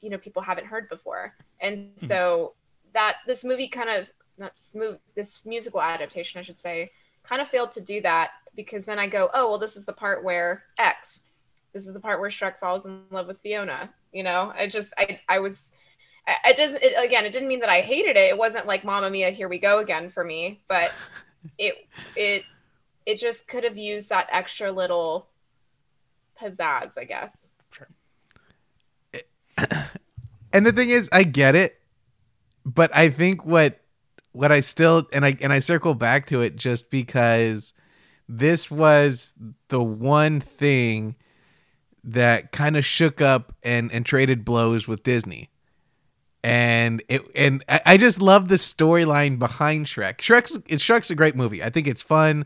you 0.00 0.10
know 0.10 0.18
people 0.18 0.42
haven't 0.42 0.66
heard 0.66 0.88
before. 0.88 1.34
And 1.60 1.90
so 1.96 2.54
that 2.92 3.16
this 3.26 3.44
movie 3.44 3.68
kind 3.68 3.90
of 3.90 4.08
not 4.38 4.54
this 4.56 4.74
move 4.74 4.98
this 5.14 5.44
musical 5.44 5.82
adaptation, 5.82 6.38
I 6.38 6.42
should 6.42 6.58
say, 6.58 6.92
kind 7.22 7.40
of 7.40 7.48
failed 7.48 7.72
to 7.72 7.80
do 7.80 8.00
that 8.02 8.30
because 8.54 8.84
then 8.84 8.98
I 8.98 9.06
go, 9.06 9.30
oh 9.34 9.50
well, 9.50 9.58
this 9.58 9.76
is 9.76 9.84
the 9.84 9.92
part 9.92 10.24
where 10.24 10.64
X. 10.78 11.30
This 11.72 11.88
is 11.88 11.94
the 11.94 12.00
part 12.00 12.20
where 12.20 12.30
Shrek 12.30 12.58
falls 12.58 12.86
in 12.86 13.02
love 13.10 13.26
with 13.26 13.40
Fiona. 13.40 13.90
You 14.12 14.22
know, 14.22 14.52
I 14.56 14.68
just 14.68 14.94
I 14.98 15.20
I 15.28 15.38
was. 15.40 15.76
I- 16.26 16.50
It 16.50 16.56
doesn't. 16.56 16.82
It, 16.82 16.94
again, 16.96 17.24
it 17.24 17.32
didn't 17.32 17.48
mean 17.48 17.60
that 17.60 17.68
I 17.68 17.80
hated 17.80 18.16
it. 18.16 18.30
It 18.30 18.38
wasn't 18.38 18.66
like 18.66 18.84
"Mamma 18.84 19.10
Mia, 19.10 19.30
here 19.30 19.48
we 19.48 19.58
go 19.58 19.78
again" 19.78 20.10
for 20.10 20.24
me. 20.24 20.60
But 20.68 20.92
it 21.58 21.86
it 22.16 22.44
it 23.06 23.18
just 23.18 23.48
could 23.48 23.64
have 23.64 23.76
used 23.76 24.08
that 24.08 24.28
extra 24.30 24.72
little 24.72 25.28
pizzazz, 26.40 26.96
I 26.98 27.04
guess. 27.04 27.56
And 30.52 30.64
the 30.64 30.72
thing 30.72 30.90
is, 30.90 31.10
I 31.12 31.24
get 31.24 31.56
it, 31.56 31.80
but 32.64 32.94
I 32.96 33.08
think 33.10 33.44
what 33.44 33.80
what 34.30 34.52
I 34.52 34.60
still 34.60 35.04
and 35.12 35.24
I 35.24 35.36
and 35.40 35.52
I 35.52 35.58
circle 35.58 35.94
back 35.94 36.26
to 36.26 36.42
it 36.42 36.54
just 36.54 36.92
because 36.92 37.72
this 38.28 38.70
was 38.70 39.32
the 39.66 39.82
one 39.82 40.40
thing 40.40 41.16
that 42.04 42.52
kind 42.52 42.76
of 42.76 42.84
shook 42.84 43.20
up 43.20 43.52
and 43.64 43.90
and 43.90 44.06
traded 44.06 44.44
blows 44.44 44.86
with 44.86 45.02
Disney. 45.02 45.50
And 46.44 47.02
it 47.08 47.22
and 47.34 47.64
I 47.68 47.80
I 47.86 47.96
just 47.96 48.20
love 48.20 48.48
the 48.48 48.56
storyline 48.56 49.38
behind 49.38 49.86
Shrek. 49.86 50.18
Shrek's 50.18 50.56
it, 50.56 50.78
Shrek's 50.78 51.10
a 51.10 51.14
great 51.14 51.34
movie. 51.34 51.62
I 51.62 51.70
think 51.70 51.86
it's 51.86 52.02
fun. 52.02 52.44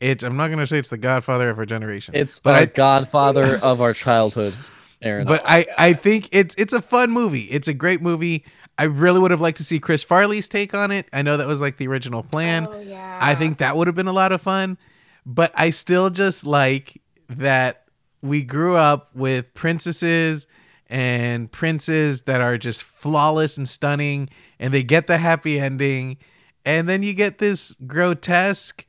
It's 0.00 0.22
I'm 0.22 0.36
not 0.36 0.48
gonna 0.48 0.66
say 0.66 0.78
it's 0.78 0.88
the 0.88 0.96
Godfather 0.96 1.50
of 1.50 1.58
our 1.58 1.66
generation. 1.66 2.14
It's 2.14 2.38
but 2.38 2.54
our 2.54 2.60
I, 2.60 2.66
godfather 2.66 3.58
of 3.62 3.80
our 3.80 3.92
childhood, 3.92 4.54
Aaron. 5.02 5.26
but 5.26 5.42
I 5.44 5.66
I 5.76 5.92
think 5.94 6.28
it's 6.32 6.54
it's 6.54 6.72
a 6.72 6.80
fun 6.80 7.10
movie. 7.10 7.42
It's 7.42 7.68
a 7.68 7.74
great 7.74 8.00
movie. 8.00 8.44
I 8.78 8.84
really 8.84 9.20
would 9.20 9.30
have 9.30 9.42
liked 9.42 9.58
to 9.58 9.64
see 9.64 9.78
Chris 9.78 10.02
Farley's 10.02 10.48
take 10.48 10.72
on 10.72 10.90
it. 10.90 11.06
I 11.12 11.20
know 11.20 11.36
that 11.36 11.46
was 11.46 11.60
like 11.60 11.76
the 11.76 11.86
original 11.88 12.22
plan. 12.22 12.66
Oh, 12.70 12.80
yeah. 12.80 13.18
I 13.20 13.34
think 13.34 13.58
that 13.58 13.76
would 13.76 13.88
have 13.88 13.96
been 13.96 14.06
a 14.08 14.12
lot 14.12 14.32
of 14.32 14.40
fun. 14.40 14.78
But 15.26 15.52
I 15.54 15.68
still 15.68 16.08
just 16.08 16.46
like 16.46 17.02
that 17.28 17.84
we 18.22 18.42
grew 18.42 18.76
up 18.76 19.14
with 19.14 19.52
princesses 19.52 20.46
and 20.90 21.50
princes 21.50 22.22
that 22.22 22.40
are 22.40 22.58
just 22.58 22.82
flawless 22.82 23.56
and 23.56 23.68
stunning, 23.68 24.28
and 24.58 24.74
they 24.74 24.82
get 24.82 25.06
the 25.06 25.18
happy 25.18 25.58
ending. 25.58 26.18
And 26.64 26.88
then 26.88 27.02
you 27.02 27.14
get 27.14 27.38
this 27.38 27.74
grotesque, 27.86 28.84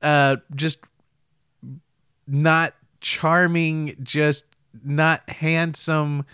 uh, 0.00 0.36
just 0.54 0.78
not 2.26 2.74
charming, 3.00 3.96
just 4.02 4.46
not 4.84 5.28
handsome 5.28 6.24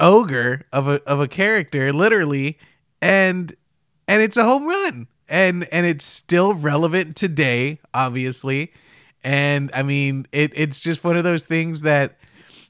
ogre 0.00 0.66
of 0.72 0.88
a 0.88 1.02
of 1.04 1.20
a 1.20 1.28
character, 1.28 1.92
literally, 1.92 2.58
and 3.00 3.54
and 4.08 4.22
it's 4.22 4.36
a 4.36 4.44
home 4.44 4.66
run. 4.66 5.06
And 5.28 5.66
and 5.72 5.86
it's 5.86 6.04
still 6.04 6.52
relevant 6.54 7.16
today 7.16 7.78
obviously. 7.94 8.72
And 9.22 9.70
i 9.72 9.82
mean 9.82 10.26
it 10.32 10.52
it's 10.54 10.80
just 10.80 11.02
one 11.02 11.16
of 11.16 11.24
those 11.24 11.44
things 11.44 11.80
that 11.80 12.18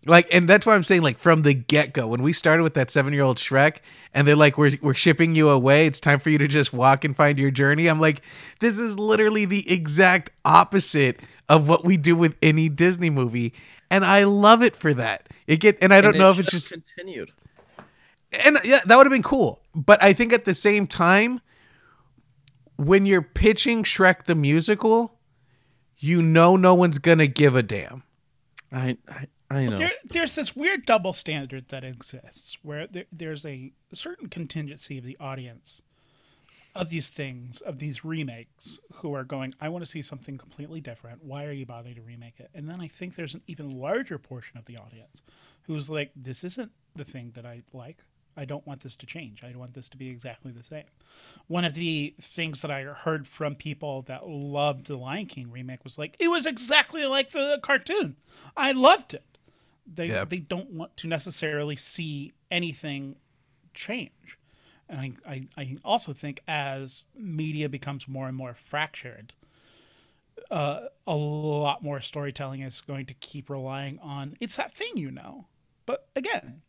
like 0.07 0.33
and 0.35 0.49
that's 0.49 0.67
why 0.67 0.75
i'm 0.75 0.83
saying 0.83 1.03
like 1.03 1.19
from 1.19 1.43
the 1.43 1.55
get-go 1.55 2.07
when 2.07 2.23
we 2.23 2.33
started 2.33 2.63
with 2.63 2.75
that 2.75 2.91
seven-year-old 2.91 3.39
shrek 3.39 3.79
and 4.13 4.27
they're 4.27 4.37
like 4.37 4.59
we're, 4.59 4.73
we're 4.83 4.95
shipping 4.95 5.35
you 5.35 5.49
away 5.49 5.87
it's 5.87 6.01
time 6.01 6.19
for 6.19 6.31
you 6.31 6.39
to 6.39 6.49
just 6.49 6.73
walk 6.73 7.05
and 7.05 7.17
find 7.17 7.39
your 7.39 7.51
journey 7.51 7.87
i'm 7.89 8.01
like 8.01 8.23
this 8.61 8.79
is 8.79 8.99
literally 8.99 9.45
the 9.45 9.71
exact 9.73 10.31
opposite 10.45 11.21
of 11.49 11.69
what 11.69 11.85
we 11.85 11.97
do 11.97 12.17
with 12.17 12.37
any 12.43 12.69
disney 12.69 13.11
movie 13.11 13.53
and 13.91 14.05
i 14.05 14.25
love 14.25 14.63
it 14.63 14.77
for 14.77 14.95
that 14.95 15.29
it 15.47 15.59
get 15.61 15.79
and 15.83 15.93
i 15.95 16.01
don't 16.01 16.15
And 16.15 16.19
know 16.19 16.31
if 16.31 16.39
it's 16.39 16.51
just 16.51 16.71
continued. 16.73 17.31
and 18.33 18.59
yeah, 18.65 18.81
that 18.87 18.97
would 18.97 19.07
have 19.07 19.13
been 19.13 19.23
cool. 19.23 19.63
But 19.75 20.03
I 20.03 20.13
think 20.13 20.33
at 20.33 20.45
the 20.45 20.55
same 20.55 20.87
time, 20.87 21.41
when 22.77 23.07
you're 23.07 23.23
pitching 23.23 23.83
Shrek 23.85 24.25
the 24.25 24.35
musical, 24.35 25.19
you 25.99 26.21
know 26.23 26.57
no 26.57 26.75
one's 26.75 26.99
gonna 26.99 27.27
give 27.29 27.55
a 27.57 27.63
damn. 27.63 28.03
I 28.73 28.97
I, 29.09 29.29
I 29.57 29.67
know. 29.67 29.77
There, 29.77 29.93
there's 30.05 30.35
this 30.35 30.55
weird 30.57 30.87
double 30.87 31.15
standard 31.15 31.69
that 31.69 31.85
exists 31.85 32.59
where 32.63 32.87
there, 32.87 33.05
there's 33.13 33.45
a 33.47 33.73
certain 33.93 34.29
contingency 34.29 34.99
of 34.99 35.05
the 35.05 35.17
audience 35.21 35.83
of 36.75 36.89
these 36.89 37.09
things, 37.09 37.61
of 37.61 37.79
these 37.79 38.05
remakes, 38.05 38.81
who 38.95 39.15
are 39.15 39.23
going, 39.23 39.55
I 39.61 39.69
want 39.69 39.85
to 39.85 39.91
see 39.91 40.03
something 40.03 40.37
completely 40.37 40.81
different. 40.81 41.25
Why 41.25 41.45
are 41.45 41.53
you 41.53 41.67
bothering 41.67 41.95
to 41.95 42.03
remake 42.03 42.41
it? 42.41 42.51
And 42.53 42.69
then 42.69 42.83
I 42.83 42.89
think 42.89 43.15
there's 43.15 43.35
an 43.35 43.43
even 43.47 43.79
larger 43.79 44.19
portion 44.19 44.59
of 44.59 44.65
the 44.65 44.77
audience 44.77 45.23
who's 45.63 45.89
like, 45.89 46.11
this 46.17 46.43
isn't 46.43 46.73
the 46.97 47.05
thing 47.05 47.31
that 47.37 47.47
I 47.47 47.63
like. 47.73 47.99
I 48.37 48.45
don't 48.45 48.67
want 48.67 48.83
this 48.83 48.97
to 48.97 49.07
change. 49.07 49.45
I 49.45 49.57
want 49.57 49.75
this 49.75 49.89
to 49.91 49.97
be 49.97 50.09
exactly 50.09 50.51
the 50.51 50.65
same. 50.65 50.87
One 51.47 51.65
of 51.65 51.75
the 51.75 52.15
things 52.21 52.63
that 52.63 52.71
I 52.73 52.83
heard 52.83 53.29
from 53.29 53.55
people 53.55 54.03
that 54.03 54.29
loved 54.29 54.89
the 54.89 54.97
Lion 54.97 55.27
King 55.27 55.53
remake 55.53 55.85
was 55.85 55.97
like, 55.99 56.17
it 56.19 56.27
was 56.27 56.45
exactly 56.45 57.07
like 57.07 57.31
the 57.31 57.61
cartoon. 57.63 58.17
I 58.57 58.73
loved 58.73 59.15
it. 59.15 59.34
They 59.87 60.09
Yeah. 60.09 60.25
they 60.25 60.39
don't 60.39 60.71
want 60.71 60.97
to 60.99 61.07
necessarily 61.09 61.77
see 61.77 62.33
anything 62.51 63.17
change. 63.75 64.39
And 64.89 65.01
I, 65.01 65.13
I, 65.27 65.49
I 65.57 65.77
also 65.85 66.13
think 66.13 66.43
as 66.47 67.07
media 67.17 67.69
becomes 67.69 68.07
more 68.07 68.29
and 68.29 68.37
more 68.37 68.55
fractured, 68.55 69.35
uh, 70.51 70.89
a 71.07 71.17
lot 71.17 71.83
more 71.83 72.01
storytelling 72.01 72.61
is 72.61 72.81
going 72.83 73.07
to 73.07 73.15
keep 73.15 73.49
relying 73.49 73.99
on 74.01 74.37
it's 74.41 74.57
that 74.57 74.73
thing 74.75 74.93
you 74.97 75.11
know. 75.11 75.47
But 75.87 76.09
again, 76.17 76.63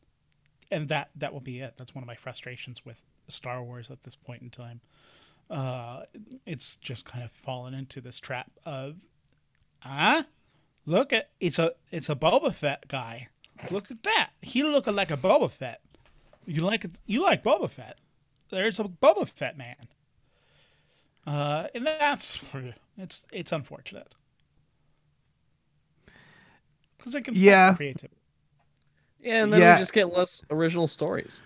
and 0.72 0.88
that 0.89 1.09
that 1.16 1.34
will 1.34 1.41
be 1.41 1.59
it. 1.59 1.76
That's 1.78 1.93
one 1.93 2.03
of 2.03 2.07
my 2.07 2.16
frustrations 2.16 2.86
with 2.86 3.03
Star 3.28 3.63
Wars 3.63 3.89
at 3.91 4.03
this 4.03 4.16
point 4.16 4.41
in 4.41 4.49
time. 4.49 4.82
Uh, 5.49 6.03
it's 6.45 6.76
just 6.78 7.05
kind 7.05 7.24
of 7.24 7.32
fallen 7.32 7.74
into 7.76 8.01
this 8.01 8.20
trap 8.20 8.49
of, 8.66 8.95
ah, 9.84 10.26
look 10.86 11.14
at 11.14 11.30
it's 11.40 11.60
a 11.60 11.74
it's 11.92 12.10
a 12.10 12.16
Boba 12.16 12.54
Fett 12.54 12.88
guy. 12.88 13.30
Look 13.72 13.90
at 13.92 14.04
that. 14.04 14.32
He 14.42 14.64
looking 14.64 14.96
like 14.96 15.12
a 15.12 15.18
Boba 15.18 15.52
Fett. 15.52 15.82
You 16.46 16.62
like 16.62 16.86
you 17.06 17.22
like 17.22 17.44
Boba 17.44 17.70
Fett. 17.70 18.00
There's 18.52 18.80
a 18.80 18.84
Boba 18.84 19.28
Fett 19.28 19.58
man. 19.58 19.76
Uh, 21.26 21.68
and 21.74 21.86
that's 21.88 22.40
it's 22.98 23.26
it's 23.34 23.52
unfortunate 23.52 24.14
because 26.98 27.16
it 27.16 27.22
can 27.24 27.34
Yeah. 27.36 27.74
creativity. 27.76 28.16
yeah, 29.20 29.44
and 29.44 29.52
then 29.54 29.62
Yeah. 29.62 29.76
we 29.76 29.80
just 29.80 29.94
get 29.94 30.14
less 30.14 30.44
original 30.52 30.88
stories. 30.88 31.42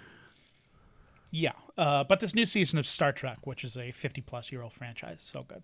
Yeah, 1.31 1.53
uh, 1.77 2.03
but 2.05 2.19
this 2.19 2.33
new 2.33 2.45
season 2.45 2.79
of 2.79 2.87
Star 2.87 3.11
Trek, 3.11 3.45
which 3.45 3.63
is 3.63 3.77
a 3.77 3.91
50 3.91 4.21
plus 4.21 4.51
year 4.51 4.63
old 4.63 4.73
franchise, 4.73 5.21
so 5.21 5.43
good. 5.43 5.61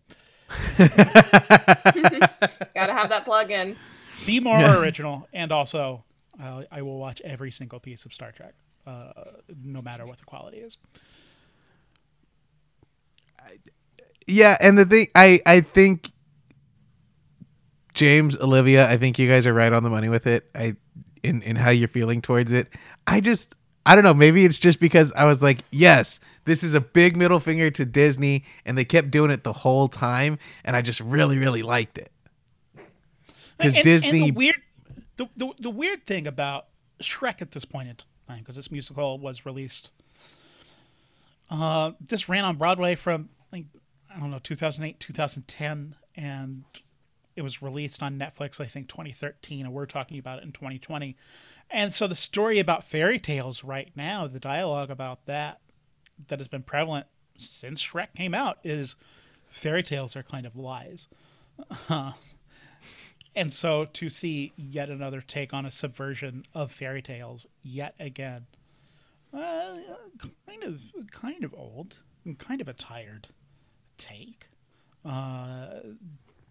Gotta 3.26 3.38
have 3.40 3.48
that 3.48 3.48
plug 3.48 3.52
in. 3.52 3.78
Be 4.26 4.40
more 4.40 4.60
Yeah. 4.60 4.78
original, 4.80 5.28
and 5.34 5.52
also 5.52 6.04
uh, 6.42 6.64
I 6.72 6.82
will 6.82 6.98
watch 7.00 7.22
every 7.22 7.52
single 7.52 7.80
piece 7.80 8.06
of 8.06 8.14
Star 8.14 8.32
Trek, 8.32 8.54
uh, 8.86 9.12
no 9.64 9.82
matter 9.82 10.06
what 10.06 10.18
the 10.18 10.26
quality 10.26 10.58
is. 10.58 10.78
Yeah, 14.28 14.58
and 14.60 14.78
the 14.78 14.86
thing 14.86 15.08
I 15.14 15.40
I 15.46 15.62
think 15.62 16.12
James, 17.94 18.38
Olivia, 18.38 18.90
I 18.90 18.98
think 18.98 19.20
you 19.20 19.28
guys 19.30 19.46
are 19.46 19.54
right 19.54 19.72
on 19.72 19.84
the 19.84 19.90
money 19.90 20.10
with 20.10 20.26
it. 20.28 20.50
I 20.56 20.76
in 21.24 21.42
in 21.44 21.56
how 21.56 21.70
you're 21.70 21.88
feeling 21.88 22.22
towards 22.22 22.52
it. 22.52 22.68
I 23.08 23.22
just 23.22 23.54
I 23.86 23.94
don't 23.94 24.04
know, 24.04 24.16
maybe 24.16 24.44
it's 24.46 24.58
just 24.58 24.80
because 24.80 25.12
I 25.14 25.26
was 25.26 25.44
like, 25.44 25.60
yes, 25.72 26.20
this 26.46 26.64
is 26.64 26.74
a 26.74 26.82
big 26.82 27.16
middle 27.16 27.40
finger 27.40 27.70
to 27.72 27.86
Disney 27.86 28.44
and 28.66 28.76
they 28.76 28.84
kept 28.86 29.12
doing 29.12 29.30
it 29.30 29.44
the 29.44 29.54
whole 29.54 29.88
time 29.88 30.40
and 30.64 30.76
I 30.76 30.82
just 30.82 31.00
really 31.02 31.38
really 31.38 31.62
liked 31.62 32.00
it. 32.00 32.12
Cuz 33.60 33.68
And- 33.68 33.78
and 33.78 33.84
Disney 33.84 34.20
the 34.20 34.32
weird, 34.32 34.62
the, 35.18 35.28
the 35.38 35.54
the 35.60 35.70
weird 35.70 36.06
thing 36.06 36.28
about 36.28 36.68
Shrek 37.00 37.42
at 37.42 37.52
this 37.52 37.66
point 37.66 37.90
in 37.90 37.96
time, 38.28 38.40
because 38.40 38.56
this 38.56 38.72
musical 38.72 39.18
was 39.20 39.46
released, 39.46 39.92
uh, 41.50 41.92
this 42.00 42.28
ran 42.28 42.44
on 42.46 42.56
Broadway 42.58 42.96
from 42.96 43.30
like 43.52 43.66
I 44.14 44.20
don't 44.20 44.32
know 44.32 44.40
2008 44.40 45.00
2010, 45.00 45.96
and 46.16 46.64
it 47.36 47.42
was 47.42 47.62
released 47.62 48.02
on 48.02 48.18
Netflix 48.20 48.60
I 48.60 48.66
think 48.66 48.88
2013, 48.90 49.66
and 49.66 49.74
we're 49.74 49.86
talking 49.86 50.18
about 50.18 50.40
it 50.40 50.44
in 50.46 50.52
2020. 50.52 51.16
And 51.72 51.94
so 51.94 52.08
the 52.08 52.16
story 52.16 52.60
about 52.60 52.84
fairy 52.86 53.20
tales 53.20 53.64
right 53.64 53.92
now, 53.96 54.28
the 54.28 54.40
dialogue 54.40 54.92
about 54.92 55.26
that 55.26 55.60
that 56.28 56.40
has 56.40 56.48
been 56.48 56.64
prevalent 56.64 57.08
since 57.36 57.84
Shrek 57.84 58.14
came 58.16 58.34
out 58.34 58.60
is 58.64 58.96
fairy 59.50 59.84
tales 59.84 60.16
are 60.16 60.24
kind 60.24 60.46
of 60.46 60.56
lies. 60.56 61.08
And 63.36 63.52
so 63.52 63.86
to 63.86 64.10
see 64.10 64.54
yet 64.56 64.90
another 64.90 65.22
take 65.22 65.54
on 65.54 65.66
a 65.66 65.72
subversion 65.72 66.46
of 66.54 66.72
fairy 66.72 67.02
tales 67.02 67.46
yet 67.64 67.94
again, 68.00 68.46
uh, 69.34 69.76
kind 70.48 70.64
of 70.64 70.82
kind 71.12 71.44
of 71.44 71.54
old 71.54 71.98
kind 72.40 72.62
of 72.62 72.68
a 72.68 72.74
tired 72.74 73.28
take. 73.98 74.48
Uh, 75.04 75.80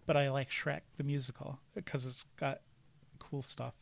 but 0.05 0.15
I 0.15 0.29
like 0.29 0.49
Shrek 0.49 0.81
the 0.97 1.03
musical 1.03 1.59
because 1.73 2.05
it's 2.05 2.23
got 2.39 2.61
cool 3.19 3.41
stuff. 3.41 3.73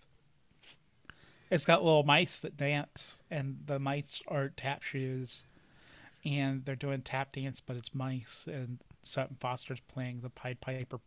It's 1.52 1.66
got 1.66 1.84
little 1.84 2.04
mice 2.04 2.40
that 2.40 2.58
dance, 2.58 3.22
and 3.30 3.60
the 3.68 3.78
mice 3.78 4.22
are 4.28 4.50
tap 4.50 4.82
shoes, 4.82 5.44
and 6.26 6.66
they're 6.66 6.76
doing 6.76 7.02
tap 7.02 7.34
dance, 7.34 7.60
but 7.60 7.76
it's 7.76 7.94
mice, 7.94 8.46
and 8.48 8.80
Sutton 9.04 9.38
Foster's 9.40 9.82
playing 9.82 10.22
the 10.22 10.30
Pied 10.30 10.62
Piper 10.62 11.00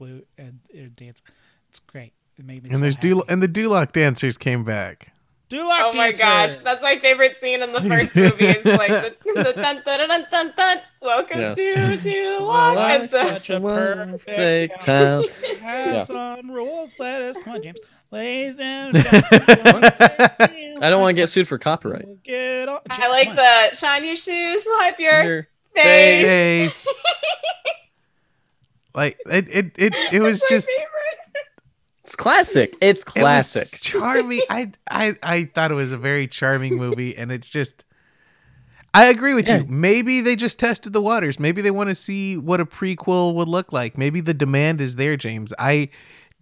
flute 0.00 0.26
and 0.38 0.60
it 0.70 0.96
dance. 0.96 1.22
It's 1.68 1.78
great. 1.80 2.14
It 2.38 2.44
made 2.46 2.62
me. 2.64 2.70
and 2.70 2.78
so 2.78 2.82
there's 2.82 2.96
happy. 2.96 3.10
Dul- 3.10 3.24
and 3.28 3.42
the 3.42 3.48
Duloc 3.48 3.92
dancers 3.92 4.38
came 4.38 4.64
back. 4.64 5.12
Duloc 5.50 5.92
dancers. 5.92 5.92
Oh 5.94 5.98
my 5.98 6.06
dancer. 6.12 6.22
gosh, 6.22 6.58
that's 6.64 6.82
my 6.82 6.96
favorite 6.98 7.36
scene 7.36 7.60
in 7.60 7.72
the 7.72 7.80
first 7.90 8.16
movie. 8.16 8.46
Is 8.46 8.64
like 8.64 8.88
the, 8.88 9.14
the 9.24 9.52
dun, 9.54 9.82
dun, 9.84 10.08
dun, 10.08 10.26
dun, 10.30 10.52
dun, 10.56 10.78
Welcome 11.02 11.40
Yeah. 11.40 11.52
to 11.54 11.74
to 11.74 11.96
Duloc. 11.98 12.76
I 12.78 12.94
And 12.96 13.10
so, 13.10 13.34
such 13.34 13.50
a 13.50 13.60
perfect 13.60 14.26
perfect 14.26 14.80
town. 14.80 15.24
Have 15.60 15.94
Yeah. 15.94 16.04
some 16.04 16.50
rules. 16.50 16.96
Let 16.98 17.20
us 17.20 17.36
come 17.44 17.54
on, 17.56 17.62
James. 17.62 17.78
Lay 18.10 18.50
them. 18.50 18.92
I 18.96 20.88
don't 20.88 21.00
want 21.00 21.10
to 21.14 21.20
get 21.20 21.28
sued 21.28 21.46
for 21.46 21.58
copyright. 21.58 22.22
Get 22.22 22.68
on. 22.68 22.80
I 22.88 23.08
like 23.08 23.34
the 23.34 23.76
shine 23.76 24.04
your 24.04 24.16
shoes, 24.16 24.64
wipe 24.78 24.98
your 24.98 25.22
Your 25.22 25.48
face. 25.76 26.26
Face. 26.82 26.86
Like 28.94 29.18
it 29.30 29.48
it 29.48 29.72
it, 29.78 29.94
it 30.12 30.20
was 30.20 30.42
just 30.48 30.66
favorite. 30.68 30.86
It's 32.04 32.16
classic. 32.16 32.74
It's 32.80 33.02
It 33.02 33.06
classic. 33.06 33.78
charming. 33.80 34.40
I 34.50 34.72
I 34.90 35.14
I 35.22 35.44
thought 35.44 35.70
it 35.70 35.74
was 35.74 35.92
a 35.92 35.98
very 35.98 36.26
charming 36.26 36.76
movie, 36.76 37.16
and 37.16 37.30
it's 37.30 37.48
just 37.48 37.84
I 38.92 39.06
agree 39.06 39.34
with 39.34 39.46
Yeah. 39.46 39.58
you. 39.58 39.66
Maybe 39.68 40.20
they 40.20 40.34
just 40.34 40.58
tested 40.58 40.92
the 40.92 41.00
waters. 41.00 41.38
Maybe 41.38 41.62
they 41.62 41.70
want 41.70 41.90
to 41.90 41.94
see 41.94 42.36
what 42.36 42.60
a 42.60 42.66
prequel 42.66 43.34
would 43.34 43.46
look 43.48 43.72
like. 43.72 43.96
Maybe 43.96 44.20
the 44.20 44.34
demand 44.34 44.80
is 44.80 44.96
there, 44.96 45.16
James. 45.16 45.52
I 45.58 45.90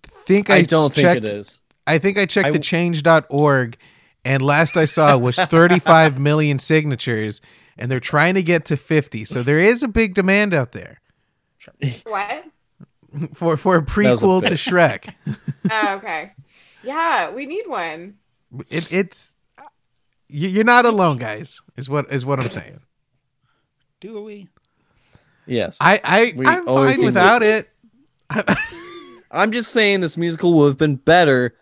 think 0.03 0.49
I, 0.49 0.57
I 0.57 0.63
don't 0.63 0.95
checked, 0.95 1.23
think 1.23 1.35
it 1.35 1.37
is. 1.39 1.61
I 1.87 1.99
think 1.99 2.17
I 2.19 2.25
checked 2.25 2.47
I 2.47 2.51
the 2.51 2.59
w- 2.59 2.63
change.org 2.63 3.77
and 4.25 4.43
last 4.43 4.77
I 4.79 4.87
saw 4.87 5.17
was 5.19 5.37
35 5.39 6.19
million 6.19 6.59
signatures 6.59 7.41
and 7.77 7.91
they're 7.91 8.01
trying 8.01 8.35
to 8.35 8.43
get 8.43 8.65
to 8.67 8.77
50. 8.79 9.25
So 9.27 9.43
there 9.43 9.59
is 9.59 9.83
a 9.83 9.89
big 9.89 10.15
demand 10.15 10.55
out 10.55 10.73
there 10.73 11.01
What? 12.05 12.45
for 13.35 13.57
for 13.57 13.77
a 13.77 13.81
was 13.81 13.89
a 13.89 14.27
prequel 14.27 14.47
to. 14.47 14.55
Shrek. 14.55 15.15
Oh, 15.71 15.95
okay. 15.97 16.33
Yeah, 16.83 17.31
we 17.31 17.45
need 17.47 17.67
one. 17.67 18.15
It, 18.71 18.91
it's 18.91 19.35
you- 20.29 20.49
you're 20.49 20.65
not 20.65 20.87
alone, 20.87 21.19
guys. 21.19 21.61
Is 21.77 21.91
what 21.91 22.13
is 22.13 22.25
what 22.25 22.43
I'm 22.43 22.49
saying. 22.51 22.81
Do 24.01 24.23
we? 24.23 24.49
Yes. 25.47 25.77
I 25.81 26.01
I 26.05 26.33
We 26.37 26.47
I'm 26.47 26.65
fine 26.65 26.89
seem 26.91 27.01
to- 27.01 27.07
without 27.07 27.43
it. 27.43 27.69
I'm 29.31 29.53
just 29.53 29.73
saying 29.73 30.01
this 30.01 30.17
musical 30.17 30.55
would 30.55 30.69
have 30.69 30.79
been 30.79 30.97
better 30.97 31.55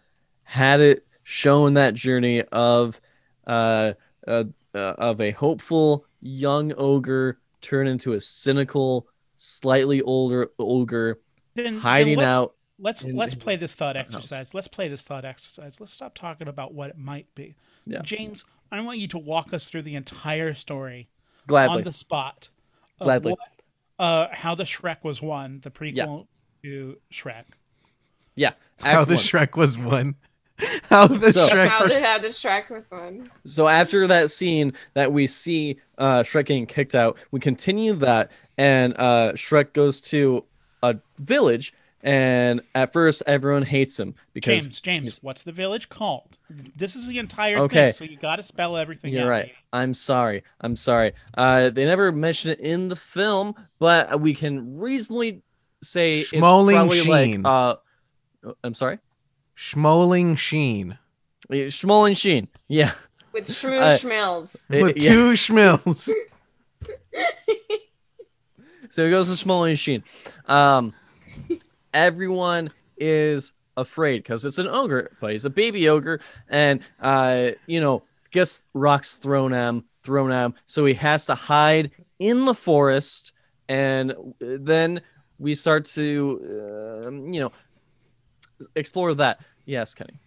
had 0.44 0.80
it 0.80 1.06
shown 1.24 1.74
that 1.74 1.94
journey 1.94 2.42
of 2.42 3.00
uh, 3.46 3.94
uh, 4.26 4.44
uh 4.74 4.78
of 4.78 5.20
a 5.20 5.32
hopeful 5.32 6.06
young 6.20 6.72
ogre 6.76 7.38
turn 7.60 7.88
into 7.88 8.12
a 8.12 8.20
cynical, 8.20 9.08
slightly 9.36 10.02
older 10.02 10.50
ogre 10.58 11.18
Then, 11.54 11.64
then 11.64 11.76
hiding 11.78 12.18
let's, 12.18 12.34
out. 12.34 12.54
Let's 12.78 13.04
in 13.04 13.16
let's 13.16 13.34
his 13.34 13.42
play 13.42 13.56
this 13.56 13.74
thought 13.74 13.96
house. 13.96 14.06
exercise. 14.14 14.54
Let's 14.54 14.68
play 14.68 14.88
this 14.88 15.02
thought 15.02 15.24
exercise. 15.24 15.80
Let's 15.80 15.92
stop 15.92 16.14
talking 16.14 16.48
about 16.48 16.74
what 16.74 16.90
it 16.90 16.98
might 16.98 17.32
be. 17.34 17.54
Yeah. 17.86 18.02
James, 18.02 18.44
I 18.72 18.80
want 18.80 18.98
you 18.98 19.08
to 19.08 19.18
walk 19.18 19.54
us 19.54 19.66
through 19.66 19.82
the 19.82 19.94
entire 19.94 20.52
story 20.54 21.08
Gladly. 21.46 21.78
on 21.78 21.84
the 21.84 21.92
spot. 21.92 22.48
of 23.00 23.04
Gladly. 23.04 23.32
what- 23.32 23.38
uh, 23.98 24.28
how 24.30 24.54
the 24.54 24.64
Shrek 24.64 25.04
was 25.04 25.22
won, 25.22 25.60
the 25.60 25.70
prequel 25.70 26.26
to 26.62 26.98
Shrek. 27.10 27.44
yeah. 28.34 28.52
How 28.80 29.04
the 29.06 29.14
one. 29.14 29.22
Shrek 29.22 29.56
was 29.56 29.78
one. 29.78 30.16
How 30.90 31.06
the 31.06 31.32
So- 31.32 31.48
Shrek 31.48 31.68
How 31.68 31.80
first 31.80 31.94
did 31.94 32.02
have 32.02 32.22
this 32.22 32.40
track 32.40 32.70
was 32.70 32.90
one? 32.90 33.30
So 33.44 33.68
after 33.68 34.06
that 34.06 34.30
scene 34.30 34.72
that 34.94 35.12
we 35.12 35.26
see 35.26 35.78
uh, 35.98 36.20
Shrek 36.20 36.46
getting 36.46 36.66
kicked 36.66 36.94
out, 36.94 37.18
we 37.30 37.40
continue 37.40 37.92
that, 37.94 38.30
and 38.56 38.94
uh, 38.98 39.32
Shrek 39.34 39.72
goes 39.72 40.00
to 40.02 40.44
a 40.82 40.96
village, 41.18 41.72
and 42.02 42.60
at 42.74 42.92
first 42.92 43.22
everyone 43.26 43.62
hates 43.64 43.98
him 43.98 44.14
because 44.32 44.64
James, 44.64 44.80
James, 44.80 45.22
what's 45.22 45.42
the 45.42 45.52
village 45.52 45.88
called? 45.88 46.38
This 46.76 46.94
is 46.96 47.06
the 47.06 47.18
entire 47.18 47.58
Okay. 47.58 47.86
thing, 47.86 47.92
so 47.92 48.04
you 48.04 48.16
got 48.16 48.36
to 48.36 48.42
spell 48.42 48.76
everything 48.76 49.12
You're 49.12 49.24
out. 49.24 49.28
right. 49.30 49.52
I'm 49.72 49.92
sorry. 49.92 50.42
I'm 50.60 50.76
sorry. 50.76 51.12
Uh, 51.36 51.68
they 51.70 51.84
never 51.84 52.12
mention 52.12 52.50
it 52.52 52.60
in 52.60 52.88
the 52.88 52.96
film, 52.96 53.54
but 53.78 54.20
we 54.20 54.32
can 54.34 54.78
reasonably 54.78 55.42
say 55.82 56.18
it's 56.20 56.30
Schmoling 56.32 56.74
probably 56.76 56.98
Sheen. 57.00 57.42
like. 57.42 57.50
Uh, 58.44 58.52
I'm 58.62 58.74
sorry. 58.74 58.98
Schmoling 59.56 60.36
Sheen 60.36 60.98
Schmoling 61.50 62.16
Sheen. 62.16 62.48
Yeah. 62.68 62.92
With 63.32 63.48
Uh, 63.50 63.52
Shmoo 63.52 64.00
Schmills. 64.00 64.66
It- 64.70 64.82
with 64.82 64.96
yeah. 65.02 65.10
two 65.10 65.30
schmills. 65.32 66.10
So 68.88 69.04
it 69.04 69.10
goes 69.10 69.28
to 69.28 69.34
Schmoling 69.46 69.76
Sheen. 69.78 70.02
Um, 70.46 70.94
everyone 71.92 72.70
is 72.96 73.52
afraid 73.76 74.18
because 74.22 74.46
it's 74.46 74.56
an 74.58 74.68
ogre, 74.68 75.10
but 75.20 75.32
he's 75.32 75.44
a 75.44 75.50
baby 75.50 75.88
ogre, 75.90 76.20
and 76.48 76.80
uh, 77.00 77.50
you 77.66 77.80
know, 77.80 78.04
gets 78.30 78.62
rocks 78.72 79.16
thrown 79.16 79.52
at 79.52 79.68
him, 79.68 79.84
thrown 80.02 80.32
at 80.32 80.46
him, 80.46 80.54
so 80.64 80.86
he 80.86 80.94
has 80.94 81.26
to 81.26 81.34
hide 81.34 81.90
in 82.18 82.46
the 82.46 82.54
forest, 82.54 83.32
and 83.68 84.14
then 84.40 85.02
we 85.38 85.52
start 85.52 85.84
to, 85.84 87.04
um, 87.06 87.32
you 87.34 87.40
know, 87.40 87.52
explore 88.74 89.14
that. 89.14 89.40
Yes, 89.64 89.94
Kenny. 89.94 90.18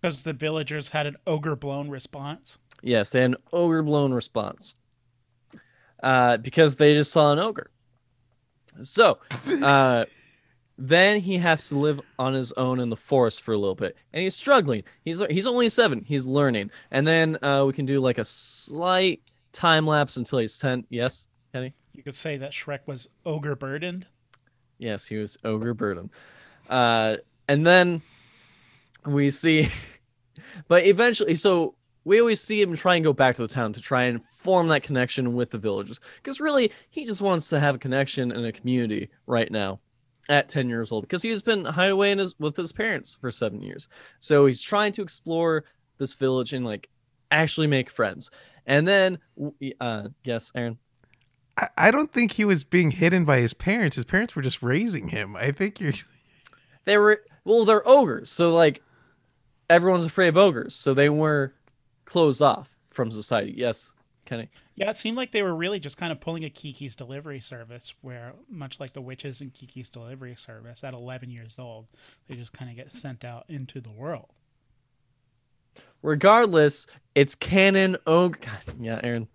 Because 0.00 0.22
the 0.22 0.32
villagers 0.32 0.88
had 0.88 1.06
an 1.06 1.16
ogre 1.26 1.56
blown 1.56 1.90
response. 1.90 2.58
Yes, 2.82 3.14
an 3.14 3.36
ogre 3.52 3.82
blown 3.82 4.12
response. 4.12 4.76
Uh, 6.02 6.38
because 6.38 6.76
they 6.76 6.94
just 6.94 7.12
saw 7.12 7.32
an 7.32 7.38
ogre. 7.38 7.70
So, 8.82 9.18
uh, 9.62 10.06
then 10.78 11.20
he 11.20 11.36
has 11.38 11.68
to 11.68 11.78
live 11.78 12.00
on 12.18 12.32
his 12.32 12.52
own 12.52 12.80
in 12.80 12.88
the 12.88 12.96
forest 12.96 13.42
for 13.42 13.52
a 13.52 13.58
little 13.58 13.74
bit, 13.74 13.96
and 14.14 14.22
he's 14.22 14.34
struggling. 14.34 14.84
He's 15.04 15.22
he's 15.28 15.46
only 15.46 15.68
seven. 15.68 16.02
He's 16.02 16.24
learning, 16.24 16.70
and 16.90 17.06
then 17.06 17.36
uh, 17.44 17.64
we 17.66 17.74
can 17.74 17.84
do 17.84 18.00
like 18.00 18.16
a 18.16 18.24
slight 18.24 19.20
time 19.52 19.86
lapse 19.86 20.16
until 20.16 20.38
he's 20.38 20.58
ten. 20.58 20.86
Yes, 20.88 21.28
Kenny. 21.52 21.74
You 21.92 22.02
could 22.02 22.14
say 22.14 22.38
that 22.38 22.52
Shrek 22.52 22.80
was 22.86 23.10
ogre 23.26 23.56
burdened. 23.56 24.06
Yes, 24.78 25.06
he 25.06 25.16
was 25.16 25.36
ogre 25.44 25.74
burden. 25.74 26.10
Uh, 26.70 27.16
and 27.50 27.66
then 27.66 28.00
we 29.04 29.28
see, 29.28 29.68
but 30.68 30.86
eventually, 30.86 31.34
so 31.34 31.74
we 32.04 32.20
always 32.20 32.40
see 32.40 32.62
him 32.62 32.74
try 32.76 32.94
and 32.94 33.04
go 33.04 33.12
back 33.12 33.34
to 33.34 33.42
the 33.42 33.48
town 33.48 33.72
to 33.72 33.80
try 33.80 34.04
and 34.04 34.24
form 34.24 34.68
that 34.68 34.84
connection 34.84 35.34
with 35.34 35.50
the 35.50 35.58
villagers. 35.58 35.98
Because 36.16 36.38
really, 36.38 36.70
he 36.90 37.04
just 37.04 37.20
wants 37.20 37.48
to 37.48 37.58
have 37.58 37.74
a 37.74 37.78
connection 37.78 38.30
in 38.30 38.44
a 38.44 38.52
community 38.52 39.10
right 39.26 39.50
now 39.50 39.80
at 40.28 40.48
10 40.48 40.68
years 40.68 40.92
old 40.92 41.02
because 41.02 41.24
he's 41.24 41.42
been 41.42 41.66
in 41.66 42.18
his, 42.18 42.38
with 42.38 42.56
his 42.56 42.72
parents 42.72 43.18
for 43.20 43.32
seven 43.32 43.60
years. 43.60 43.88
So 44.20 44.46
he's 44.46 44.62
trying 44.62 44.92
to 44.92 45.02
explore 45.02 45.64
this 45.98 46.14
village 46.14 46.52
and 46.52 46.64
like 46.64 46.88
actually 47.32 47.66
make 47.66 47.90
friends. 47.90 48.30
And 48.64 48.86
then, 48.86 49.18
uh, 49.80 50.08
yes, 50.22 50.52
Aaron. 50.54 50.78
I, 51.58 51.66
I 51.76 51.90
don't 51.90 52.12
think 52.12 52.30
he 52.30 52.44
was 52.44 52.62
being 52.62 52.92
hidden 52.92 53.24
by 53.24 53.40
his 53.40 53.54
parents. 53.54 53.96
His 53.96 54.04
parents 54.04 54.36
were 54.36 54.42
just 54.42 54.62
raising 54.62 55.08
him. 55.08 55.34
I 55.34 55.50
think 55.50 55.80
you're. 55.80 55.94
they 56.84 56.96
were 56.96 57.22
well 57.44 57.64
they're 57.64 57.86
ogres 57.86 58.30
so 58.30 58.54
like 58.54 58.82
everyone's 59.68 60.04
afraid 60.04 60.28
of 60.28 60.36
ogres 60.36 60.74
so 60.74 60.94
they 60.94 61.08
were 61.08 61.54
closed 62.04 62.42
off 62.42 62.76
from 62.88 63.10
society. 63.10 63.54
Yes 63.56 63.94
kenny? 64.30 64.48
Yeah, 64.76 64.90
it 64.90 64.96
seemed 64.96 65.16
like 65.16 65.32
they 65.32 65.42
were 65.42 65.54
really 65.54 65.80
just 65.80 65.96
kind 65.98 66.12
of 66.12 66.20
pulling 66.20 66.44
a 66.44 66.50
Kiki's 66.50 66.94
delivery 66.96 67.40
service, 67.40 67.92
where 68.00 68.32
much 68.48 68.78
like 68.80 68.92
the 68.92 69.00
witches 69.00 69.40
in 69.40 69.50
Kiki's 69.50 69.90
delivery 69.90 70.36
service, 70.36 70.84
at 70.84 70.94
11 70.94 71.30
years 71.30 71.58
old, 71.58 71.88
they 72.28 72.36
just 72.36 72.52
kind 72.52 72.70
of 72.70 72.76
get 72.76 72.90
sent 72.90 73.24
out 73.24 73.44
into 73.48 73.80
the 73.80 73.90
world. 73.90 74.28
regardless 76.02 76.86
it's 77.14 77.34
canon 77.34 77.96
ogre 78.06 78.38
God, 78.66 78.76
yeah 78.80 79.00
aaron. 79.02 79.28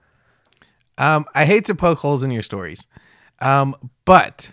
Um, 0.98 1.26
I 1.36 1.44
hate 1.46 1.66
to 1.66 1.76
poke 1.76 2.00
holes 2.00 2.24
in 2.24 2.32
your 2.32 2.44
stories, 2.44 2.88
um, 3.40 3.76
but 4.06 4.52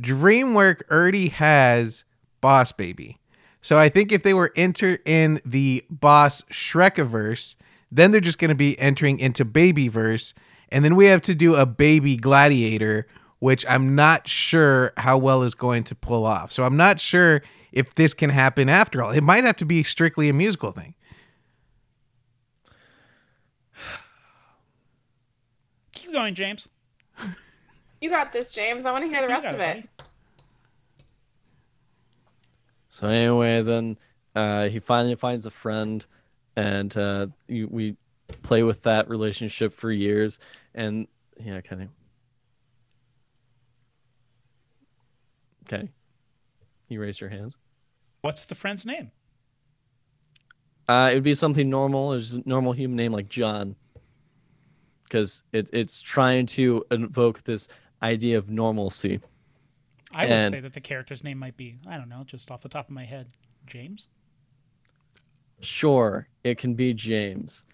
DreamWork 0.00 0.90
already 0.90 1.28
has 1.28 2.04
Boss 2.46 2.70
Baby. 2.70 3.18
So 3.60 3.76
I 3.76 3.88
think 3.88 4.12
if 4.12 4.22
they 4.22 4.32
were 4.32 4.52
enter 4.54 5.00
in 5.04 5.40
the 5.44 5.84
Boss 5.90 6.42
Shrekiverse, 6.42 7.56
then 7.90 8.12
they're 8.12 8.20
just 8.20 8.38
going 8.38 8.50
to 8.50 8.54
be 8.54 8.78
entering 8.78 9.18
into 9.18 9.44
Babyverse, 9.44 10.32
and 10.68 10.84
then 10.84 10.94
we 10.94 11.06
have 11.06 11.22
to 11.22 11.34
do 11.34 11.56
a 11.56 11.66
Baby 11.66 12.16
Gladiator, 12.16 13.08
which 13.40 13.66
I'm 13.68 13.96
not 13.96 14.28
sure 14.28 14.92
how 14.96 15.18
well 15.18 15.42
is 15.42 15.56
going 15.56 15.82
to 15.82 15.96
pull 15.96 16.24
off. 16.24 16.52
So 16.52 16.62
I'm 16.62 16.76
not 16.76 17.00
sure 17.00 17.42
if 17.72 17.92
this 17.96 18.14
can 18.14 18.30
happen 18.30 18.68
after 18.68 19.02
all. 19.02 19.10
It 19.10 19.22
might 19.22 19.42
have 19.42 19.56
to 19.56 19.64
be 19.64 19.82
strictly 19.82 20.28
a 20.28 20.32
musical 20.32 20.70
thing. 20.70 20.94
Keep 25.90 26.12
going, 26.12 26.36
James. 26.36 26.68
You 28.00 28.08
got 28.08 28.32
this, 28.32 28.52
James. 28.52 28.84
I 28.84 28.92
want 28.92 29.02
to 29.02 29.08
hear 29.08 29.22
the 29.22 29.26
rest 29.26 29.52
of 29.52 29.60
it, 29.60 29.78
it. 29.78 30.05
So 32.96 33.08
anyway 33.08 33.62
then 33.62 33.96
uh 34.34 34.68
he 34.68 34.78
finally 34.78 35.14
finds 35.14 35.44
a 35.46 35.50
friend 35.50 36.06
and 36.56 36.96
uh 36.96 37.26
you, 37.46 37.68
we 37.70 37.96
play 38.42 38.62
with 38.62 38.82
that 38.82 39.08
relationship 39.08 39.72
for 39.72 39.90
years 39.90 40.40
and 40.74 41.06
yeah 41.38 41.60
kenny 41.60 41.88
kenny 45.68 45.90
you 46.88 47.00
raised 47.00 47.20
your 47.20 47.30
hand 47.30 47.54
What's 48.26 48.44
the 48.44 48.56
friend's 48.56 48.84
name? 48.84 49.12
Uh, 50.88 51.10
it 51.12 51.14
would 51.14 51.22
be 51.22 51.32
something 51.32 51.70
normal. 51.70 52.12
It's 52.12 52.32
a 52.32 52.42
normal 52.44 52.72
human 52.72 52.96
name 52.96 53.12
like 53.12 53.28
John, 53.28 53.76
because 55.04 55.44
it, 55.52 55.70
it's 55.72 56.00
trying 56.00 56.46
to 56.46 56.84
invoke 56.90 57.44
this 57.44 57.68
idea 58.02 58.36
of 58.38 58.50
normalcy. 58.50 59.20
I 60.16 60.26
would 60.26 60.50
say 60.50 60.60
that 60.60 60.72
the 60.72 60.80
character's 60.80 61.22
name 61.22 61.38
might 61.38 61.56
be, 61.56 61.76
I 61.86 61.96
don't 61.98 62.08
know, 62.08 62.24
just 62.24 62.50
off 62.50 62.62
the 62.62 62.68
top 62.68 62.88
of 62.88 62.94
my 62.94 63.04
head, 63.04 63.28
James. 63.66 64.08
Sure, 65.60 66.28
it 66.44 66.58
can 66.58 66.74
be 66.74 66.92
James. 66.94 67.64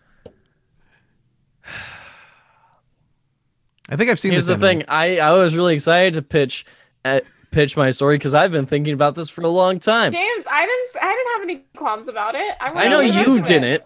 I 3.88 3.96
think 3.96 4.10
I've 4.10 4.18
seen 4.20 4.32
Here's 4.32 4.46
this. 4.46 4.58
the 4.58 4.66
anime. 4.66 4.80
thing: 4.80 4.88
I 4.88 5.18
I 5.18 5.32
was 5.32 5.54
really 5.54 5.74
excited 5.74 6.14
to 6.14 6.22
pitch, 6.22 6.64
uh, 7.04 7.20
pitch 7.50 7.76
my 7.76 7.90
story 7.90 8.16
because 8.16 8.34
I've 8.34 8.52
been 8.52 8.66
thinking 8.66 8.94
about 8.94 9.14
this 9.14 9.28
for 9.30 9.42
a 9.42 9.48
long 9.48 9.78
time. 9.78 10.12
James, 10.12 10.44
I 10.50 10.66
didn't. 10.66 11.04
I 11.04 11.12
didn't 11.12 11.32
have 11.32 11.42
any 11.42 11.64
qualms 11.76 12.08
about 12.08 12.34
it. 12.34 12.54
I, 12.60 12.70
I 12.70 12.88
know 12.88 13.00
hear 13.00 13.12
the 13.12 13.18
rest 13.18 13.28
you 13.28 13.40
didn't. 13.42 13.82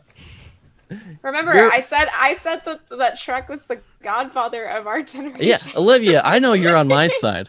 Remember, 1.23 1.53
You're- 1.55 1.71
I 1.73 1.81
said 1.81 2.09
I 2.15 2.35
said 2.35 2.63
that 2.65 2.81
that 2.91 3.19
Shrek 3.19 3.49
was 3.49 3.65
the 3.65 3.81
godfather 4.03 4.65
of 4.67 4.87
our 4.87 5.03
generation. 5.03 5.41
Yeah, 5.47 5.59
Olivia, 5.75 6.23
I 6.25 6.39
know 6.39 6.53
you're 6.53 6.77
on 6.77 6.87
my 6.87 7.07
side. 7.09 7.49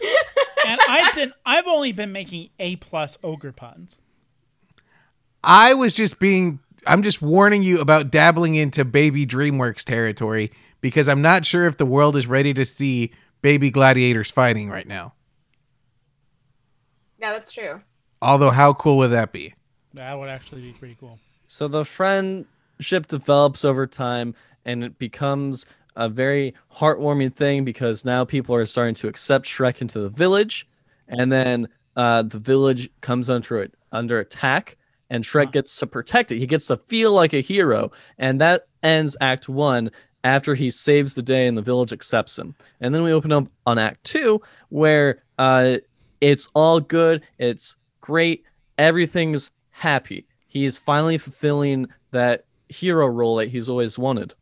And 0.67 0.81
I've 0.87 1.15
been 1.15 1.33
I've 1.45 1.67
only 1.67 1.91
been 1.91 2.11
making 2.11 2.49
A 2.59 2.75
plus 2.77 3.17
ogre 3.23 3.51
puns. 3.51 3.97
I 5.43 5.73
was 5.73 5.93
just 5.93 6.19
being 6.19 6.59
I'm 6.85 7.03
just 7.03 7.21
warning 7.21 7.63
you 7.63 7.79
about 7.79 8.11
dabbling 8.11 8.55
into 8.55 8.85
baby 8.85 9.25
DreamWorks 9.25 9.83
territory 9.83 10.51
because 10.81 11.09
I'm 11.09 11.21
not 11.21 11.45
sure 11.45 11.65
if 11.65 11.77
the 11.77 11.85
world 11.85 12.15
is 12.15 12.27
ready 12.27 12.53
to 12.53 12.65
see 12.65 13.11
baby 13.41 13.69
gladiators 13.69 14.31
fighting 14.31 14.69
right 14.69 14.87
now. 14.87 15.13
Yeah, 17.19 17.33
that's 17.33 17.51
true. 17.51 17.81
Although 18.21 18.51
how 18.51 18.73
cool 18.73 18.97
would 18.97 19.11
that 19.11 19.31
be? 19.31 19.53
That 19.93 20.17
would 20.19 20.29
actually 20.29 20.61
be 20.61 20.73
pretty 20.73 20.97
cool. 20.99 21.19
So 21.47 21.67
the 21.67 21.85
friendship 21.85 23.07
develops 23.07 23.65
over 23.65 23.87
time 23.87 24.35
and 24.65 24.83
it 24.83 24.99
becomes 24.99 25.65
a 25.97 26.07
very 26.07 26.53
heartwarming 26.71 27.33
thing 27.33 27.65
because 27.65 28.05
now 28.05 28.23
people 28.23 28.55
are 28.55 28.65
starting 28.65 28.95
to 28.95 29.09
accept 29.09 29.45
Shrek 29.45 29.81
into 29.81 29.99
the 29.99 30.09
village. 30.09 30.67
And 31.09 31.31
then 31.31 31.67
uh, 31.95 32.21
the 32.21 32.39
village 32.39 32.89
comes 33.01 33.29
under 33.29 33.61
it, 33.61 33.73
under 33.91 34.19
attack 34.19 34.77
and 35.09 35.23
Shrek 35.23 35.51
gets 35.51 35.75
to 35.77 35.87
protect 35.87 36.31
it. 36.31 36.39
He 36.39 36.47
gets 36.47 36.67
to 36.67 36.77
feel 36.77 37.11
like 37.11 37.33
a 37.33 37.41
hero. 37.41 37.91
And 38.17 38.41
that 38.41 38.67
ends 38.83 39.15
Act 39.21 39.49
One 39.49 39.91
after 40.23 40.55
he 40.55 40.69
saves 40.69 41.15
the 41.15 41.21
day 41.21 41.47
and 41.47 41.57
the 41.57 41.61
village 41.61 41.93
accepts 41.93 42.37
him. 42.37 42.55
And 42.81 42.93
then 42.93 43.03
we 43.03 43.13
open 43.13 43.31
up 43.31 43.47
on 43.65 43.79
Act 43.79 44.03
Two 44.03 44.41
where 44.69 45.23
uh, 45.37 45.77
it's 46.21 46.49
all 46.53 46.79
good. 46.79 47.23
It's 47.37 47.77
great. 48.01 48.43
Everything's 48.77 49.51
happy. 49.71 50.27
He 50.47 50.65
is 50.65 50.77
finally 50.77 51.17
fulfilling 51.17 51.87
that 52.11 52.45
hero 52.69 53.07
role 53.07 53.37
that 53.37 53.49
he's 53.49 53.69
always 53.69 53.97
wanted. 53.97 54.33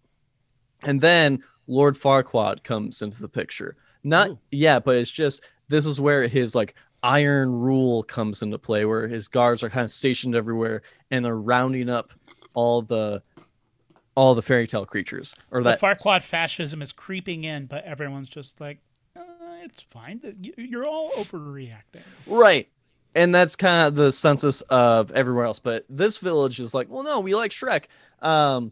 And 0.86 1.02
then 1.02 1.44
Lord 1.68 1.96
Farquaad 1.96 2.64
comes 2.64 3.02
into 3.02 3.20
the 3.22 3.28
picture. 3.30 3.76
Not 4.04 4.30
Ooh. 4.30 4.40
yeah, 4.52 4.80
but 4.80 4.96
it's 4.98 5.12
just 5.12 5.44
this 5.68 5.86
is 5.86 6.00
where 6.00 6.28
his 6.28 6.56
like 6.56 6.76
iron 7.04 7.52
rule 7.52 8.04
comes 8.04 8.42
into 8.42 8.58
play, 8.60 8.86
where 8.86 9.08
his 9.08 9.28
guards 9.28 9.64
are 9.64 9.70
kind 9.70 9.84
of 9.84 9.92
stationed 9.92 10.36
everywhere 10.36 10.82
and 11.12 11.26
they're 11.26 11.36
rounding 11.38 11.90
up 11.90 12.14
all 12.54 12.82
the 12.82 13.22
all 14.16 14.34
the 14.36 14.42
fairy 14.42 14.66
tale 14.68 14.86
creatures. 14.86 15.36
Or 15.52 15.62
The 15.62 15.72
that 15.72 15.82
Farquaad 15.82 16.22
fascism 16.22 16.82
is 16.82 16.92
creeping 16.92 17.44
in, 17.44 17.66
but 17.66 17.84
everyone's 17.84 18.30
just 18.30 18.62
like, 18.62 18.80
uh, 19.18 19.22
it's 19.64 19.82
fine. 19.82 20.22
You- 20.42 20.54
You're 20.58 20.86
all 20.88 21.12
overreacting. 21.18 22.04
Right. 22.26 22.70
And 23.14 23.34
that's 23.36 23.56
kind 23.58 23.88
of 23.88 23.96
the 23.96 24.12
census 24.12 24.62
of 24.62 25.12
everywhere 25.12 25.46
else. 25.46 25.60
But 25.60 25.86
this 25.90 26.18
village 26.18 26.60
is 26.62 26.74
like, 26.74 26.90
well, 26.90 27.04
no, 27.04 27.20
we 27.20 27.34
like 27.36 27.52
Shrek. 27.52 27.86
Um, 28.22 28.72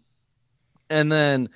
and 0.89 1.11
then 1.11 1.49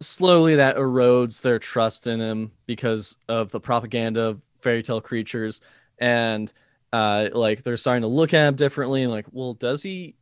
slowly 0.00 0.56
that 0.56 0.76
erodes 0.76 1.42
their 1.42 1.58
trust 1.58 2.06
in 2.06 2.20
him 2.20 2.50
because 2.66 3.16
of 3.28 3.50
the 3.50 3.60
propaganda 3.60 4.22
of 4.22 4.42
fairy 4.60 4.82
tale 4.82 5.00
creatures. 5.00 5.60
And 5.98 6.52
uh, 6.92 7.28
like 7.32 7.62
they're 7.62 7.76
starting 7.76 8.02
to 8.02 8.08
look 8.08 8.34
at 8.34 8.46
him 8.46 8.54
differently 8.54 9.02
and 9.02 9.12
like, 9.12 9.26
well, 9.32 9.54
does 9.54 9.82
he 9.82 10.14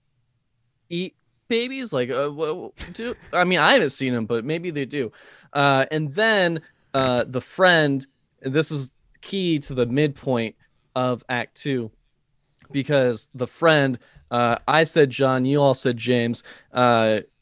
eat 0.88 1.16
babies? 1.48 1.92
Like, 1.92 2.10
uh, 2.10 2.30
do 2.92 3.14
I 3.32 3.44
mean, 3.44 3.58
I 3.58 3.72
haven't 3.72 3.90
seen 3.90 4.14
him, 4.14 4.26
but 4.26 4.44
maybe 4.44 4.70
they 4.70 4.84
do. 4.84 5.12
Uh, 5.52 5.86
and 5.90 6.14
then 6.14 6.60
uh, 6.94 7.24
the 7.26 7.40
friend, 7.40 8.06
this 8.40 8.70
is 8.70 8.92
key 9.20 9.58
to 9.60 9.74
the 9.74 9.86
midpoint 9.86 10.56
of 10.94 11.24
Act 11.28 11.56
Two, 11.56 11.90
because 12.70 13.30
the 13.34 13.46
friend, 13.46 13.98
uh, 14.30 14.56
I 14.68 14.84
said 14.84 15.10
John, 15.10 15.44
you 15.44 15.60
all 15.60 15.74
said 15.74 15.96
James. 15.96 16.42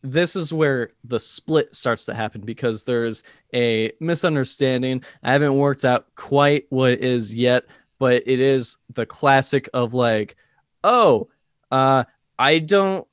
This 0.02 0.34
is 0.34 0.52
where 0.52 0.90
the 1.04 1.20
split 1.20 1.74
starts 1.74 2.06
to 2.06 2.14
happen 2.14 2.40
because 2.40 2.84
there's 2.84 3.22
a 3.54 3.92
misunderstanding. 4.00 5.04
I 5.22 5.32
haven't 5.32 5.56
worked 5.56 5.84
out 5.84 6.06
quite 6.16 6.66
what 6.70 6.92
it 6.92 7.04
is 7.04 7.34
yet, 7.34 7.64
but 7.98 8.22
it 8.26 8.40
is 8.40 8.78
the 8.92 9.06
classic 9.06 9.68
of 9.74 9.94
like, 9.94 10.36
oh, 10.82 11.28
uh, 11.70 12.04
I 12.38 12.58
don't. 12.58 13.06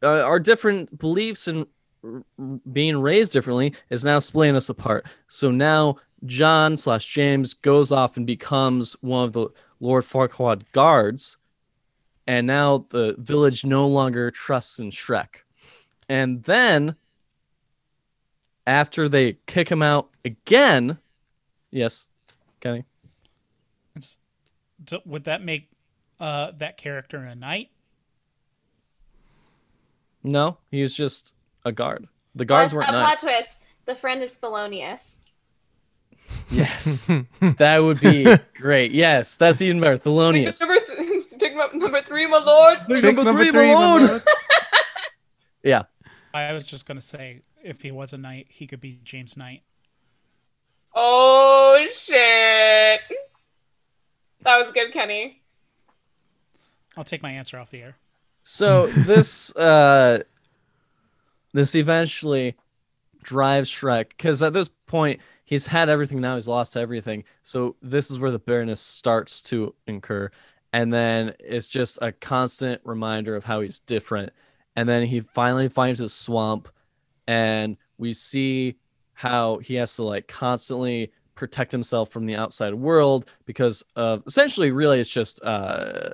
Uh, 0.00 0.22
our 0.22 0.38
different 0.38 0.96
beliefs 0.96 1.48
and 1.48 1.66
r- 2.04 2.22
being 2.72 2.96
raised 2.96 3.32
differently 3.32 3.74
is 3.90 4.04
now 4.04 4.20
splitting 4.20 4.54
us 4.54 4.68
apart. 4.68 5.06
So 5.26 5.50
now 5.50 5.96
John 6.24 6.76
slash 6.76 7.06
James 7.06 7.54
goes 7.54 7.90
off 7.90 8.16
and 8.16 8.26
becomes 8.26 8.96
one 9.00 9.24
of 9.24 9.32
the 9.32 9.48
Lord 9.80 10.04
Farquaad 10.04 10.70
guards, 10.70 11.36
and 12.28 12.46
now 12.46 12.86
the 12.90 13.16
village 13.18 13.64
no 13.64 13.88
longer 13.88 14.30
trusts 14.30 14.78
in 14.78 14.90
Shrek. 14.90 15.42
And 16.08 16.42
then, 16.44 16.96
after 18.66 19.08
they 19.08 19.38
kick 19.46 19.70
him 19.70 19.82
out 19.82 20.08
again, 20.24 20.98
yes, 21.70 22.08
Kenny. 22.60 22.84
It's, 23.94 24.18
so 24.86 25.00
would 25.04 25.24
that 25.24 25.42
make 25.42 25.68
uh, 26.18 26.52
that 26.58 26.76
character 26.78 27.18
a 27.18 27.34
knight? 27.34 27.70
No, 30.24 30.58
he's 30.70 30.94
just 30.94 31.34
a 31.64 31.72
guard. 31.72 32.08
The 32.34 32.44
guards 32.44 32.72
Plus, 32.72 32.78
weren't 32.86 32.96
a 32.96 33.00
nice. 33.00 33.20
plot 33.20 33.32
twist. 33.32 33.62
The 33.86 33.94
friend 33.94 34.22
is 34.22 34.34
Thelonious. 34.34 35.24
Yes, 36.50 37.06
that 37.40 37.78
would 37.78 38.00
be 38.00 38.26
great. 38.56 38.92
Yes, 38.92 39.36
that's 39.36 39.62
even 39.62 39.80
better. 39.80 39.96
Thelonious. 39.96 40.60
Number, 40.60 40.78
th- 40.80 41.24
pick 41.38 41.54
up 41.56 41.74
number 41.74 42.02
three, 42.02 42.26
my 42.26 42.38
lord. 42.38 42.78
Pick 42.86 43.02
Pick 43.02 43.04
number 43.04 43.24
number 43.24 43.42
three, 43.42 43.50
three, 43.52 43.68
my 43.68 43.74
my 43.74 43.86
lord. 43.86 44.02
lord. 44.02 44.22
Yeah, 45.64 45.82
I 46.34 46.52
was 46.52 46.64
just 46.64 46.86
gonna 46.86 47.00
say, 47.00 47.42
if 47.62 47.82
he 47.82 47.90
was 47.90 48.12
a 48.12 48.18
knight, 48.18 48.46
he 48.48 48.66
could 48.66 48.80
be 48.80 49.00
James 49.02 49.36
Knight. 49.36 49.62
Oh 50.94 51.86
shit. 51.92 53.00
That 54.42 54.62
was 54.62 54.72
good, 54.72 54.92
Kenny. 54.92 55.42
I'll 56.96 57.04
take 57.04 57.22
my 57.22 57.30
answer 57.30 57.58
off 57.58 57.70
the 57.70 57.82
air. 57.82 57.96
So 58.42 58.86
this 58.96 59.54
uh 59.56 60.22
this 61.52 61.74
eventually 61.74 62.56
drives 63.22 63.70
Shrek 63.70 64.08
because 64.08 64.42
at 64.42 64.52
this 64.52 64.68
point 64.86 65.20
he's 65.44 65.66
had 65.66 65.88
everything 65.88 66.20
now 66.20 66.34
he's 66.34 66.48
lost 66.48 66.76
everything. 66.76 67.24
So 67.42 67.76
this 67.82 68.10
is 68.10 68.18
where 68.18 68.30
the 68.30 68.38
bitterness 68.38 68.80
starts 68.80 69.42
to 69.44 69.74
incur 69.86 70.30
and 70.72 70.92
then 70.92 71.34
it's 71.40 71.68
just 71.68 71.98
a 72.02 72.12
constant 72.12 72.80
reminder 72.84 73.34
of 73.34 73.44
how 73.44 73.60
he's 73.60 73.80
different. 73.80 74.32
And 74.78 74.88
then 74.88 75.04
he 75.04 75.18
finally 75.18 75.68
finds 75.68 75.98
his 75.98 76.14
swamp 76.14 76.68
and 77.26 77.76
we 77.98 78.12
see 78.12 78.76
how 79.12 79.58
he 79.58 79.74
has 79.74 79.96
to 79.96 80.04
like 80.04 80.28
constantly 80.28 81.10
protect 81.34 81.72
himself 81.72 82.10
from 82.10 82.26
the 82.26 82.36
outside 82.36 82.72
world 82.72 83.28
because 83.44 83.82
of 83.96 84.22
essentially 84.28 84.70
really 84.70 85.00
it's 85.00 85.10
just 85.10 85.44
uh 85.44 86.10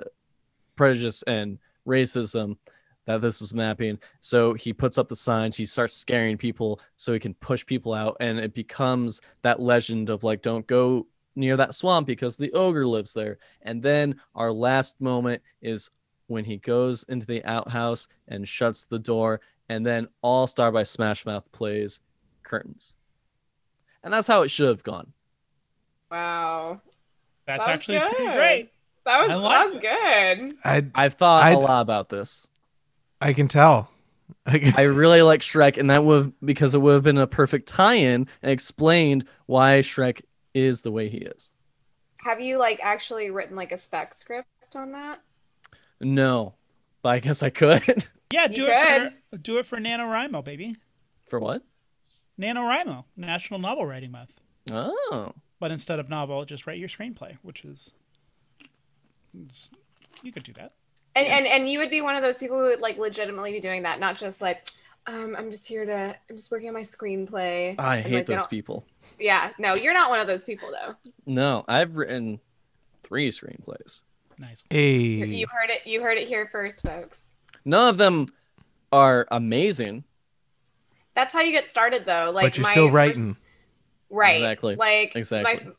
prejudice 0.75 1.21
and 1.27 1.59
racism 1.87 2.57
that 3.05 3.21
this 3.21 3.39
is 3.39 3.53
mapping. 3.53 3.99
So 4.21 4.55
he 4.55 4.73
puts 4.73 4.97
up 4.97 5.09
the 5.09 5.15
signs, 5.15 5.55
he 5.55 5.67
starts 5.67 5.93
scaring 5.93 6.35
people 6.35 6.81
so 6.95 7.13
he 7.13 7.19
can 7.19 7.35
push 7.35 7.63
people 7.63 7.93
out, 7.93 8.17
and 8.19 8.39
it 8.39 8.55
becomes 8.55 9.21
that 9.43 9.59
legend 9.59 10.09
of 10.09 10.23
like, 10.23 10.41
don't 10.41 10.65
go 10.65 11.05
near 11.35 11.55
that 11.57 11.75
swamp 11.75 12.07
because 12.07 12.35
the 12.35 12.51
ogre 12.53 12.87
lives 12.87 13.13
there. 13.13 13.37
And 13.61 13.83
then 13.83 14.19
our 14.33 14.51
last 14.51 14.99
moment 14.99 15.43
is 15.61 15.91
when 16.27 16.45
he 16.45 16.57
goes 16.57 17.03
into 17.03 17.25
the 17.27 17.43
outhouse 17.45 18.07
and 18.27 18.47
shuts 18.47 18.85
the 18.85 18.99
door, 18.99 19.41
and 19.69 19.85
then 19.85 20.07
All 20.21 20.47
Star 20.47 20.71
by 20.71 20.83
Smash 20.83 21.25
Mouth 21.25 21.51
plays 21.51 21.99
curtains. 22.43 22.95
And 24.03 24.13
that's 24.13 24.27
how 24.27 24.41
it 24.43 24.49
should 24.51 24.67
have 24.67 24.83
gone. 24.83 25.13
Wow. 26.11 26.81
That's 27.47 27.63
That 27.63 27.69
was 27.69 27.75
actually 27.75 27.99
pretty 27.99 28.23
good. 28.23 28.33
great. 28.33 28.71
That 29.05 29.27
was 29.27 29.37
like 29.41 29.51
that 29.53 29.65
was 29.73 29.81
good. 30.49 30.57
I 30.63 30.85
I've 30.95 31.13
thought 31.13 31.43
a 31.43 31.45
I'd- 31.47 31.57
lot 31.57 31.81
about 31.81 32.09
this. 32.09 32.49
I 33.21 33.33
can 33.33 33.47
tell. 33.47 33.89
I 34.47 34.81
really 34.83 35.21
like 35.21 35.41
Shrek, 35.41 35.77
and 35.77 35.89
that 35.91 36.03
would 36.03 36.23
have 36.23 36.33
because 36.43 36.73
it 36.75 36.79
would 36.79 36.93
have 36.93 37.03
been 37.03 37.17
a 37.17 37.27
perfect 37.27 37.67
tie-in 37.69 38.27
and 38.41 38.51
explained 38.51 39.25
why 39.45 39.79
Shrek 39.79 40.21
is 40.53 40.81
the 40.81 40.91
way 40.91 41.09
he 41.09 41.17
is. 41.17 41.51
Have 42.23 42.41
you 42.41 42.57
like 42.57 42.79
actually 42.81 43.29
written 43.29 43.55
like 43.55 43.71
a 43.71 43.77
spec 43.77 44.13
script 44.15 44.47
on 44.73 44.91
that? 44.93 45.21
No, 46.01 46.55
but 47.01 47.09
I 47.09 47.19
guess 47.19 47.41
I 47.43 47.49
could. 47.49 48.07
Yeah, 48.31 48.47
You 48.49 48.55
do 48.55 48.65
it 48.67 49.13
for 49.31 49.37
do 49.37 49.57
it 49.59 49.65
for 49.67 49.77
NaNoWriMo, 49.77 50.43
baby. 50.43 50.75
For 51.27 51.39
what? 51.39 51.61
NaNoWriMo, 52.41 53.05
National 53.15 53.59
Novel 53.59 53.85
Writing 53.85 54.11
Month. 54.11 54.41
Oh, 54.71 55.31
But 55.59 55.71
instead 55.71 55.99
of 55.99 56.09
novel, 56.09 56.43
just 56.43 56.65
write 56.67 56.79
your 56.79 56.89
screenplay, 56.89 57.37
which 57.43 57.63
is 57.63 57.93
you 60.23 60.31
could 60.31 60.43
do 60.43 60.53
that. 60.53 60.73
And 61.15 61.27
and 61.27 61.45
and 61.47 61.69
you 61.69 61.79
would 61.79 61.89
be 61.89 62.01
one 62.01 62.15
of 62.15 62.23
those 62.23 62.37
people 62.37 62.57
who 62.57 62.63
would 62.65 62.81
like 62.81 62.97
legitimately 62.97 63.51
be 63.53 63.59
doing 63.59 63.83
that, 63.83 63.99
not 63.99 64.17
just 64.17 64.41
like, 64.41 64.65
um, 65.07 65.35
I'm 65.37 65.49
just 65.51 65.65
here 65.67 65.85
to, 65.85 66.15
I'm 66.29 66.35
just 66.35 66.51
working 66.51 66.67
on 66.67 66.73
my 66.73 66.81
screenplay. 66.81 67.75
I 67.79 67.97
And, 67.97 68.05
hate 68.05 68.15
like, 68.15 68.25
those 68.25 68.37
don't- 68.39 68.49
people. 68.49 68.85
Yeah, 69.17 69.51
no, 69.57 69.75
you're 69.75 69.93
not 69.93 70.09
one 70.09 70.19
of 70.19 70.27
those 70.27 70.43
people 70.43 70.69
though. 70.71 70.95
No, 71.25 71.63
I've 71.69 71.95
written 71.95 72.41
three 73.03 73.29
screenplays. 73.29 74.03
Nice. 74.37 74.63
Hey, 74.69 74.97
You 75.25 75.47
heard 75.51 75.69
it. 75.69 75.85
You 75.87 76.01
heard 76.01 76.17
it 76.17 76.27
here 76.27 76.47
first, 76.51 76.81
folks. 76.81 77.27
None 77.63 77.89
of 77.89 77.97
them 77.97 78.25
are 78.91 79.27
amazing, 79.31 80.03
That's 81.15 81.33
how 81.33 81.41
you 81.41 81.51
get 81.51 81.69
started, 81.69 82.05
though. 82.05 82.31
Like, 82.33 82.43
but 82.45 82.57
you're 82.57 82.63
my 82.65 82.71
still 82.71 82.85
first- 82.87 82.93
writing. 82.93 83.37
right? 84.09 84.35
Exactly. 84.35 84.75
Like 84.75 85.15
Exactly. 85.15 85.65
My, 85.65 85.71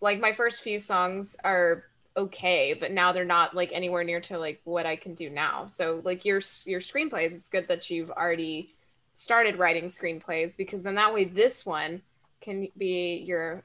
like 0.00 0.20
my 0.20 0.32
first 0.32 0.60
few 0.60 0.78
songs 0.78 1.36
are 1.44 1.84
okay, 2.16 2.74
but 2.78 2.92
now 2.92 3.12
they're 3.12 3.24
not 3.24 3.54
like 3.54 3.70
anywhere 3.72 4.04
near 4.04 4.20
to 4.20 4.38
like 4.38 4.60
what 4.64 4.84
I 4.86 4.96
can 4.96 5.14
do 5.14 5.30
now. 5.30 5.66
So 5.66 6.00
like 6.04 6.24
your 6.24 6.40
your 6.66 6.80
screenplays, 6.80 7.34
it's 7.34 7.48
good 7.48 7.68
that 7.68 7.88
you've 7.90 8.10
already 8.10 8.74
started 9.14 9.56
writing 9.58 9.86
screenplays 9.86 10.56
because 10.56 10.82
then 10.84 10.94
that 10.96 11.12
way 11.14 11.24
this 11.24 11.64
one 11.66 12.02
can 12.40 12.68
be 12.76 13.16
your 13.26 13.62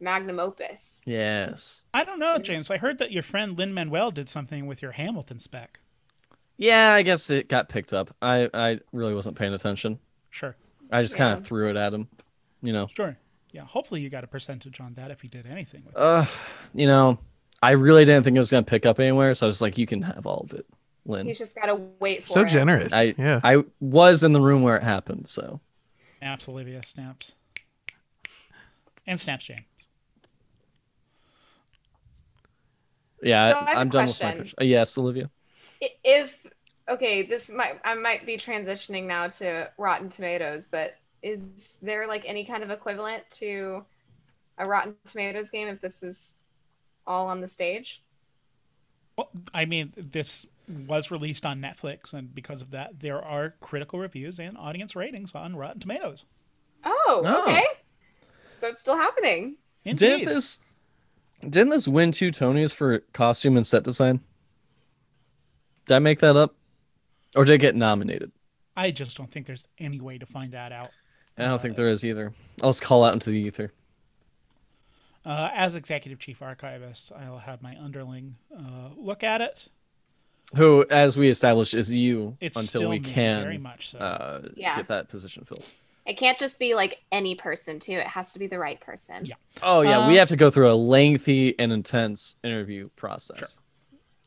magnum 0.00 0.38
opus. 0.40 1.00
Yes. 1.06 1.84
I 1.94 2.04
don't 2.04 2.18
know, 2.18 2.38
James. 2.38 2.70
I 2.70 2.76
heard 2.76 2.98
that 2.98 3.12
your 3.12 3.22
friend 3.22 3.56
Lin 3.58 3.72
Manuel 3.74 4.10
did 4.10 4.28
something 4.28 4.66
with 4.66 4.82
your 4.82 4.92
Hamilton 4.92 5.40
spec. 5.40 5.80
Yeah, 6.56 6.92
I 6.92 7.02
guess 7.02 7.30
it 7.30 7.48
got 7.48 7.68
picked 7.68 7.92
up. 7.92 8.14
I, 8.22 8.48
I 8.54 8.80
really 8.92 9.14
wasn't 9.14 9.36
paying 9.36 9.54
attention. 9.54 9.98
Sure, 10.30 10.54
I 10.90 11.02
just 11.02 11.16
kind 11.16 11.32
of 11.36 11.44
threw 11.46 11.70
it 11.70 11.76
at 11.76 11.92
him. 11.94 12.08
You 12.62 12.72
know. 12.72 12.86
sure. 12.86 13.16
Yeah, 13.52 13.62
hopefully 13.62 14.00
you 14.00 14.10
got 14.10 14.24
a 14.24 14.26
percentage 14.26 14.80
on 14.80 14.94
that 14.94 15.10
if 15.12 15.22
you 15.22 15.30
did 15.30 15.46
anything 15.46 15.82
with 15.84 15.94
it. 15.94 16.00
Uh, 16.00 16.24
you 16.74 16.86
know, 16.88 17.18
I 17.62 17.72
really 17.72 18.04
didn't 18.04 18.24
think 18.24 18.36
it 18.36 18.40
was 18.40 18.50
gonna 18.50 18.64
pick 18.64 18.84
up 18.86 18.98
anywhere, 19.00 19.34
so 19.34 19.46
I 19.46 19.48
was 19.48 19.62
like, 19.62 19.78
"You 19.78 19.86
can 19.86 20.02
have 20.02 20.26
all 20.26 20.40
of 20.40 20.52
it, 20.54 20.66
Lin." 21.06 21.26
He's 21.26 21.38
just 21.38 21.54
gotta 21.54 21.76
wait 22.00 22.22
for 22.22 22.26
So 22.28 22.40
it. 22.42 22.48
generous. 22.48 22.92
I 22.92 23.14
yeah. 23.16 23.40
I 23.44 23.62
was 23.80 24.24
in 24.24 24.32
the 24.32 24.40
room 24.40 24.62
where 24.62 24.76
it 24.76 24.82
happened, 24.82 25.26
so 25.28 25.60
Snaps, 26.18 26.48
Olivia, 26.48 26.82
snaps. 26.82 27.34
And 29.06 29.20
snaps, 29.20 29.44
James. 29.44 29.60
Yeah, 33.22 33.50
So 33.50 33.56
I 33.56 33.64
have 33.64 33.78
I, 33.78 33.80
a 33.80 33.80
am 33.80 33.88
done 33.90 34.06
with 34.06 34.22
my 34.22 34.32
question. 34.32 34.54
Uh, 34.60 34.64
yes, 34.64 34.96
Olivia. 34.98 35.30
If 35.80 36.46
okay, 36.88 37.22
this 37.22 37.50
might 37.50 37.80
I 37.84 37.94
might 37.94 38.26
be 38.26 38.36
transitioning 38.36 39.04
now 39.04 39.28
to 39.28 39.70
Rotten 39.78 40.08
Tomatoes, 40.08 40.68
but 40.68 40.94
is 41.22 41.78
there 41.82 42.06
like 42.06 42.24
any 42.26 42.44
kind 42.44 42.62
of 42.62 42.70
equivalent 42.70 43.24
to 43.32 43.84
a 44.58 44.66
Rotten 44.66 44.94
Tomatoes 45.06 45.50
game 45.50 45.68
if 45.68 45.80
this 45.80 46.02
is 46.02 46.44
all 47.06 47.28
on 47.28 47.40
the 47.40 47.48
stage? 47.48 48.02
Well, 49.16 49.30
I 49.52 49.64
mean, 49.64 49.92
this 49.96 50.46
was 50.66 51.10
released 51.10 51.46
on 51.46 51.60
Netflix, 51.60 52.12
and 52.12 52.34
because 52.34 52.62
of 52.62 52.70
that, 52.72 52.98
there 53.00 53.22
are 53.22 53.54
critical 53.60 53.98
reviews 53.98 54.38
and 54.40 54.56
audience 54.56 54.96
ratings 54.96 55.34
on 55.34 55.54
Rotten 55.56 55.80
Tomatoes. 55.80 56.24
Oh, 56.84 57.22
Oh. 57.24 57.42
okay. 57.42 57.64
So 58.54 58.68
it's 58.68 58.80
still 58.80 58.96
happening. 58.96 59.56
Indeed. 59.84 60.24
Didn't 60.24 60.34
this 60.34 60.60
didn't 61.50 61.70
this 61.70 61.86
win 61.88 62.12
two 62.12 62.30
Tonys 62.30 62.74
for 62.74 63.00
costume 63.12 63.56
and 63.56 63.66
set 63.66 63.84
design? 63.84 64.20
Did 65.86 65.94
I 65.94 65.98
make 65.98 66.20
that 66.20 66.36
up, 66.36 66.54
or 67.36 67.44
did 67.44 67.54
it 67.54 67.58
get 67.58 67.76
nominated? 67.76 68.32
I 68.76 68.90
just 68.90 69.16
don't 69.16 69.30
think 69.30 69.46
there's 69.46 69.66
any 69.78 70.00
way 70.00 70.18
to 70.18 70.26
find 70.26 70.52
that 70.52 70.72
out. 70.72 70.90
I 71.36 71.46
don't 71.46 71.60
think 71.60 71.76
there 71.76 71.88
is 71.88 72.04
either. 72.04 72.32
I'll 72.62 72.70
just 72.70 72.82
call 72.82 73.04
out 73.04 73.12
into 73.12 73.30
the 73.30 73.36
ether. 73.38 73.72
Uh, 75.24 75.50
as 75.54 75.74
executive 75.74 76.18
chief 76.18 76.42
archivist, 76.42 77.10
I'll 77.12 77.38
have 77.38 77.62
my 77.62 77.76
underling 77.80 78.36
uh, 78.56 78.90
look 78.96 79.22
at 79.22 79.40
it. 79.40 79.68
Who, 80.56 80.84
as 80.90 81.16
we 81.16 81.28
established, 81.28 81.72
is 81.74 81.90
you 81.92 82.36
It's 82.40 82.56
until 82.56 82.68
still 82.80 82.90
we 82.90 82.98
me, 83.00 83.10
can 83.10 83.42
very 83.42 83.58
much 83.58 83.88
so. 83.90 83.98
uh, 83.98 84.42
Yeah. 84.54 84.76
get 84.76 84.88
that 84.88 85.08
position 85.08 85.44
filled. 85.44 85.64
It 86.06 86.18
can't 86.18 86.38
just 86.38 86.58
be 86.58 86.74
like 86.74 87.02
any 87.10 87.34
person 87.34 87.78
too. 87.78 87.92
It 87.94 88.06
has 88.06 88.32
to 88.32 88.38
be 88.38 88.46
the 88.46 88.58
right 88.58 88.80
person. 88.80 89.24
Yeah. 89.24 89.34
Oh 89.62 89.80
yeah, 89.80 90.06
we 90.08 90.16
Uh, 90.16 90.18
have 90.18 90.28
to 90.28 90.36
go 90.36 90.50
through 90.50 90.70
a 90.70 90.74
lengthy 90.74 91.58
and 91.58 91.72
intense 91.72 92.36
interview 92.44 92.90
process. 92.96 93.58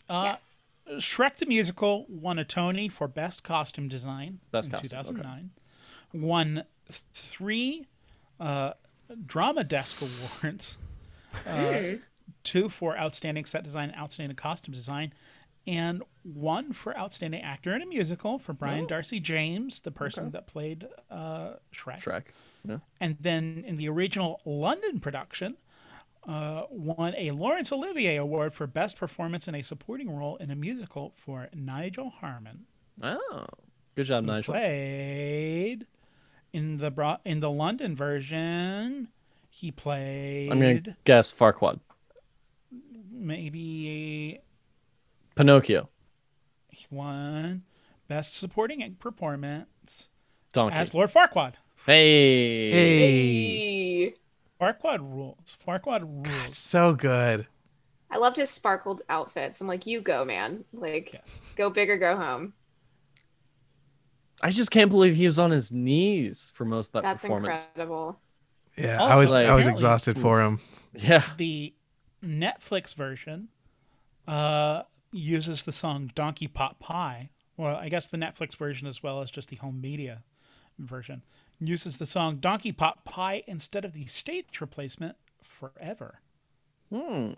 Uh, 0.09 0.23
yes. 0.25 0.61
Shrek 0.99 1.35
the 1.35 1.45
Musical 1.45 2.05
won 2.09 2.39
a 2.39 2.45
Tony 2.45 2.87
for 2.87 3.07
Best 3.07 3.43
Costume 3.43 3.89
Design 3.89 4.39
Best 4.51 4.69
in 4.69 4.79
costume, 4.79 4.99
okay. 4.99 5.07
2009. 5.09 5.51
Won 6.13 6.63
three 7.13 7.85
uh, 8.39 8.71
Drama 9.25 9.63
Desk 9.65 9.97
Awards, 10.01 10.77
uh, 11.45 11.81
two 12.43 12.69
for 12.69 12.97
Outstanding 12.97 13.45
Set 13.45 13.63
Design, 13.63 13.93
Outstanding 13.97 14.35
Costume 14.37 14.73
Design, 14.73 15.13
and 15.67 16.01
one 16.23 16.71
for 16.73 16.97
Outstanding 16.97 17.41
Actor 17.41 17.75
in 17.75 17.81
a 17.81 17.85
Musical 17.85 18.39
for 18.39 18.53
Brian 18.53 18.85
Oh. 18.85 18.87
d'Arcy 18.87 19.19
James, 19.19 19.79
the 19.81 19.91
person 19.91 20.31
that 20.31 20.47
played 20.47 20.87
uh, 21.11 21.53
Shrek. 21.73 21.99
Shrek. 22.01 22.23
Yeah. 22.67 22.77
And 23.01 23.17
then 23.19 23.63
in 23.67 23.75
the 23.75 23.87
original 23.89 24.41
London 24.45 24.99
production, 24.99 25.57
uh, 26.27 26.63
won 26.69 27.13
a 27.17 27.31
Laurence 27.31 27.71
Olivier 27.71 28.17
Award 28.17 28.53
for 28.53 28.67
Best 28.67 28.97
Performance 28.97 29.47
in 29.47 29.55
a 29.55 29.61
Supporting 29.61 30.09
Role 30.09 30.35
in 30.37 30.51
a 30.51 30.55
Musical 30.55 31.13
for 31.15 31.47
Nigel 31.53 32.09
Harman. 32.09 32.65
Oh, 33.01 33.45
good 33.95 34.05
job, 34.05 34.25
who 34.25 34.31
Nigel. 34.31 34.53
Played 34.53 35.85
in 36.53 36.77
the 36.77 36.91
bro- 36.91 37.17
in 37.25 37.39
the 37.39 37.51
London 37.51 37.95
version. 37.95 39.07
He 39.49 39.71
played 39.71 40.49
I'm 40.51 40.59
gonna 40.59 40.81
guess 41.05 41.31
Farquaad, 41.33 41.79
maybe 43.11 44.39
Pinocchio, 45.37 45.89
he 46.69 46.85
won 46.91 47.63
Best 48.07 48.35
Supporting 48.35 48.95
Performance 48.99 50.09
Donkey. 50.53 50.75
as 50.77 50.93
Lord 50.93 51.11
Farquaad. 51.11 51.53
hey. 51.85 52.71
Hey. 52.71 52.99
Hey. 54.09 54.13
Farquaad 54.59 54.99
rules. 54.99 55.55
Farquaad 55.65 56.01
rules. 56.01 56.57
So 56.57 56.93
good. 56.93 57.47
I 58.09 58.17
loved 58.17 58.37
his 58.37 58.49
sparkled 58.49 59.01
outfits. 59.09 59.59
I'm 59.61 59.67
like, 59.67 59.85
you 59.85 60.01
go, 60.01 60.23
man. 60.25 60.63
Like, 60.73 61.13
Yeah. 61.13 61.19
go 61.55 61.69
big 61.69 61.89
or 61.89 61.97
go 61.97 62.15
home. 62.17 62.53
I 64.41 64.49
just 64.51 64.71
can't 64.71 64.89
believe 64.89 65.15
he 65.15 65.25
was 65.25 65.39
on 65.39 65.51
his 65.51 65.71
knees 65.71 66.51
for 66.55 66.63
most 66.65 66.89
of 66.89 66.93
that 66.93 67.03
That's 67.03 67.21
performance. 67.23 67.67
incredible. 67.67 68.19
Yeah, 68.77 68.99
Also, 68.99 69.15
I 69.15 69.19
was 69.19 69.31
like- 69.31 69.47
I 69.47 69.55
was 69.55 69.67
exhausted 69.67 70.17
for 70.19 70.41
him. 70.41 70.59
Yeah. 70.93 71.23
the 71.37 71.73
Netflix 72.23 72.93
version 72.95 73.49
uh, 74.27 74.83
uses 75.11 75.63
the 75.63 75.71
song 75.71 76.11
Donkey 76.15 76.47
Pot 76.47 76.79
Pie. 76.79 77.29
Well, 77.55 77.75
I 77.75 77.89
guess 77.89 78.07
the 78.07 78.17
Netflix 78.17 78.55
version 78.55 78.87
as 78.87 79.01
well 79.01 79.21
as 79.21 79.31
just 79.31 79.49
the 79.49 79.55
home 79.55 79.81
media 79.81 80.23
version 80.77 81.23
uses 81.59 81.97
the 81.97 82.05
song 82.05 82.37
Donkey 82.37 82.71
Pot 82.71 83.03
Pie 83.03 83.43
instead 83.47 83.83
of 83.83 83.93
the 83.93 84.05
stage 84.05 84.61
replacement 84.61 85.15
Forever. 85.41 86.19
Hmm. 86.93 87.31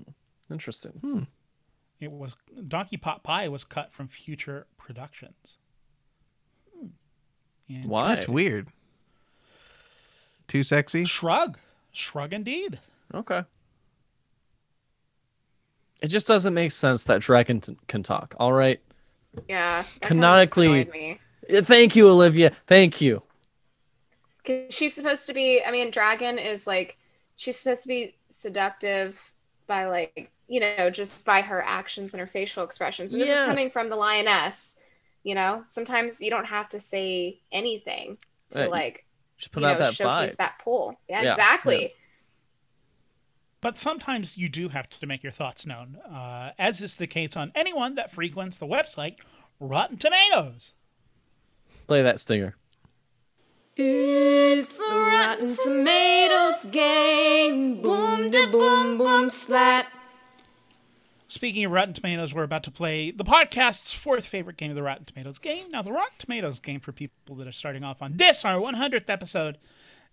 Interesting. 0.52 0.92
Hmm. 1.02 1.24
It 2.02 2.12
was 2.12 2.36
Donkey 2.68 2.98
Pot 2.98 3.24
Pie 3.24 3.48
was 3.48 3.64
cut 3.64 3.94
from 3.94 4.08
future 4.08 4.68
productions. 4.78 5.58
Hmm. 6.78 6.88
And 7.70 7.86
Why? 7.86 8.16
That's 8.16 8.28
weird. 8.28 8.68
Too 10.48 10.64
sexy? 10.64 11.06
Shrug. 11.06 11.60
Shrug 11.92 12.34
indeed. 12.34 12.80
Okay. 13.14 13.44
It 16.02 16.08
just 16.08 16.28
doesn't 16.28 16.54
make 16.54 16.72
sense 16.72 17.04
that 17.06 17.22
Dragon 17.22 17.60
t- 17.62 17.76
can 17.88 18.04
talk. 18.04 18.36
All 18.40 18.54
right. 18.54 18.80
Yeah. 19.48 19.82
that 19.82 19.86
kind 19.86 20.04
of 20.04 20.08
Canonically- 20.08 20.86
me. 20.86 21.20
Thank 21.62 21.96
you, 21.96 22.08
Olivia. 22.10 22.52
Thank 22.68 23.02
you. 23.02 23.24
she's 24.70 24.96
supposed 24.96 25.26
to 25.28 25.34
be 25.34 25.62
i 25.64 25.70
mean 25.70 25.92
dragon 25.92 26.40
is 26.40 26.66
like 26.66 26.98
she's 27.36 27.56
supposed 27.60 27.84
to 27.84 27.88
be 27.88 28.16
seductive 28.30 29.32
by 29.68 29.86
like 29.86 30.32
you 30.48 30.60
know 30.60 30.90
just 30.90 31.24
by 31.24 31.42
her 31.42 31.64
actions 31.64 32.14
and 32.14 32.20
her 32.20 32.26
facial 32.26 32.64
expressions 32.64 33.14
and 33.14 33.22
this 33.22 33.30
Yeah. 33.30 33.44
is 33.44 33.48
coming 33.48 33.70
from 33.70 33.90
the 33.90 33.96
lioness 33.96 34.80
you 35.24 35.36
know 35.36 35.64
sometimes 35.68 36.20
you 36.20 36.32
don't 36.32 36.48
have 36.48 36.68
to 36.70 36.80
say 36.80 37.42
anything 37.52 38.18
to 38.52 38.62
Right. 38.62 38.72
like 38.72 39.06
Just 39.38 39.52
put 39.52 39.64
out 39.64 39.78
know 39.78 39.86
that 39.86 39.94
showcase 39.94 40.34
vibe. 40.34 40.38
that 40.38 40.60
pull 40.64 41.00
yeah, 41.08 41.22
Yeah, 41.22 41.32
exactly 41.32 41.94
But 43.62 43.78
sometimes 43.78 44.38
you 44.38 44.48
do 44.48 44.70
have 44.70 44.90
to 44.90 45.08
make 45.08 45.22
your 45.22 45.32
thoughts 45.32 45.66
known, 45.66 45.98
uh, 46.10 46.52
as 46.58 46.82
is 46.82 46.96
the 46.96 47.08
case 47.08 47.36
on 47.36 47.52
anyone 47.56 47.96
that 47.96 48.12
frequents 48.12 48.58
the 48.58 48.68
website 48.68 49.18
Rotten 49.60 49.98
Tomatoes. 49.98 50.76
Play 51.88 52.02
that 52.02 52.20
stinger. 52.20 52.56
It's 53.76 54.78
the 54.78 54.84
Rotten 54.84 55.56
Tomatoes 55.56 56.66
game. 56.72 57.82
Boom, 57.82 58.30
da 58.30 58.46
boom, 58.50 58.98
boom, 58.98 59.30
splat. 59.30 59.88
Speaking 61.28 61.64
of 61.64 61.72
Rotten 61.72 61.94
Tomatoes, 61.94 62.34
we're 62.34 62.44
about 62.44 62.64
to 62.64 62.72
play 62.72 63.12
the 63.12 63.24
podcast's 63.24 63.94
fourth 63.94 64.26
favorite 64.26 64.58
game 64.58 64.72
of 64.72 64.76
the 64.76 64.84
Rotten 64.84 65.06
Tomatoes 65.06 65.38
game. 65.38 65.70
Now, 65.70 65.82
the 65.82 65.92
Rotten 65.92 66.18
Tomatoes 66.18 66.60
game 66.60 66.80
for 66.80 66.92
people 66.92 67.36
that 67.36 67.48
are 67.48 67.52
starting 67.52 67.84
off 67.84 68.02
on 68.02 68.18
this, 68.18 68.44
our 68.44 68.60
100th 68.60 69.10
episode, 69.10 69.58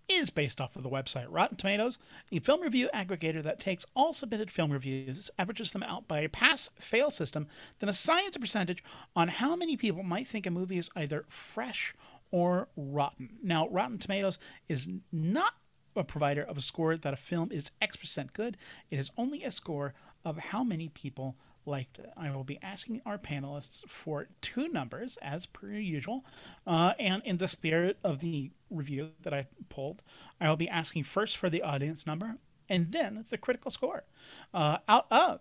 is 0.09 0.31
based 0.31 0.61
off 0.61 0.77
of 0.77 0.83
the 0.83 0.91
website 0.91 1.27
Rotten 1.29 1.57
Tomatoes, 1.57 1.99
a 2.31 2.39
film 2.39 2.61
review 2.61 2.89
aggregator 2.95 3.43
that 3.43 3.61
takes 3.61 3.87
all 3.95 4.13
submitted 4.13 4.51
film 4.51 4.73
reviews, 4.73 5.31
averages 5.39 5.73
them 5.73 5.83
out 5.83 6.07
by 6.07 6.21
a 6.21 6.29
pass 6.29 6.71
fail 6.79 7.11
system, 7.11 7.47
then 7.79 7.89
assigns 7.89 8.37
a 8.37 8.41
percentage 8.41 8.83
on 9.15 9.29
how 9.29 9.57
many 9.57 9.77
people 9.77 10.03
might 10.03 10.27
think 10.27 10.47
a 10.47 10.51
movie 10.51 10.79
is 10.79 10.91
either 10.97 11.25
fresh 11.29 11.95
or 12.31 12.69
rotten. 12.77 13.31
Now, 13.43 13.69
Rotten 13.69 13.99
Tomatoes 13.99 14.39
is 14.69 14.89
not 15.13 15.55
a 15.95 16.05
provider 16.05 16.43
of 16.43 16.57
a 16.57 16.61
score 16.61 16.97
that 16.97 17.15
a 17.15 17.17
film 17.17 17.51
is 17.51 17.71
X 17.81 17.97
percent 17.97 18.33
good. 18.33 18.57
It 18.91 18.99
is 18.99 19.11
only 19.17 19.45
a 19.45 19.51
score 19.51 19.95
of 20.25 20.37
how 20.37 20.63
many 20.63 20.89
people 20.89 21.37
liked 21.67 21.99
it. 21.99 22.11
I 22.17 22.31
will 22.31 22.45
be 22.45 22.59
asking 22.63 23.03
our 23.05 23.19
panelists 23.19 23.89
for 23.89 24.29
two 24.41 24.69
numbers, 24.69 25.19
as 25.23 25.47
per 25.47 25.69
usual. 25.69 26.25
Uh, 26.67 26.95
and 26.99 27.23
in 27.25 27.39
the 27.39 27.49
spirit 27.49 27.99
of 28.05 28.21
the 28.21 28.51
review 28.71 29.11
that 29.23 29.35
I 29.35 29.47
pulled, 29.69 30.03
I 30.41 30.49
will 30.49 30.57
be 30.57 30.69
asking 30.69 31.05
first 31.05 31.37
for 31.37 31.51
the 31.51 31.63
audience 31.63 32.07
number 32.07 32.37
and 32.69 32.93
then 32.93 33.25
the 33.31 33.39
critical 33.39 33.71
score. 33.71 34.05
Uh, 34.53 34.79
out 34.89 35.07
of, 35.11 35.41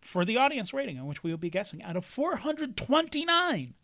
for 0.00 0.24
the 0.24 0.36
audience 0.36 0.72
rating, 0.72 0.98
on 0.98 1.06
which 1.06 1.22
we 1.22 1.30
will 1.30 1.38
be 1.38 1.50
guessing, 1.50 1.82
out 1.82 1.96
of 1.96 2.04
429 2.04 3.74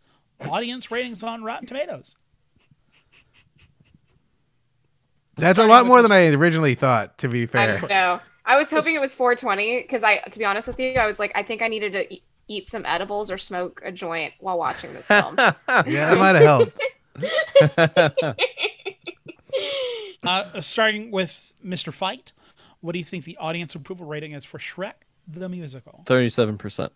audience 0.48 0.90
ratings 0.90 1.22
on 1.22 1.42
Rotten 1.42 1.66
Tomatoes. 1.66 2.16
That's 5.36 5.58
a 5.58 5.66
lot 5.66 5.86
more 5.86 6.00
than 6.00 6.12
I 6.12 6.28
originally 6.28 6.74
thought. 6.74 7.18
To 7.18 7.28
be 7.28 7.46
fair, 7.46 7.78
don't 7.78 7.88
know. 7.88 8.20
I 8.46 8.56
was 8.56 8.70
hoping 8.70 8.94
it 8.94 9.00
was 9.00 9.14
420 9.14 9.82
because 9.82 10.02
I, 10.02 10.18
to 10.18 10.38
be 10.38 10.44
honest 10.44 10.68
with 10.68 10.78
you, 10.78 10.92
I 10.94 11.06
was 11.06 11.18
like, 11.18 11.32
I 11.34 11.42
think 11.42 11.62
I 11.62 11.68
needed 11.68 11.92
to 11.94 12.12
e- 12.14 12.22
eat 12.48 12.68
some 12.68 12.84
edibles 12.84 13.30
or 13.30 13.38
smoke 13.38 13.80
a 13.84 13.90
joint 13.90 14.34
while 14.38 14.58
watching 14.58 14.92
this 14.92 15.06
film. 15.08 15.36
yeah, 15.38 15.54
that 16.14 16.18
might 16.18 16.34
have 16.36 16.42
helped. 16.42 18.40
Uh, 20.24 20.58
starting 20.62 21.10
with 21.10 21.52
Mr. 21.64 21.92
Fight, 21.92 22.32
what 22.80 22.92
do 22.92 22.98
you 22.98 23.04
think 23.04 23.24
the 23.24 23.36
audience 23.36 23.74
approval 23.74 24.06
rating 24.06 24.32
is 24.32 24.44
for 24.44 24.58
Shrek 24.58 24.94
the 25.28 25.48
musical? 25.50 26.02
Thirty-seven 26.06 26.56
percent. 26.58 26.92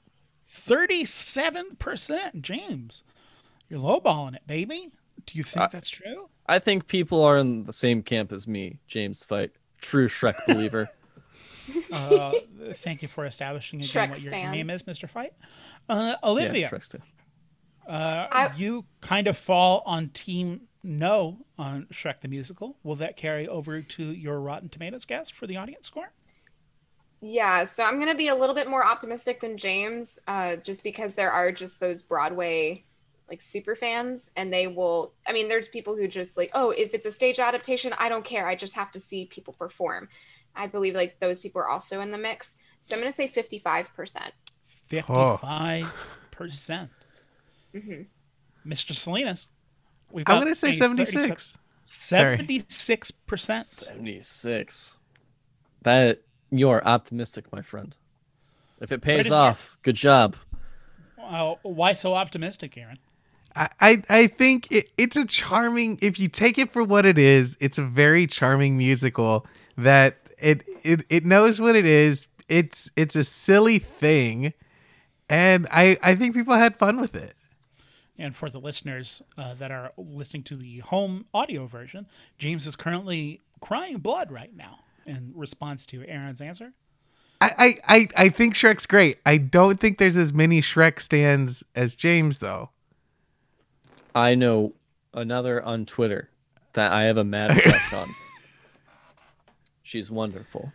37%, 0.51 2.40
James. 2.40 3.05
You're 3.68 3.80
lowballing 3.80 4.34
it, 4.34 4.46
baby. 4.46 4.90
Do 5.26 5.36
you 5.36 5.42
think 5.44 5.64
Uh, 5.64 5.68
that's 5.70 5.90
true? 5.90 6.30
I 6.46 6.59
think 6.59 6.86
people 6.86 7.22
are 7.22 7.36
in 7.36 7.64
the 7.64 7.72
same 7.72 8.03
camp 8.03 8.32
as 8.32 8.49
me, 8.49 8.78
James 8.86 9.22
Fight. 9.22 9.51
True 9.78 10.09
Shrek 10.09 10.34
believer. 10.46 10.88
Uh, 11.92 12.32
thank 12.74 13.02
you 13.02 13.08
for 13.08 13.26
establishing 13.26 13.80
again 13.80 13.88
Shrek 13.90 14.10
what 14.10 14.20
your 14.22 14.30
stan. 14.30 14.52
name 14.52 14.70
is, 14.70 14.82
Mr. 14.84 15.08
Fight. 15.08 15.32
Uh, 15.88 16.16
Olivia, 16.22 16.68
Shrek's 16.68 16.88
too. 16.90 16.98
uh, 17.88 18.26
I- 18.30 18.52
you 18.56 18.84
kind 19.00 19.26
of 19.26 19.36
fall 19.36 19.82
on 19.86 20.08
team 20.10 20.62
no 20.82 21.38
on 21.58 21.86
Shrek 21.92 22.20
the 22.20 22.28
musical. 22.28 22.78
Will 22.82 22.96
that 22.96 23.16
carry 23.16 23.48
over 23.48 23.82
to 23.82 24.02
your 24.12 24.40
Rotten 24.40 24.68
Tomatoes 24.68 25.04
guess 25.04 25.28
for 25.30 25.46
the 25.46 25.56
audience 25.56 25.86
score? 25.86 26.12
Yeah, 27.20 27.64
so 27.64 27.82
I'm 27.84 27.98
gonna 27.98 28.14
be 28.14 28.28
a 28.28 28.34
little 28.36 28.54
bit 28.54 28.68
more 28.68 28.86
optimistic 28.86 29.40
than 29.40 29.58
James, 29.58 30.20
uh, 30.28 30.56
just 30.56 30.84
because 30.84 31.14
there 31.14 31.32
are 31.32 31.50
just 31.50 31.80
those 31.80 32.02
Broadway 32.02 32.84
like 33.28 33.42
super 33.42 33.74
fans, 33.76 34.30
and 34.36 34.50
they 34.52 34.66
will. 34.68 35.12
I 35.26 35.32
mean, 35.32 35.48
there's 35.48 35.68
people 35.68 35.96
who 35.96 36.06
just 36.08 36.36
like, 36.36 36.50
oh, 36.54 36.70
if 36.70 36.94
it's 36.94 37.04
a 37.04 37.10
stage 37.10 37.38
adaptation, 37.38 37.92
I 37.98 38.08
don't 38.08 38.24
care. 38.24 38.46
I 38.46 38.54
just 38.54 38.74
have 38.74 38.90
to 38.92 39.00
see 39.00 39.26
people 39.26 39.52
perform. 39.52 40.08
I 40.59 40.66
believe 40.66 40.94
like 40.94 41.18
those 41.20 41.38
people 41.38 41.61
are 41.62 41.68
also 41.68 42.00
in 42.00 42.11
the 42.11 42.18
mix. 42.18 42.59
So 42.80 42.94
I'm 42.94 43.00
gonna 43.00 43.12
say 43.12 43.26
55 43.26 43.94
percent. 43.94 44.32
Fifty-five 44.88 45.92
percent. 46.30 46.90
Mhm. 47.74 48.06
Mr. 48.66 48.94
Salinas, 48.94 49.48
we've 50.11 50.28
I'm 50.28 50.38
gonna 50.40 50.54
say 50.54 50.70
a 50.70 50.74
76. 50.74 51.56
Seventy-six 51.86 53.11
percent. 53.11 53.64
Seventy-six. 53.64 54.98
That 55.82 56.22
you 56.50 56.68
are 56.70 56.84
optimistic, 56.86 57.52
my 57.52 57.62
friend. 57.62 57.94
If 58.80 58.92
it 58.92 59.00
pays 59.00 59.26
is 59.26 59.30
your- 59.30 59.38
off, 59.40 59.76
good 59.82 59.96
job. 59.96 60.36
Uh, 61.22 61.54
why 61.62 61.92
so 61.92 62.14
optimistic, 62.14 62.76
Aaron? 62.78 62.98
I, 63.54 63.68
I 63.80 64.02
I 64.09 64.26
think 64.28 64.70
it, 64.70 64.86
it's 64.96 65.16
a 65.16 65.26
charming. 65.26 65.98
If 66.00 66.18
you 66.18 66.28
take 66.28 66.59
it 66.59 66.70
for 66.72 66.82
what 66.84 67.04
it 67.04 67.18
is, 67.18 67.56
it's 67.61 67.76
a 67.78 67.82
very 67.82 68.26
charming 68.26 68.76
musical 68.78 69.46
that 69.76 70.16
it 70.41 70.62
it 70.84 71.05
it 71.09 71.24
knows 71.24 71.61
what 71.61 71.76
it 71.76 71.84
is. 71.84 72.28
It's 72.49 72.91
it's 72.97 73.16
a 73.16 73.24
silly 73.24 73.78
thing, 73.78 74.53
and 75.28 75.66
I 75.70 75.99
I 76.03 76.14
think 76.14 76.34
people 76.34 76.55
had 76.55 76.76
fun 76.76 77.01
with 77.01 77.14
it. 77.14 77.34
And 78.18 78.34
for 78.34 78.51
the 78.51 78.59
listeners 78.59 79.22
uh, 79.36 79.55
that 79.55 79.70
are 79.70 79.93
listening 79.97 80.43
to 80.45 80.57
the 80.57 80.78
home 80.78 81.26
audio 81.32 81.66
version, 81.66 82.07
James 82.36 82.66
is 82.66 82.74
currently 82.74 83.43
crying 83.61 83.99
blood 83.99 84.32
right 84.32 84.55
now 84.57 84.80
in 85.07 85.32
response 85.36 85.86
to 85.86 86.05
Aaron's 86.07 86.41
answer. 86.41 86.72
I, 87.41 87.51
I, 87.59 87.74
I, 87.86 88.07
I 88.24 88.28
think 88.30 88.55
Shrek's 88.55 88.86
great. 88.86 89.18
I 89.24 89.39
don't 89.39 89.78
think 89.78 89.99
there's 89.99 90.16
as 90.16 90.32
many 90.32 90.61
Shrek 90.61 91.01
stands 91.01 91.62
as 91.76 91.95
James 91.95 92.39
though. 92.39 92.70
I 94.16 94.34
know 94.34 94.74
another 95.14 95.62
on 95.62 95.86
Twitter 95.86 96.28
that 96.72 96.93
I 96.93 97.05
have 97.05 97.16
a 97.16 97.24
mad 97.24 97.61
crush 97.62 97.93
on. 97.93 98.09
She's 99.89 100.11
wonderful. 100.11 100.70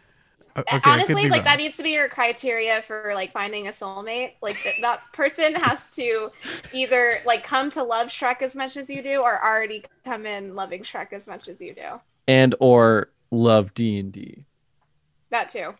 Okay, 0.57 0.80
Honestly, 0.84 1.30
like 1.30 1.32
wrong. 1.32 1.43
that 1.43 1.57
needs 1.59 1.78
to 1.78 1.84
be 1.84 1.91
your 1.91 2.09
criteria 2.09 2.82
for 2.82 3.11
like 3.14 3.32
finding 3.32 3.68
a 3.68 3.70
soulmate. 3.70 4.34
Like 4.41 4.57
that, 4.64 4.74
that 4.82 5.01
person 5.14 5.53
has 5.53 5.93
to 5.95 6.32
either 6.74 7.18
like 7.24 7.43
come 7.43 7.70
to 7.72 7.84
love 7.84 8.07
Shrek 8.07 8.41
as 8.41 8.55
much 8.55 8.76
as 8.76 8.89
you 8.89 9.03
do, 9.03 9.22
or 9.22 9.43
already 9.43 9.84
come 10.03 10.26
in 10.26 10.55
loving 10.55 10.82
Shrek 10.82 11.14
as 11.14 11.28
much 11.28 11.47
as 11.47 11.61
you 11.61 11.76
do. 11.76 12.01
And 12.28 12.55
or 12.59 13.09
love 13.30 13.76
D 13.76 13.99
and 13.99 14.11
D. 14.11 14.45
That 15.30 15.49
too. 15.49 15.76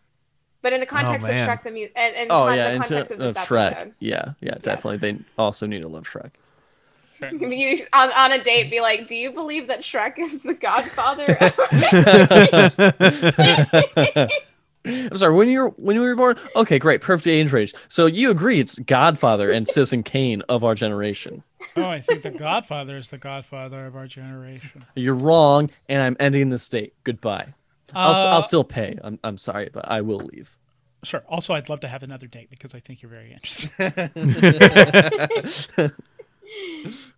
But 0.62 0.72
in 0.72 0.78
the 0.78 0.86
oh, 0.86 0.90
context 0.90 1.26
of 1.26 1.34
man. 1.34 1.48
Shrek 1.48 1.64
the 1.64 1.70
music, 1.72 1.92
and, 1.96 2.14
and 2.14 2.30
Oh 2.30 2.46
con- 2.46 2.56
yeah, 2.56 2.70
the 2.70 2.78
context 2.78 3.10
of 3.10 3.20
of 3.20 3.34
this 3.34 3.44
Shrek. 3.44 3.72
episode, 3.72 3.94
Yeah, 3.98 4.32
yeah, 4.40 4.54
definitely. 4.62 4.98
They 4.98 5.18
also 5.36 5.66
need 5.66 5.82
to 5.82 5.88
love 5.88 6.04
Shrek. 6.08 6.30
you 7.40 7.86
on, 7.92 8.12
on 8.12 8.32
a 8.32 8.42
date 8.42 8.70
be 8.70 8.80
like, 8.80 9.06
"Do 9.06 9.14
you 9.14 9.32
believe 9.32 9.68
that 9.68 9.80
Shrek 9.80 10.18
is 10.18 10.42
the 10.42 10.54
godfather?" 10.54 11.38
I'm 14.86 15.16
sorry. 15.16 15.34
When 15.34 15.48
you 15.48 15.60
were 15.60 15.68
when 15.70 15.96
you 15.96 16.02
were 16.02 16.14
born, 16.14 16.38
okay, 16.56 16.78
great, 16.78 17.00
perfect 17.00 17.26
age 17.26 17.52
range. 17.52 17.72
So 17.88 18.06
you 18.06 18.30
agree 18.30 18.58
it's 18.60 18.78
Godfather 18.78 19.50
and 19.50 19.66
Citizen 19.66 20.02
Kane 20.02 20.42
of 20.48 20.62
our 20.62 20.74
generation. 20.74 21.42
Oh, 21.76 21.84
I 21.84 22.00
think 22.00 22.22
the 22.22 22.30
Godfather 22.30 22.98
is 22.98 23.08
the 23.08 23.18
Godfather 23.18 23.86
of 23.86 23.96
our 23.96 24.06
generation. 24.06 24.84
You're 24.94 25.14
wrong, 25.14 25.70
and 25.88 26.02
I'm 26.02 26.16
ending 26.20 26.50
this 26.50 26.68
date. 26.68 26.92
Goodbye. 27.04 27.54
I'll, 27.94 28.12
Uh, 28.12 28.34
I'll 28.34 28.42
still 28.42 28.64
pay. 28.64 28.98
I'm, 29.02 29.18
I'm 29.24 29.38
sorry, 29.38 29.70
but 29.72 29.88
I 29.88 30.02
will 30.02 30.18
leave. 30.18 30.56
Sure. 31.02 31.22
Also, 31.28 31.54
I'd 31.54 31.68
love 31.68 31.80
to 31.80 31.88
have 31.88 32.02
another 32.02 32.26
date 32.26 32.50
because 32.50 32.74
I 32.74 32.80
think 32.80 33.02
you're 33.02 33.10
very 33.10 33.32
interesting. 33.32 33.72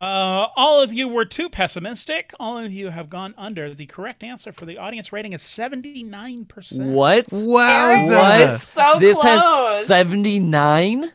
uh, 0.00 0.48
all 0.56 0.80
of 0.80 0.92
you 0.92 1.08
were 1.08 1.24
too 1.24 1.48
pessimistic. 1.48 2.32
All 2.38 2.58
of 2.58 2.72
you 2.72 2.90
have 2.90 3.10
gone 3.10 3.34
under. 3.36 3.74
The 3.74 3.86
correct 3.86 4.22
answer 4.22 4.52
for 4.52 4.66
the 4.66 4.78
audience 4.78 5.12
rating 5.12 5.32
is 5.32 5.42
79%. 5.42 6.92
What? 6.92 7.28
Wow. 7.32 8.06
What? 8.08 8.56
so 8.58 8.94
this 8.98 9.20
close. 9.20 9.42
has 9.42 9.86
79? 9.86 11.12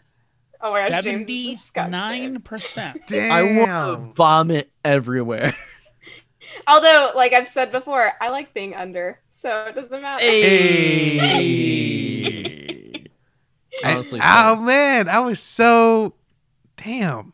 oh 0.63 0.71
my 0.71 0.89
gosh, 0.89 1.03
James 1.03 1.27
is 1.29 1.59
disgusting. 1.59 2.39
79%. 2.39 2.99
Damn. 3.07 3.31
I 3.31 3.57
want 3.57 3.69
to 3.69 4.13
vomit 4.13 4.71
everywhere. 4.83 5.55
Although, 6.67 7.11
like 7.15 7.33
I've 7.33 7.47
said 7.47 7.71
before, 7.71 8.11
I 8.19 8.29
like 8.29 8.53
being 8.53 8.75
under, 8.75 9.19
so 9.31 9.65
it 9.65 9.75
doesn't 9.75 10.01
matter. 10.01 10.23
Hey. 10.23 11.47
Honestly, 13.83 14.19
oh 14.21 14.57
man, 14.57 15.09
I 15.09 15.21
was 15.21 15.39
so 15.39 16.13
damn. 16.77 17.33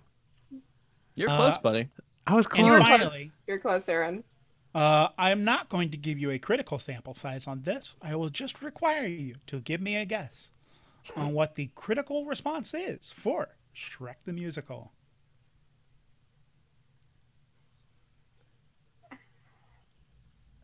You're 1.17 1.29
Uh, 1.29 1.35
close, 1.35 1.57
buddy. 1.57 1.89
I 2.25 2.33
was 2.35 2.47
close. 2.47 2.65
You're 2.65 2.79
finally- 2.79 3.09
close. 3.09 3.31
You're 3.47 3.59
close, 3.59 3.89
Aaron. 3.89 4.23
Uh, 4.75 5.09
I'm 5.17 5.43
not 5.43 5.67
going 5.69 5.89
to 5.91 5.97
give 5.97 6.19
you 6.19 6.29
a 6.31 6.37
critical 6.39 6.77
sample 6.77 7.13
size 7.15 7.47
on 7.47 7.63
this. 7.63 7.95
I 8.01 8.15
will 8.15 8.29
just 8.29 8.61
require 8.61 9.05
you 9.07 9.35
to 9.47 9.59
give 9.59 9.81
me 9.81 9.95
a 9.95 10.05
guess 10.05 10.51
on 11.15 11.33
what 11.33 11.55
the 11.55 11.69
critical 11.75 12.25
response 12.25 12.73
is 12.73 13.11
for 13.15 13.49
Shrek 13.75 14.15
the 14.25 14.33
Musical. 14.33 14.91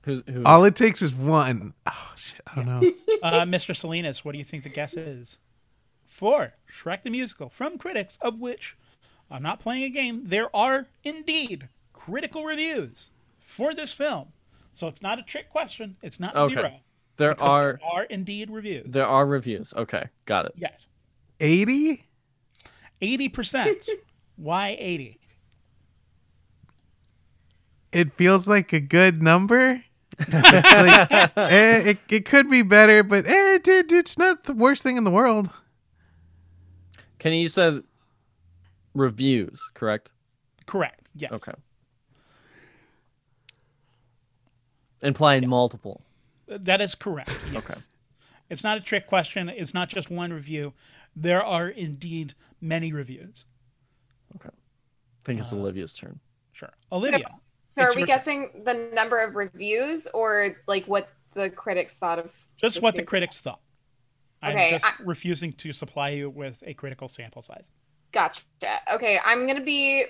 Who's 0.04 0.24
who? 0.28 0.44
All 0.46 0.66
it 0.66 0.76
takes 0.76 1.02
is 1.02 1.16
one. 1.16 1.74
Oh 1.88 2.12
shit, 2.16 2.42
I 2.48 2.56
don't 2.56 2.66
know. 2.66 2.94
Uh, 3.24 3.46
Mr. 3.46 3.74
Salinas, 3.74 4.26
what 4.26 4.34
do 4.34 4.38
you 4.38 4.44
think 4.44 4.64
the 4.64 4.70
guess 4.70 4.96
is? 4.98 5.38
For 6.06 6.56
Shrek 6.70 7.04
the 7.04 7.10
Musical, 7.10 7.48
from 7.50 7.78
critics, 7.78 8.20
of 8.22 8.38
which 8.42 8.76
I'm 9.34 9.42
not 9.42 9.60
playing 9.60 9.84
a 9.84 9.90
game, 9.90 10.22
there 10.26 10.56
are 10.56 10.86
indeed 11.04 11.68
critical 11.92 12.46
reviews 12.46 13.10
for 13.40 13.74
this 13.74 13.92
film. 13.92 14.28
So 14.74 14.88
it's 14.88 15.02
not 15.02 15.18
a 15.18 15.24
trick 15.24 15.50
question. 15.50 15.96
It's 16.04 16.20
not 16.20 16.36
Okay. 16.36 16.54
zero. 16.54 16.80
there 17.18 17.42
are 17.42 17.80
there 17.82 17.90
are 17.92 18.04
indeed 18.04 18.52
reviews. 18.52 18.86
there 18.88 19.08
are 19.08 19.26
reviews. 19.26 19.74
Okay, 19.76 20.06
got 20.26 20.46
it. 20.46 20.54
yes. 20.56 20.88
Eighty. 21.40 22.04
80%. 23.02 23.90
Why 24.38 24.78
80? 24.80 25.20
It 27.92 28.14
feels 28.14 28.48
like 28.48 28.72
a 28.72 28.80
good 28.80 29.22
number. 29.22 29.84
Like, 30.32 31.12
eh, 31.12 31.82
it, 31.90 31.98
it 32.08 32.26
could 32.26 32.48
be 32.50 32.62
better, 32.62 33.02
but 33.04 33.26
eh, 33.28 33.58
dude, 33.58 33.92
it's 33.92 34.16
not 34.18 34.44
the 34.44 34.54
worst 34.54 34.84
thing 34.84 34.96
in 34.96 35.04
the 35.04 35.12
world. 35.12 35.50
Can 37.18 37.34
you 37.34 37.48
said 37.48 37.82
reviews, 38.94 39.62
correct? 39.74 40.12
Correct. 40.66 41.08
Yes. 41.16 41.32
Okay. 41.32 41.54
Implying 45.04 45.48
multiple. 45.50 46.02
That 46.48 46.82
is 46.82 46.96
correct. 46.96 47.32
yes. 47.52 47.64
Okay. 47.64 47.80
It's 48.50 48.64
not 48.64 48.78
a 48.78 48.82
trick 48.82 49.08
question. 49.08 49.50
It's 49.50 49.74
not 49.74 49.90
just 49.90 50.10
one 50.10 50.32
review. 50.32 50.74
There 51.16 51.44
are 51.44 51.70
indeed 51.70 52.34
many 52.62 52.94
reviews. 52.94 53.46
Okay. 54.36 54.50
I 54.50 55.22
think 55.26 55.40
it's 55.40 55.52
uh, 55.54 55.58
Olivia's 55.58 55.96
turn. 55.96 56.20
Sure. 56.52 56.70
Olivia. 56.92 57.30
So 57.68 57.82
are 57.84 57.94
we 57.94 58.02
your- 58.02 58.08
guessing 58.08 58.62
the 58.66 58.92
number 58.94 59.20
of 59.20 59.36
reviews 59.36 60.08
or 60.14 60.56
like 60.68 60.86
what 60.86 61.10
the 61.34 61.50
critics 61.50 61.96
thought 61.96 62.20
of 62.20 62.46
just 62.58 62.82
what 62.82 62.96
the 62.96 63.04
critics 63.04 63.42
thought. 63.42 63.60
I'm 64.42 64.52
Okay, 64.56 64.70
just 64.70 64.86
I- 64.86 64.94
refusing 65.04 65.52
to 65.54 65.74
supply 65.74 66.10
you 66.10 66.30
with 66.30 66.62
a 66.68 66.74
critical 66.76 67.08
sample 67.10 67.42
size. 67.42 67.70
Gotcha. 68.14 68.42
Okay, 68.94 69.20
I'm 69.26 69.46
gonna 69.48 69.62
be 69.62 70.06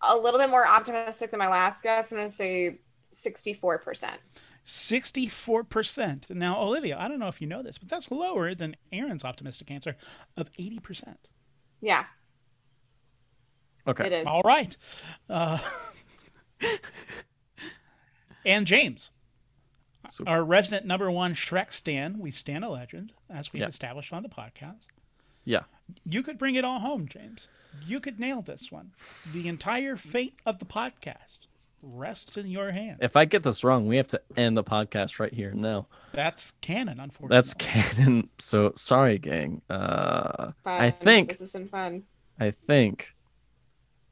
a 0.00 0.16
little 0.16 0.38
bit 0.40 0.48
more 0.48 0.66
optimistic 0.66 1.30
than 1.30 1.38
my 1.38 1.48
last 1.48 1.82
guess. 1.82 2.10
And 2.12 2.20
I'm 2.20 2.26
gonna 2.28 2.32
say 2.34 2.78
64%. 3.12 4.18
64%. 4.64 6.30
Now, 6.30 6.58
Olivia, 6.62 6.96
I 6.98 7.06
don't 7.08 7.18
know 7.18 7.28
if 7.28 7.40
you 7.42 7.46
know 7.46 7.62
this, 7.62 7.76
but 7.76 7.88
that's 7.88 8.10
lower 8.10 8.54
than 8.54 8.76
Aaron's 8.92 9.24
optimistic 9.24 9.70
answer 9.70 9.96
of 10.38 10.50
80%. 10.58 11.16
Yeah, 11.82 12.04
Okay. 13.86 14.06
it 14.06 14.12
is. 14.12 14.26
All 14.26 14.40
right. 14.42 14.74
Uh, 15.28 15.58
and 18.46 18.66
James, 18.66 19.10
So- 20.08 20.24
our 20.26 20.42
resident 20.44 20.86
number 20.86 21.10
one 21.10 21.34
Shrek 21.34 21.70
stan, 21.72 22.18
we 22.18 22.30
stand 22.30 22.64
a 22.64 22.70
legend, 22.70 23.12
as 23.28 23.52
we've 23.52 23.60
Yeah. 23.60 23.68
established 23.68 24.12
on 24.14 24.22
the 24.22 24.28
podcast. 24.30 24.86
Yeah. 25.44 25.64
You 26.04 26.22
could 26.22 26.38
bring 26.38 26.54
it 26.54 26.64
all 26.64 26.78
home, 26.78 27.08
James. 27.08 27.48
You 27.86 28.00
could 28.00 28.18
nail 28.18 28.42
this 28.42 28.70
one. 28.70 28.92
The 29.32 29.48
entire 29.48 29.96
fate 29.96 30.38
of 30.46 30.58
the 30.58 30.64
podcast 30.64 31.46
rests 31.82 32.36
in 32.36 32.46
your 32.46 32.70
hands. 32.70 32.98
If 33.02 33.16
I 33.16 33.24
get 33.24 33.42
this 33.42 33.62
wrong, 33.62 33.86
we 33.86 33.96
have 33.96 34.08
to 34.08 34.20
end 34.36 34.56
the 34.56 34.64
podcast 34.64 35.18
right 35.18 35.32
here 35.32 35.50
and 35.50 35.60
now. 35.60 35.86
That's 36.12 36.52
canon, 36.60 37.00
unfortunately. 37.00 37.36
That's 37.36 37.54
canon. 37.54 38.28
So 38.38 38.72
sorry, 38.76 39.18
gang. 39.18 39.62
Uh, 39.68 40.52
I 40.64 40.90
think 40.90 41.30
this 41.30 41.40
has 41.40 41.52
been 41.52 41.68
fun. 41.68 42.04
I 42.38 42.50
think 42.50 43.14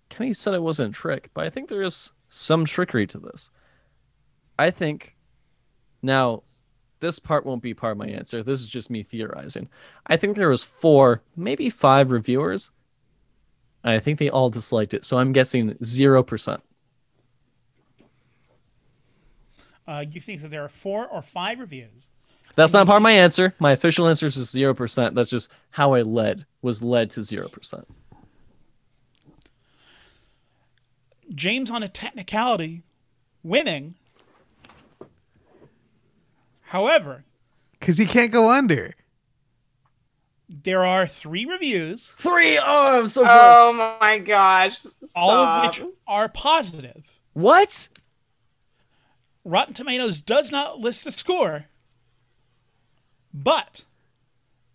Kenny 0.08 0.32
said 0.32 0.54
it 0.54 0.62
wasn't 0.62 0.90
a 0.90 0.92
trick, 0.92 1.30
but 1.34 1.46
I 1.46 1.50
think 1.50 1.68
there 1.68 1.82
is 1.82 2.12
some 2.28 2.64
trickery 2.64 3.06
to 3.08 3.18
this. 3.18 3.50
I 4.58 4.70
think 4.70 5.16
now 6.02 6.42
this 7.02 7.18
part 7.18 7.44
won't 7.44 7.62
be 7.62 7.74
part 7.74 7.92
of 7.92 7.98
my 7.98 8.06
answer. 8.06 8.42
This 8.42 8.60
is 8.60 8.68
just 8.68 8.88
me 8.88 9.02
theorizing. 9.02 9.68
I 10.06 10.16
think 10.16 10.36
there 10.36 10.48
was 10.48 10.64
four, 10.64 11.20
maybe 11.36 11.68
five 11.68 12.12
reviewers. 12.12 12.70
And 13.84 13.92
I 13.92 13.98
think 13.98 14.18
they 14.18 14.30
all 14.30 14.48
disliked 14.48 14.94
it. 14.94 15.04
So 15.04 15.18
I'm 15.18 15.32
guessing 15.32 15.76
zero 15.84 16.22
percent. 16.22 16.62
Uh, 19.86 20.04
you 20.08 20.20
think 20.20 20.40
that 20.42 20.52
there 20.52 20.64
are 20.64 20.68
four 20.68 21.08
or 21.08 21.20
five 21.20 21.58
reviews. 21.58 22.08
That's 22.54 22.72
not 22.72 22.86
part 22.86 22.98
of 22.98 23.02
my 23.02 23.10
answer. 23.10 23.52
My 23.58 23.72
official 23.72 24.06
answer 24.06 24.26
is 24.26 24.34
zero 24.50 24.72
percent. 24.72 25.16
That's 25.16 25.28
just 25.30 25.50
how 25.70 25.94
I 25.94 26.02
led 26.02 26.46
was 26.62 26.82
led 26.82 27.10
to 27.10 27.22
zero 27.22 27.48
percent. 27.48 27.86
James 31.34 31.70
on 31.70 31.82
a 31.82 31.88
technicality 31.88 32.84
winning. 33.42 33.96
However, 36.72 37.24
Because 37.78 37.98
he 37.98 38.06
can't 38.06 38.32
go 38.32 38.50
under. 38.50 38.94
there 40.48 40.82
are 40.86 41.06
three 41.06 41.44
reviews, 41.44 42.14
Three. 42.16 42.56
Oh, 42.58 42.98
I'm 43.00 43.08
so 43.08 43.20
oh 43.22 43.24
close. 43.26 43.56
Oh 43.58 43.98
my 44.00 44.18
gosh. 44.18 44.78
Stop. 44.78 45.10
all 45.14 45.30
of 45.30 45.66
which 45.66 45.82
are 46.06 46.30
positive. 46.30 47.02
What? 47.34 47.90
Rotten 49.44 49.74
Tomatoes 49.74 50.22
does 50.22 50.50
not 50.50 50.78
list 50.80 51.06
a 51.06 51.10
score, 51.12 51.66
but 53.34 53.84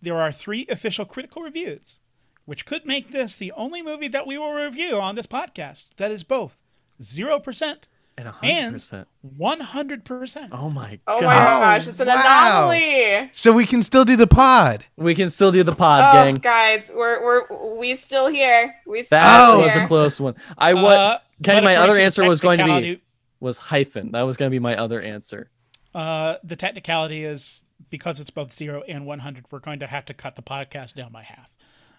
there 0.00 0.20
are 0.20 0.30
three 0.30 0.66
official 0.68 1.04
critical 1.04 1.42
reviews, 1.42 1.98
which 2.44 2.64
could 2.64 2.86
make 2.86 3.10
this 3.10 3.34
the 3.34 3.50
only 3.52 3.82
movie 3.82 4.08
that 4.08 4.26
we 4.26 4.38
will 4.38 4.52
review 4.52 5.00
on 5.00 5.16
this 5.16 5.26
podcast 5.26 5.86
that 5.96 6.12
is 6.12 6.22
both 6.22 6.56
0% 7.02 7.76
And 8.18 8.26
hundred 8.28 8.52
and 8.58 8.72
percent. 8.74 9.08
100%. 9.38 10.48
Oh 10.52 10.68
my 10.70 10.98
Oh 11.06 11.20
god. 11.20 11.26
my 11.26 11.34
gosh, 11.34 11.86
it's 11.86 12.00
an 12.00 12.08
wow. 12.08 12.68
anomaly. 12.70 13.30
So 13.32 13.52
we 13.52 13.64
can 13.64 13.82
still 13.82 14.04
do 14.04 14.16
the 14.16 14.26
pod. 14.26 14.84
We 14.96 15.14
can 15.14 15.30
still 15.30 15.52
do 15.52 15.62
the 15.62 15.74
pod, 15.74 16.02
Oh, 16.16 16.18
gang. 16.24 16.34
guys, 16.34 16.90
we're 16.94 17.22
we're 17.22 17.76
we 17.76 17.94
still 17.96 18.26
here. 18.26 18.74
We 18.86 19.04
still 19.04 19.18
That 19.18 19.50
Oh. 19.54 19.60
was 19.62 19.76
a 19.76 19.86
close 19.86 20.20
one. 20.20 20.34
I 20.58 20.74
what 20.74 20.98
Uh, 20.98 21.18
Kenny, 21.44 21.60
my 21.64 21.76
other 21.76 21.98
answer 21.98 22.26
was 22.28 22.40
going 22.40 22.58
to 22.58 22.64
be 22.64 23.00
was 23.40 23.56
hyphen. 23.56 24.10
That 24.12 24.22
was 24.22 24.36
going 24.36 24.50
to 24.50 24.54
be 24.54 24.58
my 24.58 24.76
other 24.76 25.00
answer. 25.00 25.50
Uh, 25.94 26.36
the 26.42 26.56
technicality 26.56 27.22
is 27.24 27.62
because 27.88 28.18
it's 28.20 28.30
both 28.30 28.52
0 28.52 28.82
and 28.88 29.06
100, 29.06 29.44
we're 29.52 29.60
going 29.60 29.78
to 29.78 29.86
have 29.86 30.04
to 30.06 30.14
cut 30.14 30.34
the 30.36 30.42
podcast 30.42 30.94
down 30.94 31.12
by 31.12 31.22
half. 31.22 31.50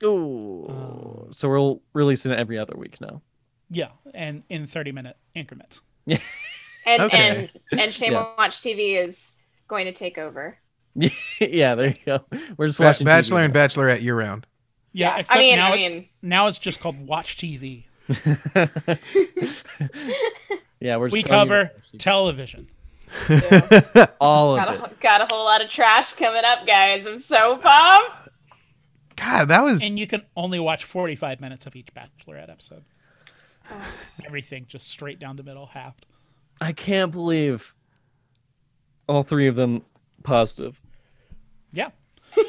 Ooh. 0.03 1.27
so 1.31 1.49
we'll 1.49 1.81
release 1.93 2.25
it 2.25 2.31
every 2.37 2.57
other 2.57 2.75
week 2.77 2.99
now. 3.01 3.21
Yeah, 3.69 3.89
and 4.13 4.43
in 4.49 4.65
30 4.67 4.91
minute 4.91 5.17
increments. 5.35 5.81
And 6.07 7.01
Okay. 7.01 7.49
and 7.71 7.79
and 7.79 7.93
Shame 7.93 8.13
Yeah. 8.13 8.19
on 8.19 8.27
Watch 8.37 8.57
TV 8.61 8.95
is 8.97 9.35
going 9.67 9.85
to 9.85 9.91
take 9.91 10.17
over. 10.17 10.57
yeah, 11.39 11.75
there 11.75 11.89
you 11.89 11.95
go. 12.05 12.25
We're 12.57 12.67
just 12.67 12.79
Ba- 12.79 12.85
watching 12.85 13.05
TV 13.05 13.09
Bachelor 13.09 13.41
and 13.43 13.53
now. 13.53 13.59
Bachelorette 13.67 14.01
year 14.01 14.15
round. 14.17 14.45
Yeah, 14.91 15.11
I 15.15 15.19
except 15.19 15.39
mean, 15.39 15.55
now, 15.55 15.71
I 15.73 15.75
it- 15.77 16.07
now 16.21 16.47
it's 16.47 16.57
just 16.59 16.79
called 16.79 16.99
Watch 17.05 17.37
TV. 17.37 17.85
yeah, 20.79 20.97
we're 20.97 21.09
We 21.09 21.19
just 21.19 21.27
cover 21.29 21.71
YouTube. 21.93 21.99
television. 21.99 22.67
all 24.21 24.55
got 24.55 24.69
of 24.75 24.81
a, 24.81 24.85
it. 24.85 24.99
got 24.99 25.21
a 25.21 25.25
whole 25.33 25.45
lot 25.45 25.63
of 25.63 25.69
trash 25.69 26.13
coming 26.13 26.43
up, 26.45 26.65
guys. 26.67 27.05
I'm 27.05 27.17
so 27.17 27.57
pumped. 27.57 28.29
God, 29.15 29.45
that 29.49 29.61
was 29.61 29.83
And 29.83 29.97
you 29.99 30.07
can 30.07 30.23
only 30.37 30.59
watch 30.59 30.85
45 30.85 31.41
minutes 31.41 31.65
of 31.65 31.75
each 31.75 31.89
Bachelorette 31.93 32.49
episode. 32.49 32.83
Everything 34.25 34.65
just 34.67 34.89
straight 34.89 35.19
down 35.19 35.35
the 35.35 35.43
middle, 35.43 35.67
half. 35.67 35.95
I 36.61 36.71
can't 36.71 37.11
believe 37.11 37.73
all 39.07 39.23
three 39.23 39.47
of 39.47 39.55
them 39.55 39.83
positive. 40.23 40.79
Yeah. 41.71 41.89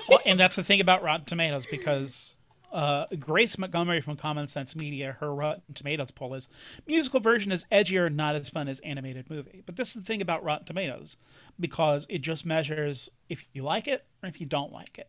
well, 0.09 0.21
and 0.27 0.39
that's 0.39 0.57
the 0.57 0.65
thing 0.65 0.81
about 0.81 1.03
Rotten 1.03 1.25
Tomatoes 1.25 1.67
because 1.71 2.35
uh, 2.73 3.07
Grace 3.19 3.59
Montgomery 3.59 4.01
from 4.01 4.17
Common 4.17 4.49
Sense 4.49 4.77
Media, 4.77 5.17
her 5.21 5.35
Rotten 5.35 5.75
Tomatoes 5.75 6.11
poll 6.11 6.35
is 6.35 6.49
musical 6.87 7.21
version 7.21 7.51
is 7.53 7.65
edgier, 7.73 8.13
not 8.13 8.35
as 8.35 8.49
fun 8.49 8.69
as 8.69 8.81
animated 8.81 9.29
movie. 9.31 9.63
But 9.65 9.77
this 9.77 9.89
is 9.89 9.95
the 9.95 10.03
thing 10.03 10.23
about 10.23 10.45
Rotten 10.45 10.67
Tomatoes 10.67 11.17
because 11.59 12.07
it 12.09 12.19
just 12.19 12.45
measures 12.45 13.09
if 13.29 13.45
you 13.53 13.63
like 13.63 13.89
it 13.89 14.05
or 14.23 14.29
if 14.29 14.41
you 14.41 14.47
don't 14.47 14.73
like 14.73 14.99
it. 14.99 15.09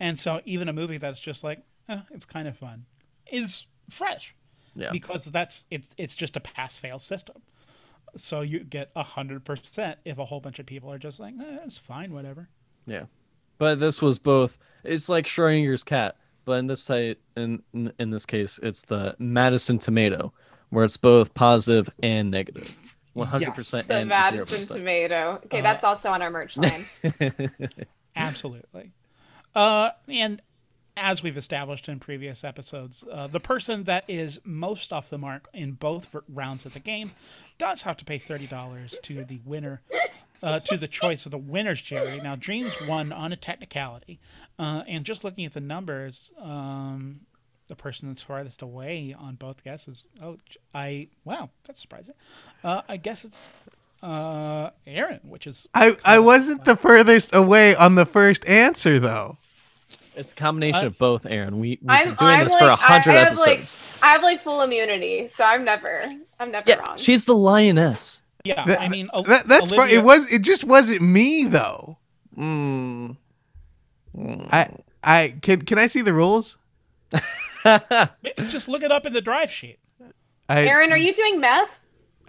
And 0.00 0.18
so 0.18 0.40
even 0.44 0.68
a 0.68 0.72
movie 0.72 0.98
that's 0.98 1.20
just 1.20 1.44
like, 1.44 1.62
eh, 1.88 2.00
it's 2.10 2.24
kind 2.24 2.48
of 2.48 2.56
fun, 2.56 2.84
is 3.30 3.66
fresh 3.90 4.34
Yeah. 4.74 4.90
because 4.92 5.24
that's 5.26 5.64
it, 5.70 5.84
it's 5.96 6.14
just 6.14 6.36
a 6.36 6.40
pass 6.40 6.76
fail 6.76 6.98
system. 6.98 7.36
So 8.16 8.40
you 8.40 8.60
get 8.60 8.90
a 8.96 9.02
hundred 9.02 9.44
percent 9.44 9.98
if 10.04 10.18
a 10.18 10.24
whole 10.24 10.40
bunch 10.40 10.58
of 10.58 10.66
people 10.66 10.90
are 10.92 10.98
just 10.98 11.20
like, 11.20 11.34
eh, 11.40 11.58
it's 11.64 11.78
fine, 11.78 12.12
whatever. 12.12 12.48
Yeah. 12.86 13.04
But 13.58 13.80
this 13.80 14.00
was 14.00 14.18
both 14.18 14.56
it's 14.84 15.08
like 15.08 15.26
Schrodinger's 15.26 15.84
cat, 15.84 16.16
but 16.44 16.52
in 16.52 16.66
this 16.68 16.82
site 16.82 17.18
in 17.36 17.62
in, 17.74 17.92
in 17.98 18.10
this 18.10 18.24
case 18.26 18.58
it's 18.62 18.84
the 18.84 19.14
Madison 19.18 19.78
tomato 19.78 20.32
where 20.70 20.84
it's 20.84 20.96
both 20.96 21.34
positive 21.34 21.88
and 22.02 22.30
negative. 22.30 22.76
100% 23.16 23.86
The 23.88 23.94
and 23.94 24.08
Madison 24.08 24.60
0%. 24.60 24.76
tomato. 24.76 25.40
Okay, 25.46 25.58
Uh, 25.58 25.62
that's 25.62 25.82
also 25.82 26.10
on 26.10 26.22
our 26.22 26.30
merch 26.30 26.56
line. 26.56 26.84
Absolutely. 28.16 28.92
Uh, 29.54 29.90
and 30.08 30.40
as 30.98 31.22
we've 31.22 31.36
established 31.36 31.88
in 31.88 31.98
previous 31.98 32.44
episodes, 32.44 33.04
uh, 33.10 33.26
the 33.26 33.40
person 33.40 33.84
that 33.84 34.04
is 34.08 34.40
most 34.44 34.92
off 34.92 35.10
the 35.10 35.18
mark 35.18 35.48
in 35.52 35.72
both 35.72 36.14
rounds 36.28 36.66
of 36.66 36.74
the 36.74 36.80
game 36.80 37.12
does 37.58 37.82
have 37.82 37.96
to 37.98 38.04
pay 38.04 38.18
$30 38.18 39.00
to 39.02 39.24
the 39.24 39.40
winner, 39.44 39.80
uh, 40.42 40.60
to 40.60 40.76
the 40.76 40.88
choice 40.88 41.24
of 41.26 41.32
the 41.32 41.38
winner's 41.38 41.80
jury. 41.80 42.20
Now, 42.20 42.36
James 42.36 42.74
won 42.86 43.12
on 43.12 43.32
a 43.32 43.36
technicality. 43.36 44.18
Uh, 44.58 44.82
and 44.86 45.04
just 45.04 45.24
looking 45.24 45.44
at 45.44 45.52
the 45.52 45.60
numbers, 45.60 46.32
um, 46.40 47.20
the 47.68 47.76
person 47.76 48.08
that's 48.08 48.22
farthest 48.22 48.62
away 48.62 49.14
on 49.18 49.36
both 49.36 49.62
guesses, 49.62 50.04
oh, 50.22 50.38
I 50.74 51.08
wow, 51.24 51.50
that's 51.66 51.80
surprising. 51.80 52.14
Uh, 52.64 52.82
I 52.88 52.96
guess 52.96 53.24
it's 53.24 53.52
uh, 54.02 54.70
Aaron, 54.86 55.20
which 55.24 55.46
is 55.46 55.68
I, 55.74 55.96
I 56.04 56.18
wasn't 56.18 56.64
the 56.64 56.76
furthest 56.76 57.34
away 57.34 57.74
on 57.76 57.94
the 57.94 58.06
first 58.06 58.46
answer 58.48 58.98
though. 58.98 59.36
It's 60.18 60.32
a 60.32 60.36
combination 60.36 60.84
Uh, 60.84 60.86
of 60.88 60.98
both, 60.98 61.24
Aaron. 61.26 61.58
We 61.60 61.78
we've 61.80 61.80
I'm 61.88 62.06
been 62.08 62.14
doing 62.16 62.30
I'm 62.32 62.44
this 62.44 62.52
like, 62.54 62.60
for 62.62 62.68
a 62.68 62.72
I- 62.72 62.76
hundred 62.76 63.10
I 63.12 63.24
have 63.24 63.38
like 63.38 63.58
episodes. 63.60 64.00
I 64.02 64.06
have 64.08 64.22
like 64.22 64.40
full 64.42 64.62
immunity, 64.62 65.28
so 65.28 65.44
I'm 65.44 65.64
never 65.64 66.04
I'm 66.40 66.50
never 66.50 66.68
yeah, 66.68 66.76
wrong. 66.80 66.96
she's 66.96 67.24
the 67.24 67.34
lioness. 67.34 68.22
Yeah, 68.44 68.64
That- 68.66 68.80
I 68.80 68.88
mean, 68.88 69.08
that, 69.26 69.44
that's 69.46 69.70
pro- 69.72 69.80
Olivia- 69.82 69.98
it 70.00 70.04
was 70.04 70.32
it 70.32 70.42
just 70.42 70.64
wasn't 70.64 71.02
me 71.02 71.44
though. 71.44 71.96
Mm. 72.36 73.16
I 74.50 74.68
I 75.02 75.34
can 75.42 75.62
can 75.62 75.78
I 75.78 75.86
see 75.86 76.02
the 76.02 76.12
rules? 76.14 76.56
Just 78.48 78.68
look 78.68 78.82
it 78.82 78.92
up 78.92 79.04
in 79.06 79.12
the 79.12 79.20
drive 79.20 79.50
sheet. 79.50 79.78
I, 80.48 80.64
Aaron, 80.66 80.92
are 80.92 80.96
you 80.98 81.12
doing 81.14 81.40
meth? 81.40 81.80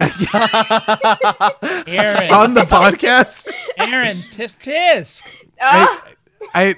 Aaron, 1.86 2.32
on 2.32 2.54
the 2.54 2.62
podcast? 2.68 3.48
Aaron, 3.78 4.16
tisk 4.18 4.58
tisk. 4.60 5.22
Ah, 5.60 6.02
I 6.54 6.68
I 6.68 6.74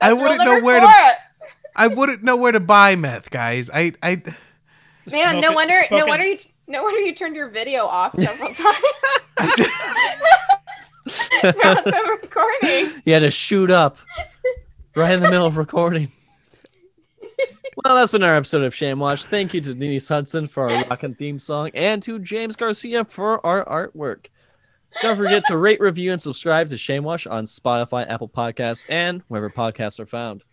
That's 0.00 0.12
rule 0.12 0.22
wouldn't 0.22 0.44
know 0.44 0.60
where 0.60 0.80
four. 0.80 0.90
to 0.90 1.16
I 1.76 1.86
wouldn't 1.86 2.22
know 2.22 2.36
where 2.36 2.52
to 2.52 2.60
buy 2.60 2.96
meth, 2.96 3.30
guys. 3.30 3.70
I 3.72 3.92
I 4.02 4.22
Man, 5.10 5.30
Smoke 5.30 5.42
no 5.42 5.52
wonder, 5.52 5.74
smoke 5.88 6.00
no 6.00 6.06
wonder 6.06 6.26
you, 6.26 6.38
no 6.66 6.82
wonder 6.82 7.00
you 7.00 7.14
turned 7.14 7.34
your 7.34 7.48
video 7.48 7.86
off 7.86 8.14
several 8.16 8.52
times 8.54 8.76
throughout 11.08 11.84
the 11.84 12.18
recording. 12.22 13.02
You 13.04 13.14
had 13.14 13.20
to 13.20 13.30
shoot 13.30 13.70
up 13.70 13.98
right 14.94 15.12
in 15.12 15.20
the 15.20 15.30
middle 15.30 15.46
of 15.46 15.56
recording. 15.56 16.12
Well, 17.84 17.94
that's 17.94 18.10
been 18.10 18.24
our 18.24 18.34
episode 18.34 18.64
of 18.64 18.74
Shame 18.74 18.98
Watch. 18.98 19.24
Thank 19.24 19.54
you 19.54 19.60
to 19.60 19.72
Denise 19.72 20.08
Hudson 20.08 20.46
for 20.48 20.68
our 20.68 20.84
rockin' 20.86 21.14
theme 21.14 21.38
song 21.38 21.70
and 21.74 22.02
to 22.02 22.18
James 22.18 22.56
Garcia 22.56 23.04
for 23.04 23.44
our 23.46 23.64
artwork. 23.64 24.26
Don't 25.02 25.16
forget 25.16 25.44
to 25.46 25.56
rate, 25.56 25.80
review, 25.80 26.12
and 26.12 26.20
subscribe 26.20 26.68
to 26.68 26.76
Shame 26.76 27.04
Watch 27.04 27.26
on 27.26 27.44
Spotify, 27.44 28.08
Apple 28.08 28.28
Podcasts, 28.28 28.86
and 28.88 29.22
wherever 29.28 29.50
podcasts 29.50 30.00
are 30.00 30.06
found. 30.06 30.44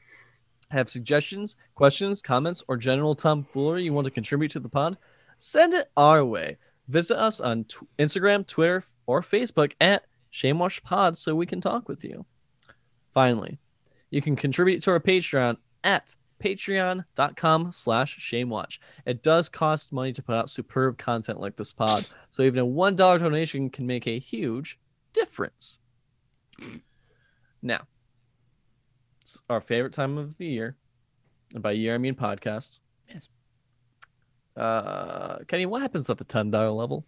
Have 0.70 0.90
suggestions, 0.90 1.58
questions, 1.74 2.22
comments, 2.22 2.64
or 2.68 2.78
general 2.78 3.16
tomfoolery 3.16 3.84
you 3.84 3.94
want 3.94 4.06
to 4.06 4.12
contribute 4.12 4.52
to 4.52 4.60
the 4.60 4.70
pod? 4.70 4.98
Send 5.38 5.74
it 5.74 5.90
our 5.98 6.24
way. 6.24 6.58
Visit 6.88 7.18
us 7.18 7.40
on 7.40 7.64
tw- 7.66 7.88
Instagram, 7.98 8.46
Twitter, 8.46 8.84
or 9.08 9.22
Facebook 9.22 9.74
at 9.82 10.04
Shamewatch 10.32 10.84
Pod 10.84 11.18
so 11.18 11.36
we 11.36 11.46
can 11.46 11.62
talk 11.62 11.88
with 11.88 12.04
you. 12.04 12.26
Finally, 13.14 13.58
you 14.12 14.22
can 14.22 14.36
contribute 14.36 14.84
to 14.84 14.92
our 14.92 15.00
Patreon 15.00 15.58
at 15.84 16.16
patreon.com 16.40 17.72
slash 17.72 18.20
shamewatch. 18.20 18.80
It 19.06 19.24
does 19.24 19.50
cost 19.50 19.94
money 19.94 20.14
to 20.14 20.24
put 20.24 20.36
out 20.36 20.50
superb 20.50 20.98
content 20.98 21.40
like 21.40 21.56
this 21.56 21.74
pod, 21.74 22.06
so 22.30 22.44
even 22.44 22.64
a 22.64 22.68
$1 22.68 22.96
donation 22.96 23.70
can 23.70 23.86
make 23.86 24.08
a 24.08 24.20
huge 24.20 24.80
difference. 25.14 25.80
Now, 27.62 27.82
it's 29.22 29.42
our 29.50 29.62
favorite 29.62 29.94
time 29.94 30.18
of 30.18 30.38
the 30.38 30.46
year. 30.46 30.78
And 31.54 31.64
by 31.64 31.72
year, 31.72 31.96
I 31.96 31.98
mean 31.98 32.16
podcast. 32.16 32.80
Yes. 33.10 33.28
Uh, 34.56 35.40
Kenny, 35.48 35.66
what 35.66 35.82
happens 35.82 36.10
at 36.10 36.18
the 36.18 36.26
$10 36.26 36.52
level? 36.76 37.06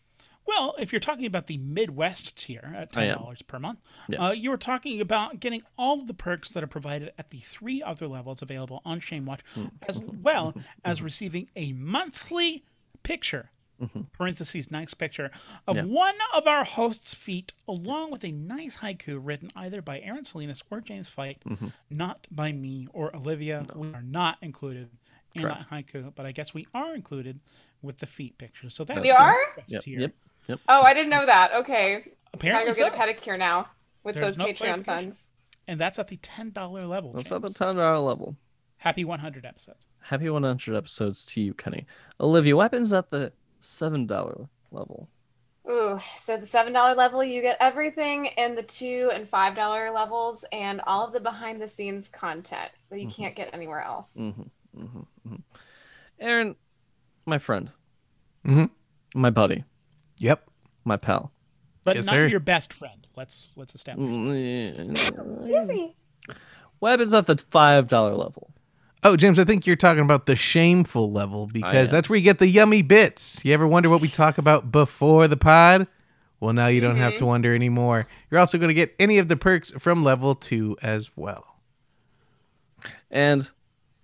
Well, 0.48 0.76
if 0.80 0.92
you're 0.94 1.00
talking 1.02 1.26
about 1.26 1.48
the 1.48 1.58
Midwest 1.58 2.38
tier 2.38 2.74
at 2.76 2.94
ten 2.94 3.14
dollars 3.16 3.42
per 3.42 3.60
month, 3.60 3.80
Yeah. 4.08 4.28
uh, 4.28 4.32
you 4.32 4.50
were 4.50 4.58
talking 4.58 5.02
about 5.02 5.40
getting 5.40 5.62
all 5.78 6.00
of 6.00 6.08
the 6.08 6.14
perks 6.14 6.52
that 6.52 6.64
are 6.64 6.68
provided 6.68 7.12
at 7.18 7.30
the 7.32 7.40
three 7.40 7.84
other 7.84 8.08
levels 8.08 8.42
available 8.42 8.82
on 8.86 9.02
ShameWatch, 9.02 9.42
Mm. 9.56 9.72
as 9.88 10.02
well 10.02 10.56
as 10.86 11.02
receiving 11.02 11.50
a 11.56 11.74
monthly 11.74 12.64
picture 13.04 13.52
(parentheses 14.14 14.72
nice 14.72 14.94
picture) 14.94 15.30
of 15.68 15.76
Mm-hmm. 15.76 15.88
Yeah. 15.90 15.94
one 15.94 16.16
of 16.34 16.48
our 16.48 16.64
hosts' 16.64 17.14
feet, 17.14 17.54
along 17.68 18.12
with 18.12 18.24
a 18.24 18.32
nice 18.32 18.78
haiku 18.78 19.20
written 19.22 19.52
either 19.56 19.82
by 19.82 20.00
Aaron 20.00 20.24
Salinas 20.24 20.64
or 20.72 20.82
James 20.82 21.10
Fight, 21.10 21.42
Mm-hmm. 21.46 21.68
not 21.90 22.26
by 22.32 22.52
me 22.54 22.88
or 22.94 23.16
Olivia. 23.16 23.66
We 23.76 23.94
are 23.94 24.02
not 24.02 24.38
included. 24.42 24.90
In 25.36 25.44
Correct. 25.44 25.70
that 25.70 25.86
haiku, 25.86 26.16
but 26.16 26.26
I 26.26 26.32
guess 26.32 26.54
we 26.56 26.66
are 26.74 26.96
included 26.96 27.40
with 27.84 28.00
the 28.00 28.08
feet 28.08 28.38
picture. 28.40 28.70
So 28.72 28.84
that's 28.86 29.02
We 29.02 29.10
the 29.10 29.20
are? 29.20 29.36
Yep, 29.68 29.82
tier. 29.84 30.00
yep, 30.00 30.16
yep. 30.48 30.60
Oh, 30.68 30.82
I 30.82 30.94
didn't 30.94 31.10
know 31.10 31.26
that. 31.26 31.54
Okay, 31.54 32.12
Apparently, 32.34 32.66
gotta 32.66 32.72
Apparently 32.72 32.74
go 32.74 32.90
get 32.90 33.20
a 33.20 33.22
pedicure 33.22 33.38
now 33.40 33.68
with 34.04 34.16
There's 34.16 34.36
those 34.36 34.38
no 34.38 34.46
Patreon 34.46 34.86
funds. 34.86 35.26
and 35.68 35.80
that's 35.80 36.00
at 36.00 36.08
the 36.08 36.18
ten 36.18 36.52
dollar 36.52 36.86
level. 36.86 37.14
That's 37.14 37.32
at 37.32 37.42
the 37.42 37.50
$10 37.50 37.76
level. 38.06 38.36
Happy 38.78 39.04
one 39.06 39.20
hundred 39.20 39.46
episodes. 39.46 39.88
Happy 40.02 40.30
100 40.30 40.76
episodes 40.78 41.26
to 41.26 41.42
you, 41.42 41.54
Kenny. 41.54 41.86
Olivia, 42.22 42.56
what 42.56 42.64
happens 42.64 42.94
at 42.94 43.10
the 43.12 43.34
$7 43.62 44.48
level? 44.72 45.10
Ooh, 45.70 46.00
so 46.16 46.38
the 46.38 46.46
seven 46.46 46.72
dollar 46.72 46.96
level, 46.96 47.22
you 47.22 47.42
get 47.42 47.58
everything 47.60 48.28
in 48.38 48.56
the 48.56 48.64
two 48.64 49.12
and 49.14 49.28
five 49.28 49.54
dollar 49.54 49.92
levels, 49.92 50.46
and 50.54 50.80
all 50.88 51.06
of 51.06 51.12
the 51.12 51.20
behind 51.20 51.60
the 51.62 51.68
scenes 51.68 52.08
content 52.08 52.72
that 52.90 53.02
you 53.02 53.10
can't 53.10 53.36
get 53.36 53.50
anywhere 53.54 53.82
else. 53.82 54.16
Mm-hmm, 54.18 54.44
mm-hmm, 54.82 55.00
mm-hmm. 55.28 55.36
Aaron, 56.20 56.56
my 57.26 57.38
friend, 57.38 57.70
Mhm. 58.46 58.70
my 59.14 59.30
buddy, 59.30 59.66
Yep. 60.20 60.50
my 60.86 60.98
pal. 60.98 61.32
But 61.84 61.96
Yes, 61.98 62.06
not 62.08 62.14
sir. 62.14 62.28
your 62.28 62.40
best 62.40 62.74
friend. 62.74 63.08
Let's 63.16 63.54
let's 63.56 63.74
establish. 63.76 64.08
Mm, 64.08 65.64
Easy. 65.64 65.96
What 66.80 66.92
happens 66.92 67.14
at 67.14 67.26
the 67.26 67.36
$5 67.36 67.90
level? 68.18 68.52
Oh, 69.04 69.16
James, 69.16 69.40
I 69.40 69.46
think 69.46 69.66
you're 69.66 69.76
talking 69.76 70.04
about 70.04 70.26
the 70.28 70.36
shameful 70.36 71.12
level 71.12 71.48
because 71.48 71.90
that's 71.90 72.10
where 72.10 72.18
you 72.18 72.24
get 72.24 72.40
the 72.40 72.48
yummy 72.48 72.82
bits. 72.82 73.44
You 73.46 73.54
ever 73.54 73.68
wonder 73.68 73.90
what 73.90 74.02
we 74.02 74.08
talk 74.10 74.38
about 74.38 74.72
before 74.72 75.28
the 75.28 75.38
pod? 75.38 75.88
Well, 76.40 76.54
now 76.54 76.68
you 76.68 76.82
don't 76.82 76.98
have 76.98 77.16
to 77.16 77.26
wonder 77.26 77.56
anymore. 77.56 78.06
You're 78.30 78.40
also 78.40 78.58
going 78.60 78.68
to 78.68 78.74
get 78.76 78.94
any 79.00 79.18
of 79.18 79.28
the 79.28 79.38
perks 79.38 79.72
from 79.72 80.04
level 80.04 80.36
two 80.36 80.78
as 80.84 81.10
well. 81.16 81.46
And 83.10 83.50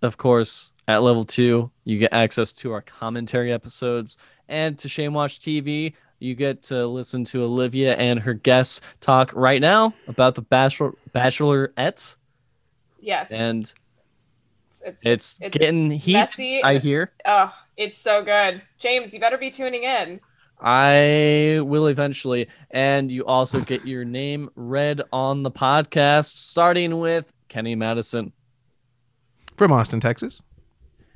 of 0.01 0.17
course, 0.17 0.71
at 0.87 1.03
level 1.03 1.25
two, 1.25 1.69
you 1.83 1.97
get 1.99 2.13
access 2.13 2.51
to 2.53 2.71
our 2.73 2.81
commentary 2.81 3.51
episodes 3.51 4.17
and 4.47 4.77
to 4.79 4.89
Shame 4.89 5.13
Watch 5.13 5.39
TV. 5.39 5.93
You 6.23 6.35
get 6.35 6.63
to 6.63 6.87
listen 6.87 7.25
to 7.25 7.43
Olivia 7.43 7.95
and 7.97 8.17
her 8.17 8.33
guests 8.33 8.79
talk 9.01 9.33
right 9.33 9.59
now 9.59 9.93
about 10.07 10.35
the 10.35 10.41
Bachelor 10.41 10.93
Bachelorette, 11.13 12.15
Yes. 13.01 13.29
and 13.29 13.63
it's, 14.85 14.99
it's, 15.03 15.39
It's 15.41 15.57
getting 15.57 15.91
heat. 15.91 16.13
messy. 16.13 16.63
I 16.63 16.77
hear. 16.77 17.11
oh, 17.25 17.53
it's 17.75 17.97
so 17.97 18.23
good. 18.23 18.61
James, 18.79 19.13
you 19.13 19.19
better 19.19 19.37
be 19.37 19.49
tuning 19.49 19.83
in. 19.83 20.21
I 20.61 21.59
will 21.61 21.87
eventually, 21.87 22.47
and 22.71 23.11
you 23.11 23.25
also 23.25 23.59
get 23.59 23.85
your 23.85 24.05
name 24.05 24.49
read 24.55 25.01
on 25.11 25.43
the 25.43 25.51
podcast, 25.51 26.33
starting 26.37 26.99
with 27.01 27.33
Kenny 27.49 27.75
Madison, 27.75 28.31
From 29.57 29.73
Austin, 29.73 29.99
Texas. 29.99 30.41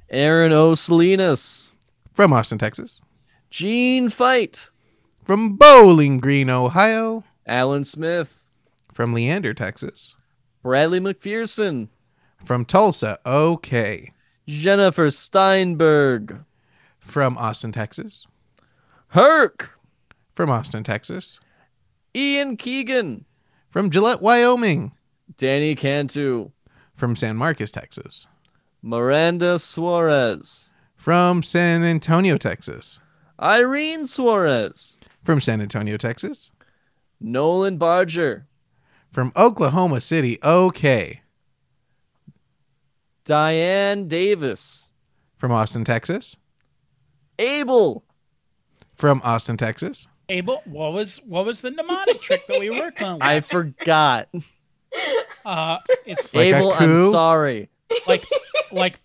Aaron 0.10 0.52
O. 0.52 0.74
Salinas, 0.74 1.72
From 2.12 2.34
Austin, 2.34 2.58
Texas. 2.58 3.00
Gene 3.50 4.10
Fight, 4.10 4.70
From 5.28 5.58
Bowling 5.58 6.20
Green, 6.20 6.50
Ohio. 6.50 7.26
Alan 7.46 7.84
Smith, 7.84 8.48
From 8.94 9.14
Leander, 9.14 9.54
Texas. 9.54 10.16
Bradley 10.64 11.02
McPherson, 11.02 11.90
From 12.46 12.64
Tulsa, 12.64 13.20
okay. 13.26 14.14
Jennifer 14.48 15.10
Steinberg, 15.10 16.46
From 17.00 17.38
Austin, 17.38 17.74
Texas. 17.74 18.26
Herc, 19.10 19.78
From 20.34 20.50
Austin, 20.50 20.86
Texas. 20.86 21.42
Ian 22.16 22.56
Keegan, 22.56 23.26
From 23.70 23.90
Gillette, 23.90 24.22
Wyoming. 24.22 24.94
Danny 25.36 25.76
Cantu, 25.76 26.52
From 26.96 27.18
San 27.18 27.36
Marcos, 27.36 27.72
Texas. 27.72 28.28
Miranda 28.82 29.60
Suarez, 29.60 30.72
From 30.96 31.44
San 31.44 31.84
Antonio, 31.84 32.38
Texas. 32.38 33.02
Irene 33.42 34.06
Suarez, 34.06 34.97
From 35.28 35.42
San 35.42 35.60
Antonio, 35.60 35.98
Texas. 35.98 36.52
Nolan 37.20 37.78
Barger, 37.78 38.48
From 39.12 39.34
Oklahoma 39.36 40.00
City, 40.00 40.40
okay. 40.42 41.20
Diane 43.26 44.08
Davis, 44.08 44.94
From 45.36 45.52
Austin, 45.52 45.84
Texas. 45.84 46.38
Abel, 47.40 48.06
From 48.96 49.20
Austin, 49.22 49.58
Texas. 49.58 50.08
Abel, 50.30 50.62
what 50.64 50.94
was 50.94 51.18
what 51.26 51.46
was 51.46 51.60
the 51.60 51.72
mnemonic 51.72 52.22
trick 52.22 52.48
that 52.48 52.58
we 52.58 52.70
worked 52.70 53.02
on? 53.02 53.22
I 53.22 53.42
forgot. 53.42 54.30
uh, 55.46 55.80
it's 56.06 56.34
Like 56.34 56.56
Abel, 56.56 56.72
I'm 56.72 57.12
sorry. 57.12 57.68
like 58.08 58.24
like 58.72 59.02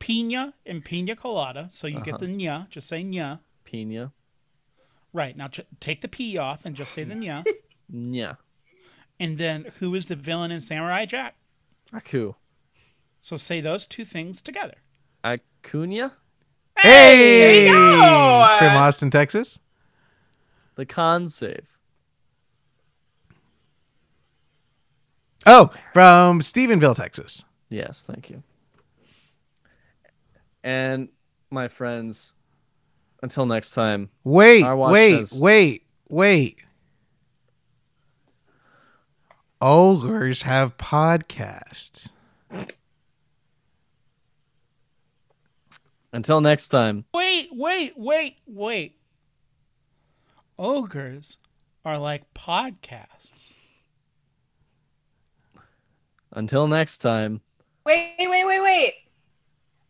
pina 0.00 0.52
and 0.66 0.84
pina 0.84 1.14
colada. 1.14 1.68
So 1.70 1.86
you 1.86 1.98
Uh-huh. 1.98 2.04
get 2.04 2.18
the 2.18 2.26
nya. 2.26 2.68
Just 2.70 2.88
say 2.88 3.04
nya. 3.04 3.38
Pina. 3.62 4.10
Right 5.14 5.34
now, 5.36 5.48
ch- 5.48 5.60
take 5.80 6.02
the 6.02 6.08
p 6.08 6.36
off 6.36 6.66
and 6.66 6.76
just 6.76 6.92
say 6.92 7.04
the 7.04 7.14
nya. 7.14 7.44
Yeah. 7.90 8.34
and 9.20 9.38
then 9.38 9.66
who 9.78 9.94
is 9.94 10.06
the 10.06 10.16
villain 10.16 10.50
in 10.50 10.60
Samurai 10.60 11.04
Jack? 11.06 11.36
Aku. 11.92 12.34
So 13.20 13.36
say 13.36 13.60
those 13.60 13.86
two 13.86 14.04
things 14.04 14.42
together. 14.42 14.74
Acuna? 15.22 16.12
Hey! 16.78 17.66
go! 17.68 18.56
From 18.58 18.76
Austin, 18.76 19.10
Texas. 19.10 19.58
The 20.76 20.84
con 20.86 21.26
save. 21.28 21.78
Oh, 25.46 25.70
from 25.92 26.40
Stephenville, 26.40 26.96
Texas. 26.96 27.44
Yes, 27.68 28.02
thank 28.04 28.30
you. 28.30 28.42
And 30.62 31.10
my 31.50 31.68
friends, 31.68 32.34
until 33.24 33.46
next 33.46 33.70
time, 33.70 34.10
Wait, 34.22 34.62
wait, 34.68 35.28
says- 35.28 35.40
wait, 35.40 35.86
wait. 36.10 36.58
Ogres 39.62 40.42
have 40.42 40.76
podcasts. 40.76 42.10
until 46.12 46.42
next 46.42 46.68
time, 46.68 47.06
Wait, 47.14 47.48
wait, 47.50 47.94
wait, 47.96 48.36
wait. 48.46 48.98
Ogres 50.58 51.38
are 51.86 51.98
like 51.98 52.22
podcasts. 52.34 53.54
Until 56.32 56.68
next 56.68 56.98
time. 56.98 57.40
Wait, 57.86 58.14
wait, 58.18 58.44
wait, 58.44 58.60
wait. 58.60 58.94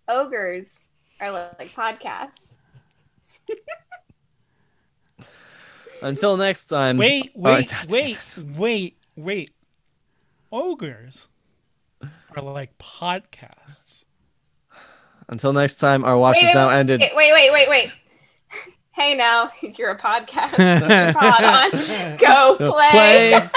Ogres 0.06 0.84
are 1.20 1.32
like, 1.32 1.58
like 1.58 1.68
podcasts. 2.00 2.54
Until 6.02 6.36
next 6.36 6.66
time. 6.66 6.98
Wait, 6.98 7.32
wait, 7.34 7.68
that's- 7.70 7.90
wait, 7.90 8.18
wait, 8.56 8.96
wait. 9.16 9.50
Ogres 10.52 11.28
are 12.36 12.42
like 12.42 12.76
podcasts. 12.78 14.04
Until 15.28 15.52
next 15.54 15.76
time, 15.76 16.04
our 16.04 16.18
watch 16.18 16.36
Wait, 16.36 16.42
is 16.42 16.48
wait, 16.48 16.54
now 16.54 16.68
wait, 16.68 16.76
ended. 16.76 17.00
Wait, 17.00 17.12
wait, 17.32 17.52
wait, 17.52 17.68
wait. 17.68 17.96
Hey 18.92 19.16
now, 19.16 19.50
you're 19.60 19.90
a 19.90 19.98
podcast. 19.98 20.50
Put 20.50 20.88
your 20.88 21.12
pod 21.14 21.42
on. 21.42 22.16
Go 22.18 22.70
play. 22.72 23.50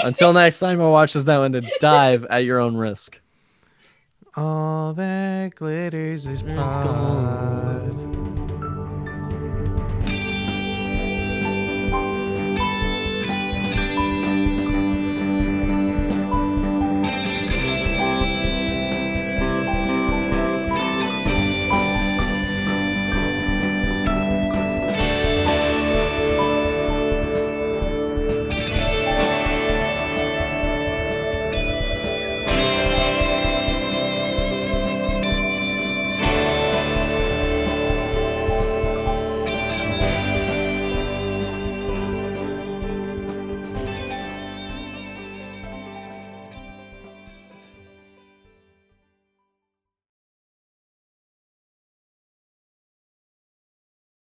Until 0.00 0.32
next 0.32 0.60
time, 0.60 0.80
our 0.80 0.88
watch 0.92 1.16
is 1.16 1.26
now 1.26 1.42
ended. 1.42 1.68
Dive 1.80 2.24
at 2.26 2.44
your 2.44 2.60
own 2.60 2.76
risk. 2.76 3.20
All 4.38 4.92
that 4.94 5.56
glitters 5.56 6.24
is 6.24 6.44
gold. 6.76 8.07